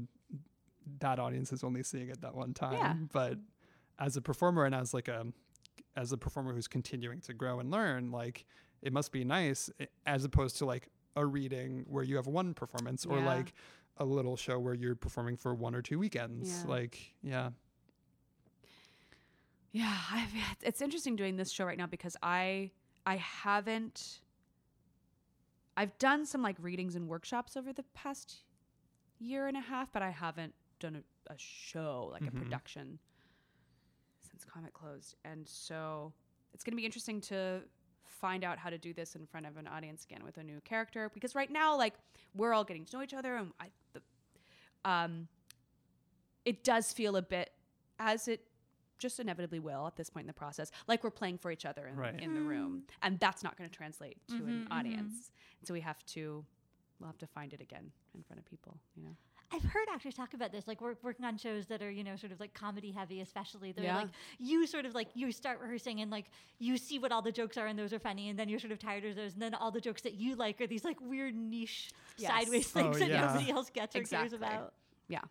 that 0.99 1.17
audience 1.19 1.51
is 1.51 1.63
only 1.63 1.83
seeing 1.83 2.09
it 2.09 2.21
that 2.21 2.35
one 2.35 2.53
time. 2.53 2.73
Yeah. 2.73 2.93
But 3.11 3.37
as 3.99 4.15
a 4.17 4.21
performer 4.21 4.65
and 4.65 4.75
as 4.75 4.93
like 4.93 5.07
a 5.07 5.25
as 5.97 6.13
a 6.13 6.17
performer 6.17 6.53
who's 6.53 6.67
continuing 6.69 7.19
to 7.21 7.33
grow 7.33 7.59
and 7.59 7.69
learn, 7.71 8.11
like 8.11 8.45
it 8.81 8.93
must 8.93 9.11
be 9.11 9.25
nice 9.25 9.69
as 10.05 10.23
opposed 10.23 10.57
to 10.59 10.65
like 10.65 10.87
a 11.17 11.25
reading 11.25 11.83
where 11.89 12.03
you 12.03 12.15
have 12.15 12.27
one 12.27 12.53
performance 12.53 13.05
or 13.05 13.17
Yeah. 13.19 13.25
like 13.25 13.53
a 13.97 14.05
little 14.05 14.37
show 14.37 14.59
where 14.59 14.75
you're 14.75 14.95
performing 14.95 15.35
for 15.35 15.53
one 15.55 15.73
or 15.75 15.81
two 15.81 15.97
weekends. 15.99 16.61
Yeah. 16.63 16.69
Like, 16.69 17.15
yeah. 17.23 17.49
Yeah, 19.71 19.97
I've, 20.11 20.29
it's 20.63 20.81
interesting 20.81 21.15
doing 21.15 21.35
this 21.35 21.51
show 21.51 21.65
right 21.65 21.77
now 21.77 21.87
because 21.87 22.15
I 22.21 22.71
I 23.05 23.17
haven't 23.17 24.21
I've 25.75 25.97
done 25.99 26.25
some 26.25 26.41
like 26.41 26.55
readings 26.59 26.95
and 26.95 27.07
workshops 27.07 27.55
over 27.57 27.71
the 27.73 27.83
past 27.93 28.37
year 29.19 29.47
and 29.47 29.55
a 29.57 29.61
half, 29.61 29.91
but 29.91 30.01
I 30.01 30.09
haven't 30.09 30.53
done 30.79 30.95
a, 30.95 31.33
a 31.33 31.37
show 31.37 32.09
like 32.11 32.23
Mhm. 32.23 32.27
a 32.27 32.31
production 32.31 32.99
since 34.37 34.45
Comet 34.51 34.71
closed, 34.73 35.15
and 35.25 35.47
so 35.47 36.13
it's 36.53 36.63
going 36.63 36.73
to 36.73 36.77
be 36.77 36.85
interesting 36.85 37.19
to 37.21 37.61
find 38.05 38.43
out 38.43 38.57
how 38.59 38.69
to 38.69 38.77
do 38.77 38.93
this 38.93 39.15
in 39.15 39.25
front 39.25 39.45
of 39.47 39.57
an 39.57 39.67
audience 39.67 40.03
again 40.03 40.23
with 40.23 40.37
a 40.37 40.43
new 40.43 40.59
character 40.63 41.09
because 41.13 41.35
right 41.35 41.51
now 41.51 41.75
like 41.77 41.93
we're 42.35 42.53
all 42.53 42.63
getting 42.63 42.83
to 42.85 42.95
know 42.97 43.03
each 43.03 43.13
other 43.13 43.35
and 43.35 43.51
I 43.59 43.67
the, 43.93 44.01
um 44.89 45.27
it 46.45 46.63
does 46.63 46.91
feel 46.93 47.15
a 47.17 47.21
bit 47.21 47.51
as 47.99 48.27
it 48.27 48.41
just 48.97 49.19
inevitably 49.19 49.59
will 49.59 49.85
at 49.85 49.95
this 49.97 50.09
point 50.09 50.23
in 50.23 50.27
the 50.27 50.33
process 50.33 50.71
like 50.87 51.03
we're 51.03 51.11
playing 51.11 51.37
for 51.37 51.51
each 51.51 51.65
other 51.65 51.85
in, 51.87 51.95
Right. 51.95 52.19
in 52.19 52.33
the 52.33 52.41
room. 52.41 52.83
And 53.03 53.19
that's 53.19 53.43
not 53.43 53.55
going 53.57 53.69
to 53.69 53.75
translate 53.75 54.17
to 54.29 54.35
an 54.37 54.41
Mhm, 54.41 54.67
mhm. 54.67 54.71
audience. 54.71 55.29
So 55.63 55.73
we 55.73 55.81
have 55.81 56.03
to 56.07 56.43
we'll 56.99 57.07
have 57.09 57.19
to 57.19 57.27
find 57.27 57.53
it 57.53 57.61
again 57.61 57.91
in 58.15 58.23
front 58.23 58.39
of 58.39 58.45
people 58.45 58.79
you 58.95 59.03
know 59.03 59.15
I've 59.53 59.63
heard 59.63 59.87
actors 59.93 60.13
talk 60.13 60.33
about 60.33 60.51
this, 60.51 60.67
like 60.67 60.81
work, 60.81 60.97
working 61.01 61.23
on 61.25 61.37
shows 61.37 61.67
that 61.67 61.81
are, 61.81 61.89
you 61.89 62.03
know, 62.03 62.15
sort 62.17 62.33
of 62.33 62.39
like 62.39 62.53
comedy 62.53 62.91
heavy, 62.91 63.21
especially. 63.21 63.71
They're 63.71 63.85
Yeah. 63.85 63.95
like, 63.95 64.09
you 64.39 64.67
sort 64.67 64.85
of 64.85 64.93
like, 64.93 65.07
you 65.13 65.31
start 65.31 65.59
rehearsing 65.61 66.01
and 66.01 66.11
like, 66.11 66.25
you 66.59 66.77
see 66.77 66.99
what 66.99 67.11
all 67.13 67.21
the 67.21 67.31
jokes 67.31 67.57
are 67.57 67.65
and 67.67 67.79
those 67.79 67.93
are 67.93 67.99
funny. 67.99 68.27
And 68.29 68.37
then 68.37 68.49
you're 68.49 68.59
sort 68.59 68.73
of 68.73 68.79
tired 68.79 69.05
of 69.05 69.15
those. 69.15 69.33
And 69.33 69.41
then 69.41 69.53
all 69.53 69.71
the 69.71 69.79
jokes 69.79 70.01
that 70.01 70.15
you 70.15 70.35
like 70.35 70.59
are 70.59 70.67
these 70.67 70.83
like 70.83 70.97
weird 71.01 71.33
niche 71.35 71.91
Yes. 72.17 72.29
sideways 72.31 72.67
Oh, 72.75 72.81
things 72.81 72.99
that 72.99 73.09
yeah. 73.09 73.21
nobody 73.21 73.49
else 73.51 73.69
gets 73.69 73.95
or 73.95 73.99
Exactly. 73.99 74.29
cares 74.29 74.33
about. 74.33 74.73
yeah 75.07 75.21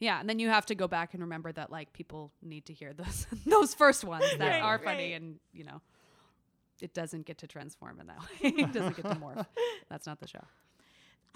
yeah 0.00 0.20
and 0.20 0.28
then 0.30 0.38
you 0.38 0.48
have 0.48 0.64
to 0.66 0.74
go 0.76 0.86
back 0.86 1.12
and 1.12 1.22
remember 1.22 1.50
that 1.52 1.70
like 1.72 1.92
people 1.92 2.30
need 2.40 2.64
to 2.66 2.72
hear 2.72 2.92
those 2.94 3.26
those 3.46 3.74
first 3.74 4.04
ones 4.04 4.24
that 4.38 4.48
Right, 4.48 4.62
are 4.62 4.78
funny 4.78 5.10
right. 5.12 5.20
and 5.20 5.40
you 5.52 5.64
know 5.64 5.80
it 6.80 6.94
doesn't 6.94 7.26
get 7.26 7.38
to 7.38 7.46
transform 7.48 7.98
in 8.00 8.06
that 8.06 8.18
way 8.20 8.26
it 8.62 8.72
doesn't 8.72 8.94
get 8.96 9.04
to 9.06 9.16
morph 9.16 9.44
that's 9.90 10.06
not 10.06 10.20
the 10.20 10.28
show 10.28 10.44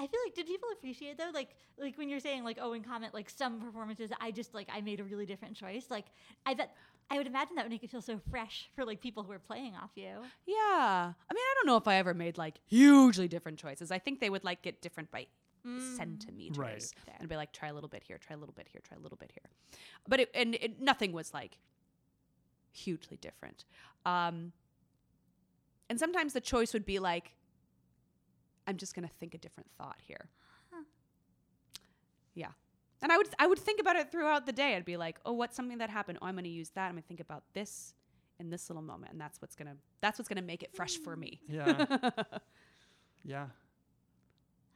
I 0.03 0.07
feel 0.09 0.21
like 0.27 0.35
did 0.35 0.47
people 0.47 0.69
appreciate 0.73 1.17
though 1.17 1.31
like 1.33 1.51
like 1.79 1.97
when 1.97 2.09
you're 2.09 2.21
saying 2.21 2.43
like 2.43 2.59
oh 2.61 2.73
in 2.73 2.83
Comet 2.83 3.15
like 3.15 3.31
some 3.31 3.61
performances 3.61 4.11
I 4.21 4.33
just 4.33 4.53
like 4.53 4.69
I 4.73 4.81
made 4.81 4.99
a 4.99 5.05
really 5.05 5.27
different 5.27 5.57
choice 5.57 5.87
like 5.91 6.07
I 6.45 6.55
bet 6.55 6.75
I 7.11 7.19
would 7.19 7.27
imagine 7.27 7.57
that 7.57 7.65
would 7.65 7.73
make 7.73 7.85
it 7.85 7.91
feel 7.91 8.01
so 8.03 8.19
fresh 8.31 8.69
for 8.75 8.85
like 8.85 9.01
people 9.01 9.23
who 9.23 9.33
are 9.33 9.39
playing 9.39 9.75
off 9.77 9.91
you. 9.97 10.15
Yeah. 10.47 10.57
I 10.57 11.35
mean, 11.35 11.43
I 11.43 11.55
don't 11.57 11.67
know 11.67 11.77
if 11.77 11.87
I 11.87 11.97
ever 11.97 12.15
made 12.15 12.39
like 12.39 12.55
hugely 12.67 13.29
different 13.29 13.59
choices. 13.59 13.91
I 13.91 13.99
think 13.99 14.21
they 14.21 14.31
would 14.31 14.45
like 14.45 14.63
get 14.63 14.81
different 14.81 15.11
by 15.11 15.27
centimeters. 15.97 16.57
Right. 16.57 17.17
And 17.21 17.29
be 17.29 17.37
like, 17.37 17.53
try 17.53 17.69
a 17.69 17.75
little 17.75 17.89
bit 17.89 18.03
here, 18.03 18.19
try 18.19 18.35
a 18.35 18.39
little 18.39 18.55
bit 18.55 18.67
here, 18.71 18.81
try 18.83 18.97
a 18.97 19.01
little 19.01 19.19
bit 19.19 19.31
here. 19.33 19.51
But 20.09 20.21
it, 20.21 20.31
and 20.35 20.55
it, 20.55 20.81
nothing 20.81 21.13
was 21.13 21.35
like 21.35 21.59
hugely 22.73 23.19
different. 23.19 23.65
Um, 24.07 24.53
and 25.91 25.99
sometimes 25.99 26.33
the 26.33 26.41
choice 26.41 26.73
would 26.73 26.87
be 26.87 26.99
like, 26.99 27.33
I'm 28.67 28.77
just 28.77 28.95
going 28.95 29.07
to 29.07 29.15
think 29.15 29.35
a 29.35 29.39
different 29.39 29.69
thought 29.79 29.97
here. 30.03 30.29
Yeah. 32.35 32.49
And 33.03 33.11
I 33.13 33.17
would 33.19 33.29
I 33.39 33.47
would 33.47 33.59
think 33.59 33.81
about 33.81 33.97
it 33.97 34.11
throughout 34.11 34.47
the 34.47 34.53
day. 34.53 34.75
I'd 34.77 34.85
be 34.85 34.97
like, 34.97 35.19
oh, 35.27 35.33
what's 35.33 35.57
something 35.57 35.79
that 35.79 35.91
happened? 35.91 36.19
Oh, 36.23 36.27
I'm 36.27 36.35
going 36.35 36.45
to 36.45 36.51
use 36.51 36.71
that. 36.71 36.87
I'm 36.87 36.93
going 36.93 37.03
to 37.03 37.09
think 37.09 37.21
about 37.21 37.43
this 37.53 37.95
in 38.39 38.49
this 38.51 38.71
little 38.71 38.83
moment, 38.83 39.13
and 39.13 39.21
that's 39.21 39.41
what's 39.43 39.55
gonna 39.55 39.77
that's 40.01 40.19
what's 40.19 40.29
gonna 40.29 40.41
make 40.43 40.63
it 40.63 40.75
fresh 40.75 40.97
for 40.97 41.15
me. 41.15 41.41
Hmm. 41.49 41.55
Yeah. 41.55 41.87
yeah. 43.25 43.47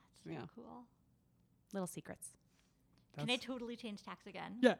That's 0.05 0.23
so 0.25 0.31
Yeah. 0.31 0.45
cool. 0.55 0.85
little 1.73 1.87
secrets. 1.87 2.29
Can 3.19 3.31
I 3.31 3.37
totally 3.37 3.75
change 3.77 4.03
tacks 4.03 4.27
again? 4.27 4.57
Yeah. 4.61 4.75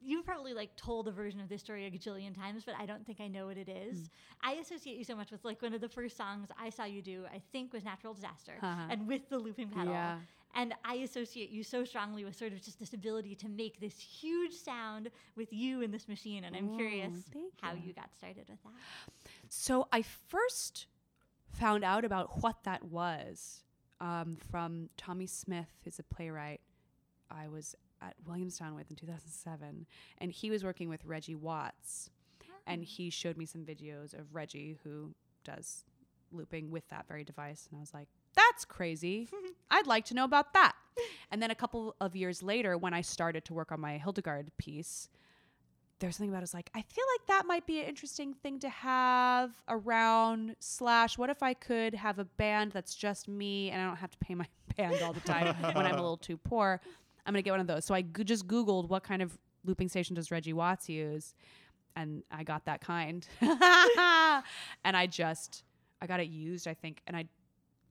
You've 0.00 0.24
probably 0.24 0.52
like 0.54 0.74
told 0.76 1.08
a 1.08 1.10
version 1.10 1.40
of 1.40 1.48
this 1.48 1.60
story 1.62 1.84
a 1.86 1.90
gajillion 1.90 2.34
times, 2.34 2.62
but 2.64 2.74
I 2.78 2.86
don't 2.86 3.04
think 3.04 3.20
I 3.20 3.26
know 3.28 3.46
what 3.46 3.56
it 3.56 3.68
is. 3.68 3.98
Mm. 4.02 4.08
I 4.42 4.52
associate 4.54 4.96
you 4.96 5.04
so 5.04 5.16
much 5.16 5.30
with 5.32 5.44
like 5.44 5.60
one 5.62 5.74
of 5.74 5.80
the 5.80 5.88
first 5.88 6.16
songs 6.16 6.48
I 6.60 6.70
saw 6.70 6.84
you 6.84 7.02
do, 7.02 7.24
I 7.32 7.40
think 7.52 7.72
was 7.72 7.84
Natural 7.84 8.14
Disaster, 8.14 8.52
Uh-huh. 8.62 8.82
and 8.90 9.06
with 9.08 9.28
the 9.28 9.38
looping 9.38 9.68
pedal. 9.70 9.92
Yeah. 9.92 10.18
And 10.54 10.74
I 10.84 10.94
associate 10.96 11.50
you 11.50 11.62
so 11.62 11.84
strongly 11.84 12.24
with 12.24 12.34
sort 12.36 12.52
of 12.52 12.62
just 12.62 12.78
this 12.78 12.94
ability 12.94 13.34
to 13.36 13.48
make 13.48 13.78
this 13.78 13.98
huge 13.98 14.54
sound 14.54 15.10
with 15.34 15.52
you 15.52 15.82
and 15.82 15.92
this 15.92 16.08
machine. 16.08 16.44
And 16.44 16.56
I'm 16.56 16.76
curious 16.76 17.12
Ooh, 17.12 17.22
thank 17.32 17.52
how 17.60 17.72
you. 17.74 17.82
you 17.88 17.92
got 17.92 18.14
started 18.16 18.48
with 18.48 18.62
that. 18.62 18.72
So 19.50 19.86
I 19.92 20.00
first 20.02 20.86
found 21.52 21.84
out 21.84 22.04
about 22.06 22.42
what 22.42 22.62
that 22.64 22.84
was 22.84 23.64
um, 24.00 24.36
from 24.50 24.88
Tommy 24.96 25.26
Smith, 25.26 25.68
who's 25.84 25.98
a 25.98 26.02
playwright. 26.02 26.60
I 27.30 27.48
was 27.48 27.74
at 28.02 28.14
Williamstown 28.26 28.74
with 28.74 28.90
in 28.90 28.96
2007, 28.96 29.86
and 30.18 30.32
he 30.32 30.50
was 30.50 30.64
working 30.64 30.88
with 30.88 31.04
Reggie 31.04 31.34
Watts, 31.34 32.10
ah. 32.42 32.54
and 32.66 32.84
he 32.84 33.10
showed 33.10 33.36
me 33.36 33.46
some 33.46 33.62
videos 33.62 34.18
of 34.18 34.34
Reggie 34.34 34.78
who 34.84 35.14
does 35.44 35.84
looping 36.32 36.70
with 36.70 36.88
that 36.88 37.06
very 37.08 37.24
device, 37.24 37.68
and 37.70 37.78
I 37.78 37.80
was 37.80 37.94
like, 37.94 38.08
"That's 38.34 38.64
crazy! 38.64 39.28
I'd 39.70 39.86
like 39.86 40.04
to 40.06 40.14
know 40.14 40.24
about 40.24 40.52
that." 40.54 40.74
And 41.30 41.42
then 41.42 41.50
a 41.50 41.54
couple 41.54 41.94
of 42.00 42.16
years 42.16 42.42
later, 42.42 42.78
when 42.78 42.94
I 42.94 43.02
started 43.02 43.44
to 43.46 43.54
work 43.54 43.70
on 43.70 43.80
my 43.80 43.98
Hildegard 43.98 44.50
piece, 44.56 45.08
there's 45.98 46.16
something 46.16 46.30
about 46.30 46.38
it 46.38 46.42
was 46.42 46.54
like 46.54 46.70
I 46.74 46.82
feel 46.82 47.04
like 47.14 47.26
that 47.28 47.46
might 47.46 47.66
be 47.66 47.80
an 47.80 47.86
interesting 47.86 48.34
thing 48.34 48.58
to 48.60 48.68
have 48.68 49.50
around 49.68 50.56
slash 50.58 51.16
what 51.16 51.30
if 51.30 51.42
I 51.42 51.54
could 51.54 51.94
have 51.94 52.18
a 52.18 52.24
band 52.24 52.72
that's 52.72 52.94
just 52.94 53.28
me 53.28 53.70
and 53.70 53.80
I 53.80 53.86
don't 53.86 53.96
have 53.96 54.10
to 54.10 54.18
pay 54.18 54.34
my 54.34 54.46
band 54.76 55.00
all 55.02 55.12
the 55.12 55.20
time 55.20 55.54
when 55.74 55.86
I'm 55.86 55.94
a 55.94 56.02
little 56.02 56.18
too 56.18 56.36
poor. 56.36 56.80
I'm 57.26 57.32
gonna 57.32 57.42
get 57.42 57.50
one 57.50 57.60
of 57.60 57.66
those. 57.66 57.84
So 57.84 57.94
I 57.94 58.02
go- 58.02 58.22
just 58.22 58.46
googled 58.46 58.88
what 58.88 59.02
kind 59.02 59.20
of 59.20 59.36
looping 59.64 59.88
station 59.88 60.14
does 60.14 60.30
Reggie 60.30 60.52
Watts 60.52 60.88
use, 60.88 61.34
and 61.96 62.22
I 62.30 62.44
got 62.44 62.64
that 62.66 62.80
kind. 62.80 63.26
and 63.40 64.96
I 64.96 65.06
just 65.10 65.64
I 66.00 66.06
got 66.06 66.20
it 66.20 66.28
used 66.28 66.68
I 66.68 66.74
think, 66.74 67.02
and 67.06 67.16
I 67.16 67.26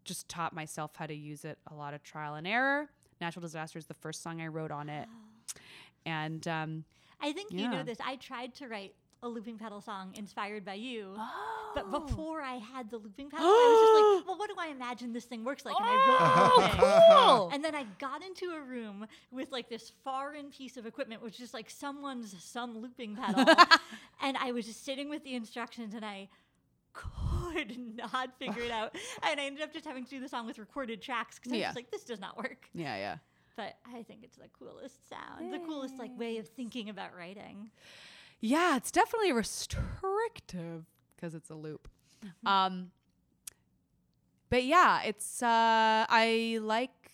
just 0.06 0.30
taught 0.30 0.54
myself 0.54 0.92
how 0.96 1.06
to 1.06 1.14
use 1.16 1.46
it. 1.46 1.58
A 1.72 1.76
lot 1.76 1.94
of 1.94 2.02
trial 2.04 2.36
and 2.36 2.48
error. 2.48 2.90
Natural 3.22 3.42
Disaster 3.42 3.80
is 3.80 3.86
the 3.86 3.94
first 3.94 4.22
song 4.24 4.42
I 4.42 4.48
wrote 4.48 4.72
on 4.72 4.90
it 4.90 5.08
And 6.06 6.48
um, 6.48 6.84
I 7.22 7.32
think 7.32 7.52
you 7.52 7.68
know 7.68 7.84
this. 7.84 7.98
I 8.06 8.16
tried 8.18 8.54
to 8.56 8.68
write 8.68 8.94
a 9.26 9.28
looping 9.28 9.58
pedal 9.58 9.82
song 9.82 10.14
inspired 10.16 10.64
by 10.64 10.76
you. 10.76 11.16
But 11.74 11.86
Oh. 11.92 12.00
before 12.00 12.42
I 12.42 12.56
had 12.56 12.90
the 12.90 12.98
looping 12.98 13.30
pedal, 13.30 13.46
I 13.46 13.70
was 13.70 13.80
just 13.82 13.94
like, 13.94 14.26
well, 14.28 14.38
what 14.38 14.50
do 14.50 14.56
I 14.58 14.68
imagine 14.68 15.12
this 15.12 15.26
thing 15.26 15.44
works 15.44 15.66
like? 15.66 15.76
And 15.78 15.86
I 15.86 15.96
wrote 16.08 16.20
the 16.20 16.26
whole 16.26 16.68
thing. 16.70 16.80
Oh, 17.12 17.38
cool. 17.40 17.50
And 17.54 17.64
then 17.66 17.76
I 17.76 17.84
got 18.00 18.24
into 18.24 18.52
a 18.52 18.62
room 18.62 19.06
with 19.32 19.52
like 19.52 19.68
this 19.68 19.92
foreign 20.04 20.52
piece 20.52 20.78
of 20.78 20.86
equipment, 20.86 21.22
which 21.22 21.40
is 21.42 21.54
like 21.54 21.70
someone's 21.70 22.36
some 22.42 22.78
looping 22.78 23.16
pedal. 23.18 23.46
and 24.22 24.38
I 24.38 24.52
was 24.54 24.66
just 24.66 24.86
sitting 24.86 25.10
with 25.10 25.24
the 25.24 25.36
instructions 25.36 25.94
and 25.96 26.06
I 26.06 26.30
could 26.94 27.76
not 27.98 28.38
figure 28.40 28.62
it 28.64 28.72
out. 28.72 28.96
And 29.24 29.40
I 29.40 29.46
ended 29.46 29.64
up 29.64 29.74
just 29.74 29.86
having 29.86 30.04
to 30.06 30.10
do 30.10 30.20
the 30.20 30.30
song 30.30 30.46
with 30.46 30.60
recorded 30.60 31.02
tracks 31.02 31.36
because 31.40 31.52
I 31.52 31.56
was 31.56 31.62
Yeah. 31.62 31.72
like, 31.76 31.92
this 31.92 32.04
does 32.04 32.20
not 32.20 32.38
work. 32.38 32.70
yeah, 32.74 32.96
yeah. 32.96 33.18
But 33.58 33.78
I 33.94 34.04
think 34.04 34.20
it's 34.24 34.36
the 34.38 34.50
coolest 34.60 35.08
sound, 35.10 35.54
the 35.54 35.60
coolest 35.60 35.98
like 35.98 36.12
way 36.20 36.38
of 36.40 36.48
thinking 36.50 36.90
about 36.90 37.16
writing. 37.18 37.70
Yeah, 38.48 38.76
it's 38.78 38.92
definitely 38.92 39.32
restrictive 39.32 40.86
because 41.16 41.34
it's 41.34 41.50
a 41.50 41.56
loop. 41.56 41.88
Um, 42.46 42.92
but 44.50 44.64
yeah, 44.64 45.02
it's 45.04 45.42
uh, 45.44 46.06
I 46.10 46.60
like 46.62 47.12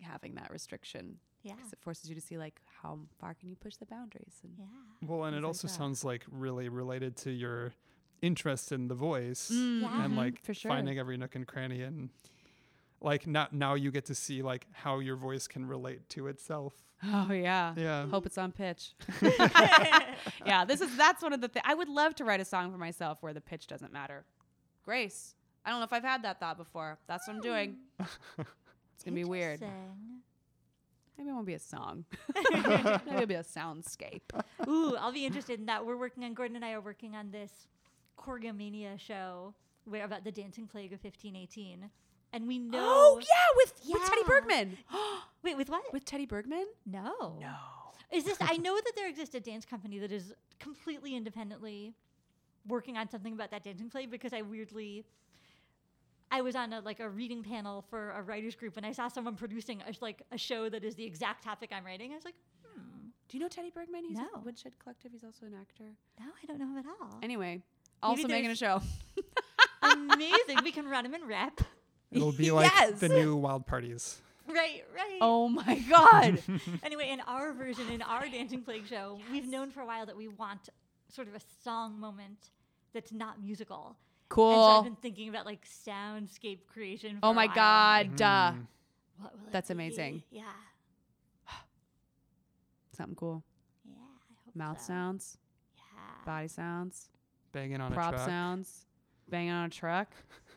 having 0.00 0.34
that 0.36 0.50
restriction 0.50 1.18
Yeah. 1.42 1.54
because 1.56 1.72
it 1.72 1.78
forces 1.80 2.08
you 2.08 2.14
to 2.14 2.20
see 2.20 2.38
like 2.38 2.60
how 2.82 2.98
far 3.18 3.34
can 3.34 3.48
you 3.50 3.56
push 3.56 3.76
the 3.76 3.86
boundaries. 3.86 4.40
And 4.42 4.52
Yeah. 4.58 5.06
Well, 5.08 5.24
and 5.24 5.36
it 5.36 5.44
also 5.44 5.68
that. 5.68 5.74
sounds 5.74 6.04
like 6.04 6.24
really 6.30 6.68
related 6.68 7.16
to 7.18 7.30
your 7.30 7.74
interest 8.22 8.72
in 8.72 8.88
the 8.88 8.94
voice 8.94 9.50
Mm, 9.52 9.80
Yeah. 9.82 10.04
and 10.04 10.16
like 10.16 10.42
for 10.42 10.54
sure. 10.54 10.70
finding 10.70 10.98
every 10.98 11.16
nook 11.16 11.34
and 11.34 11.46
cranny 11.46 11.82
and 11.82 12.10
like 13.00 13.26
now 13.26 13.48
now 13.52 13.74
you 13.74 13.90
get 13.90 14.06
to 14.06 14.14
see 14.14 14.42
like 14.42 14.66
how 14.72 14.98
your 14.98 15.16
voice 15.16 15.46
can 15.46 15.66
relate 15.66 16.08
to 16.10 16.26
itself. 16.28 16.74
Oh 17.04 17.32
yeah. 17.32 17.74
Yeah. 17.76 18.06
Hope 18.06 18.26
it's 18.26 18.38
on 18.38 18.52
pitch. 18.52 18.92
yeah, 20.44 20.64
this 20.64 20.80
is 20.80 20.96
that's 20.96 21.22
one 21.22 21.32
of 21.32 21.40
the 21.40 21.48
things. 21.48 21.64
I 21.66 21.74
would 21.74 21.88
love 21.88 22.14
to 22.16 22.24
write 22.24 22.40
a 22.40 22.44
song 22.44 22.70
for 22.70 22.78
myself 22.78 23.18
where 23.22 23.32
the 23.32 23.40
pitch 23.40 23.66
doesn't 23.66 23.92
matter. 23.92 24.24
Grace, 24.84 25.34
I 25.64 25.70
don't 25.70 25.80
know 25.80 25.84
if 25.84 25.92
I've 25.92 26.04
had 26.04 26.22
that 26.24 26.40
thought 26.40 26.58
before. 26.58 26.98
That's 27.06 27.26
what 27.26 27.36
I'm 27.36 27.42
doing. 27.42 27.76
It's 29.00 29.04
gonna 29.06 29.14
be 29.14 29.24
weird. 29.24 29.62
Maybe 31.16 31.30
it 31.30 31.32
won't 31.32 31.46
be 31.46 31.54
a 31.54 31.58
song. 31.58 32.04
Maybe 32.50 32.68
it'll 33.14 33.24
be 33.24 33.34
a 33.34 33.42
soundscape. 33.42 34.20
Ooh, 34.68 34.94
I'll 34.94 35.10
be 35.10 35.24
interested 35.24 35.58
in 35.58 35.64
that. 35.64 35.86
We're 35.86 35.96
working 35.96 36.22
on 36.24 36.34
Gordon 36.34 36.56
and 36.56 36.64
I 36.66 36.72
are 36.72 36.82
working 36.82 37.16
on 37.16 37.30
this 37.30 37.50
Choreomania 38.18 39.00
show 39.00 39.54
where 39.86 40.04
about 40.04 40.24
the 40.24 40.30
dancing 40.30 40.66
plague 40.66 40.92
of 40.92 41.02
1518. 41.02 41.88
And 42.32 42.46
we 42.46 42.58
know 42.58 42.78
Oh 42.82 43.18
yeah, 43.20 43.26
with 43.56 43.72
yeah. 43.84 43.94
with 43.94 44.08
Teddy. 44.08 44.22
Bergman. 44.26 44.78
Wait, 45.42 45.56
with 45.56 45.68
what? 45.70 45.92
with 45.92 46.04
Teddy 46.04 46.26
Bergman? 46.26 46.66
no. 46.86 47.36
No. 47.40 47.54
Is 48.12 48.24
this 48.24 48.38
I 48.40 48.56
know 48.56 48.74
that 48.74 48.92
there 48.96 49.08
exists 49.08 49.34
a 49.36 49.40
dance 49.40 49.64
company 49.64 49.98
that 50.00 50.10
is 50.10 50.32
completely 50.58 51.14
independently 51.14 51.94
working 52.66 52.96
on 52.96 53.08
something 53.08 53.32
about 53.32 53.50
that 53.52 53.62
dancing 53.62 53.88
play 53.88 54.06
because 54.06 54.32
I 54.32 54.42
weirdly 54.42 55.04
I 56.32 56.40
was 56.42 56.56
on 56.56 56.72
a 56.72 56.80
like 56.80 56.98
a 57.00 57.08
reading 57.08 57.42
panel 57.44 57.82
for 57.88 58.10
a 58.10 58.22
writers 58.22 58.54
group 58.56 58.76
and 58.76 58.84
I 58.84 58.90
saw 58.92 59.06
someone 59.08 59.36
producing 59.36 59.80
a, 59.82 59.92
like 60.00 60.22
a 60.32 60.38
show 60.38 60.68
that 60.68 60.84
is 60.84 60.94
the 60.96 61.04
exact 61.04 61.44
topic 61.44 61.70
I'm 61.72 61.84
writing. 61.86 62.10
I 62.12 62.16
was 62.16 62.24
like, 62.24 62.34
hmm, 62.64 62.80
Do 63.28 63.36
you 63.36 63.42
know 63.44 63.48
Teddy 63.48 63.70
Bergman? 63.70 64.04
He's 64.04 64.18
No. 64.18 64.26
at 64.36 64.44
Woodshed 64.44 64.72
Collective. 64.82 65.12
He's 65.12 65.24
also 65.24 65.46
an 65.46 65.54
actor. 65.60 65.84
no, 66.18 66.26
I 66.42 66.46
don't 66.46 66.58
know 66.58 66.66
him 66.66 66.78
at 66.78 66.86
all. 66.86 67.18
Anyway, 67.22 67.62
also 68.02 68.26
making 68.28 68.50
a 68.50 68.56
show. 68.56 68.82
Amazing. 69.82 70.58
we 70.64 70.72
can 70.72 70.86
run 70.88 71.06
him 71.06 71.14
in 71.14 71.26
rep. 71.26 71.60
It'll 72.12 72.32
be 72.32 72.50
like 72.52 72.98
the 72.98 73.08
new 73.08 73.36
wild 73.36 73.66
parties. 73.66 74.20
Right, 74.48 74.84
right. 74.94 75.18
Oh 75.20 75.48
my 75.48 75.78
god. 75.88 76.42
Anyway, 76.82 77.08
in 77.10 77.20
our 77.20 77.52
version, 77.52 77.88
in 77.90 78.02
our 78.02 78.26
Dancing 78.28 78.62
Plague 78.62 78.86
show, 78.88 79.18
we've 79.30 79.46
known 79.46 79.70
for 79.70 79.80
a 79.80 79.86
while 79.86 80.06
that 80.06 80.16
we 80.16 80.26
want 80.28 80.68
sort 81.08 81.28
of 81.28 81.34
a 81.34 81.40
song 81.62 82.00
moment 82.00 82.50
that's 82.92 83.12
not 83.12 83.40
musical. 83.42 83.96
And 84.30 84.36
so 84.36 84.60
I've 84.62 84.84
been 84.84 84.96
thinking 84.96 85.28
about 85.28 85.44
like 85.46 85.64
soundscape 85.66 86.66
creation. 86.72 87.18
Oh 87.22 87.28
for 87.28 87.32
a 87.32 87.34
my 87.34 87.46
while. 87.46 87.54
god. 87.54 88.16
Duh. 88.16 88.24
Mm. 88.52 88.66
What 89.20 89.32
will 89.38 89.46
it 89.48 89.52
That's 89.52 89.68
be? 89.68 89.72
amazing. 89.74 90.22
Yeah. 90.30 90.42
Something 92.96 93.16
cool. 93.16 93.42
Yeah. 93.84 93.94
I 93.94 94.34
hope 94.46 94.56
Mouth 94.56 94.80
so. 94.80 94.86
sounds, 94.88 95.38
Yeah. 95.76 96.24
body 96.24 96.48
sounds, 96.48 97.08
Banging 97.52 97.80
on 97.80 97.92
a 97.92 97.94
prop 97.94 98.18
sounds, 98.18 98.86
banging 99.28 99.50
on 99.50 99.66
a 99.66 99.70
truck. 99.70 100.08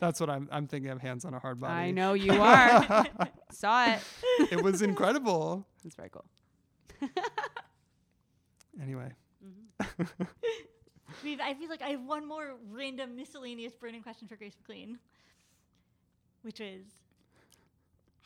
That's 0.00 0.20
what 0.20 0.30
I'm 0.30 0.48
I'm 0.50 0.66
thinking 0.66 0.90
of 0.90 1.00
hands 1.00 1.24
on 1.24 1.34
a 1.34 1.40
Hardbody. 1.40 1.70
I 1.70 1.90
know 1.90 2.12
you 2.26 2.32
are. 2.32 3.06
Saw 3.52 3.92
it. 3.92 4.00
it 4.52 4.62
was 4.62 4.82
incredible. 4.82 5.66
It's 5.84 5.94
very 5.94 6.10
cool. 6.10 6.24
Anyway. 8.80 9.10
We've, 11.24 11.40
I 11.40 11.54
feel 11.54 11.68
like 11.68 11.82
I 11.82 11.90
have 11.90 12.04
one 12.04 12.26
more 12.26 12.54
random 12.70 13.16
miscellaneous 13.16 13.74
burning 13.74 14.02
question 14.02 14.28
for 14.28 14.36
Grace 14.36 14.54
McLean, 14.60 14.98
which 16.42 16.60
is 16.60 16.84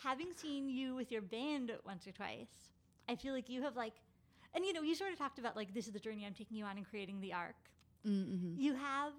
having 0.02 0.28
seen 0.34 0.68
you 0.68 0.94
with 0.94 1.10
your 1.12 1.22
band 1.22 1.72
once 1.86 2.06
or 2.06 2.12
twice, 2.12 2.50
I 3.08 3.16
feel 3.16 3.32
like 3.32 3.48
you 3.48 3.62
have 3.62 3.76
like, 3.76 3.94
and 4.54 4.64
you 4.64 4.72
know, 4.72 4.82
you 4.82 4.94
sort 4.94 5.12
of 5.12 5.18
talked 5.18 5.38
about 5.38 5.56
like 5.56 5.72
this 5.74 5.86
is 5.86 5.92
the 5.92 6.00
journey 6.00 6.26
I'm 6.26 6.34
taking 6.34 6.56
you 6.56 6.64
on 6.64 6.76
and 6.76 6.88
creating 6.88 7.20
the 7.20 7.32
arc. 7.32 7.56
Mm-hmm. 8.06 8.60
You 8.60 8.74
have, 8.74 9.12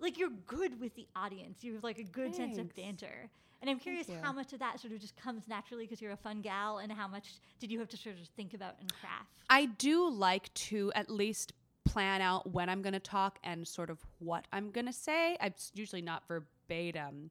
like, 0.00 0.18
you're 0.18 0.30
good 0.46 0.80
with 0.80 0.94
the 0.94 1.06
audience. 1.16 1.62
You 1.62 1.74
have 1.74 1.84
like 1.84 1.98
a 1.98 2.04
good 2.04 2.34
sense 2.34 2.58
of 2.58 2.74
banter. 2.74 3.30
And 3.62 3.70
I'm 3.70 3.78
curious 3.78 4.08
how 4.22 4.32
much 4.32 4.52
of 4.52 4.58
that 4.58 4.78
sort 4.78 4.92
of 4.92 5.00
just 5.00 5.16
comes 5.16 5.48
naturally 5.48 5.84
because 5.84 6.02
you're 6.02 6.12
a 6.12 6.16
fun 6.18 6.42
gal, 6.42 6.78
and 6.78 6.92
how 6.92 7.08
much 7.08 7.28
did 7.60 7.70
you 7.70 7.78
have 7.78 7.88
to 7.88 7.96
sort 7.96 8.16
of 8.20 8.26
think 8.36 8.52
about 8.52 8.74
and 8.78 8.92
craft? 9.00 9.30
I 9.48 9.66
do 9.66 10.10
like 10.10 10.52
to 10.54 10.92
at 10.94 11.08
least 11.08 11.54
plan 11.86 12.20
out 12.20 12.50
when 12.52 12.68
I'm 12.68 12.82
going 12.82 12.92
to 12.92 12.98
talk 13.00 13.38
and 13.42 13.66
sort 13.66 13.88
of 13.88 13.98
what 14.18 14.46
I'm 14.52 14.70
going 14.70 14.86
to 14.86 14.92
say. 14.92 15.38
I'm 15.40 15.54
usually 15.74 16.02
not 16.02 16.24
verbatim, 16.28 17.30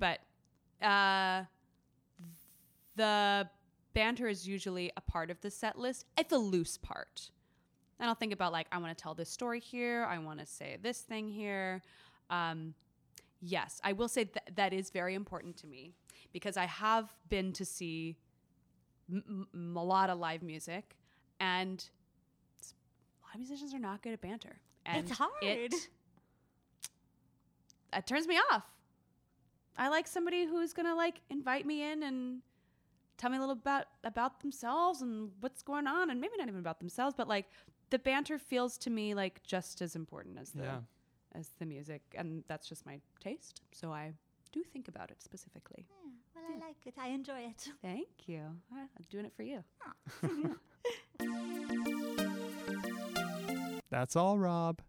but 0.00 0.18
uh, 0.84 1.44
the 2.96 3.48
banter 3.94 4.26
is 4.26 4.48
usually 4.48 4.90
a 4.96 5.00
part 5.00 5.30
of 5.30 5.40
the 5.42 5.50
set 5.50 5.78
list. 5.78 6.06
It's 6.16 6.32
a 6.32 6.38
loose 6.38 6.76
part. 6.76 7.30
And 8.00 8.08
I'll 8.08 8.14
think 8.14 8.32
about 8.32 8.52
like 8.52 8.66
I 8.70 8.78
want 8.78 8.96
to 8.96 9.02
tell 9.02 9.14
this 9.14 9.28
story 9.28 9.60
here. 9.60 10.04
I 10.08 10.18
want 10.18 10.38
to 10.40 10.46
say 10.46 10.76
this 10.80 11.00
thing 11.00 11.28
here. 11.28 11.82
Um, 12.30 12.74
yes, 13.40 13.80
I 13.82 13.92
will 13.92 14.08
say 14.08 14.24
that 14.24 14.50
that 14.56 14.72
is 14.72 14.90
very 14.90 15.14
important 15.14 15.56
to 15.58 15.66
me 15.66 15.94
because 16.32 16.56
I 16.56 16.66
have 16.66 17.12
been 17.28 17.52
to 17.54 17.64
see 17.64 18.16
m- 19.10 19.46
m- 19.52 19.76
a 19.76 19.82
lot 19.82 20.10
of 20.10 20.18
live 20.18 20.42
music, 20.42 20.96
and 21.40 21.88
a 22.62 23.26
lot 23.26 23.34
of 23.34 23.40
musicians 23.40 23.74
are 23.74 23.78
not 23.80 24.02
good 24.02 24.12
at 24.12 24.20
banter. 24.20 24.60
And 24.86 25.08
It's 25.08 25.18
hard. 25.18 25.32
It, 25.42 25.74
it 27.92 28.06
turns 28.06 28.26
me 28.26 28.36
off. 28.52 28.64
I 29.76 29.88
like 29.88 30.06
somebody 30.06 30.44
who's 30.46 30.72
gonna 30.72 30.94
like 30.94 31.20
invite 31.30 31.64
me 31.66 31.82
in 31.90 32.02
and 32.02 32.42
tell 33.16 33.30
me 33.30 33.36
a 33.36 33.40
little 33.40 33.54
about 33.54 33.86
about 34.04 34.40
themselves 34.40 35.02
and 35.02 35.30
what's 35.40 35.62
going 35.62 35.86
on, 35.86 36.10
and 36.10 36.20
maybe 36.20 36.34
not 36.38 36.48
even 36.48 36.60
about 36.60 36.78
themselves, 36.80 37.14
but 37.16 37.28
like 37.28 37.46
the 37.90 37.98
banter 37.98 38.38
feels 38.38 38.78
to 38.78 38.90
me 38.90 39.14
like 39.14 39.42
just 39.42 39.80
as 39.82 39.94
important 39.96 40.38
as 40.38 40.50
the 40.50 40.62
Yeah. 40.64 40.80
as 41.34 41.48
the 41.58 41.66
music, 41.66 42.02
and 42.14 42.42
that's 42.48 42.68
just 42.68 42.86
my 42.86 43.00
taste. 43.20 43.60
So 43.72 43.92
I 43.92 44.12
do 44.52 44.62
think 44.62 44.88
about 44.88 45.10
it 45.10 45.22
specifically. 45.22 45.86
Yeah, 45.88 46.10
Well, 46.34 46.44
I 46.54 46.58
like 46.66 46.86
it. 46.86 46.94
I 46.98 47.08
enjoy 47.08 47.40
it. 47.40 47.68
Thank 47.82 48.08
you. 48.26 48.40
I- 48.72 48.80
I'm 48.80 49.04
doing 49.10 49.26
it 49.26 49.32
for 49.36 49.42
you. 49.42 49.62
Ah. 49.86 49.94
That's 53.90 54.16
all, 54.16 54.38
Rob. 54.38 54.80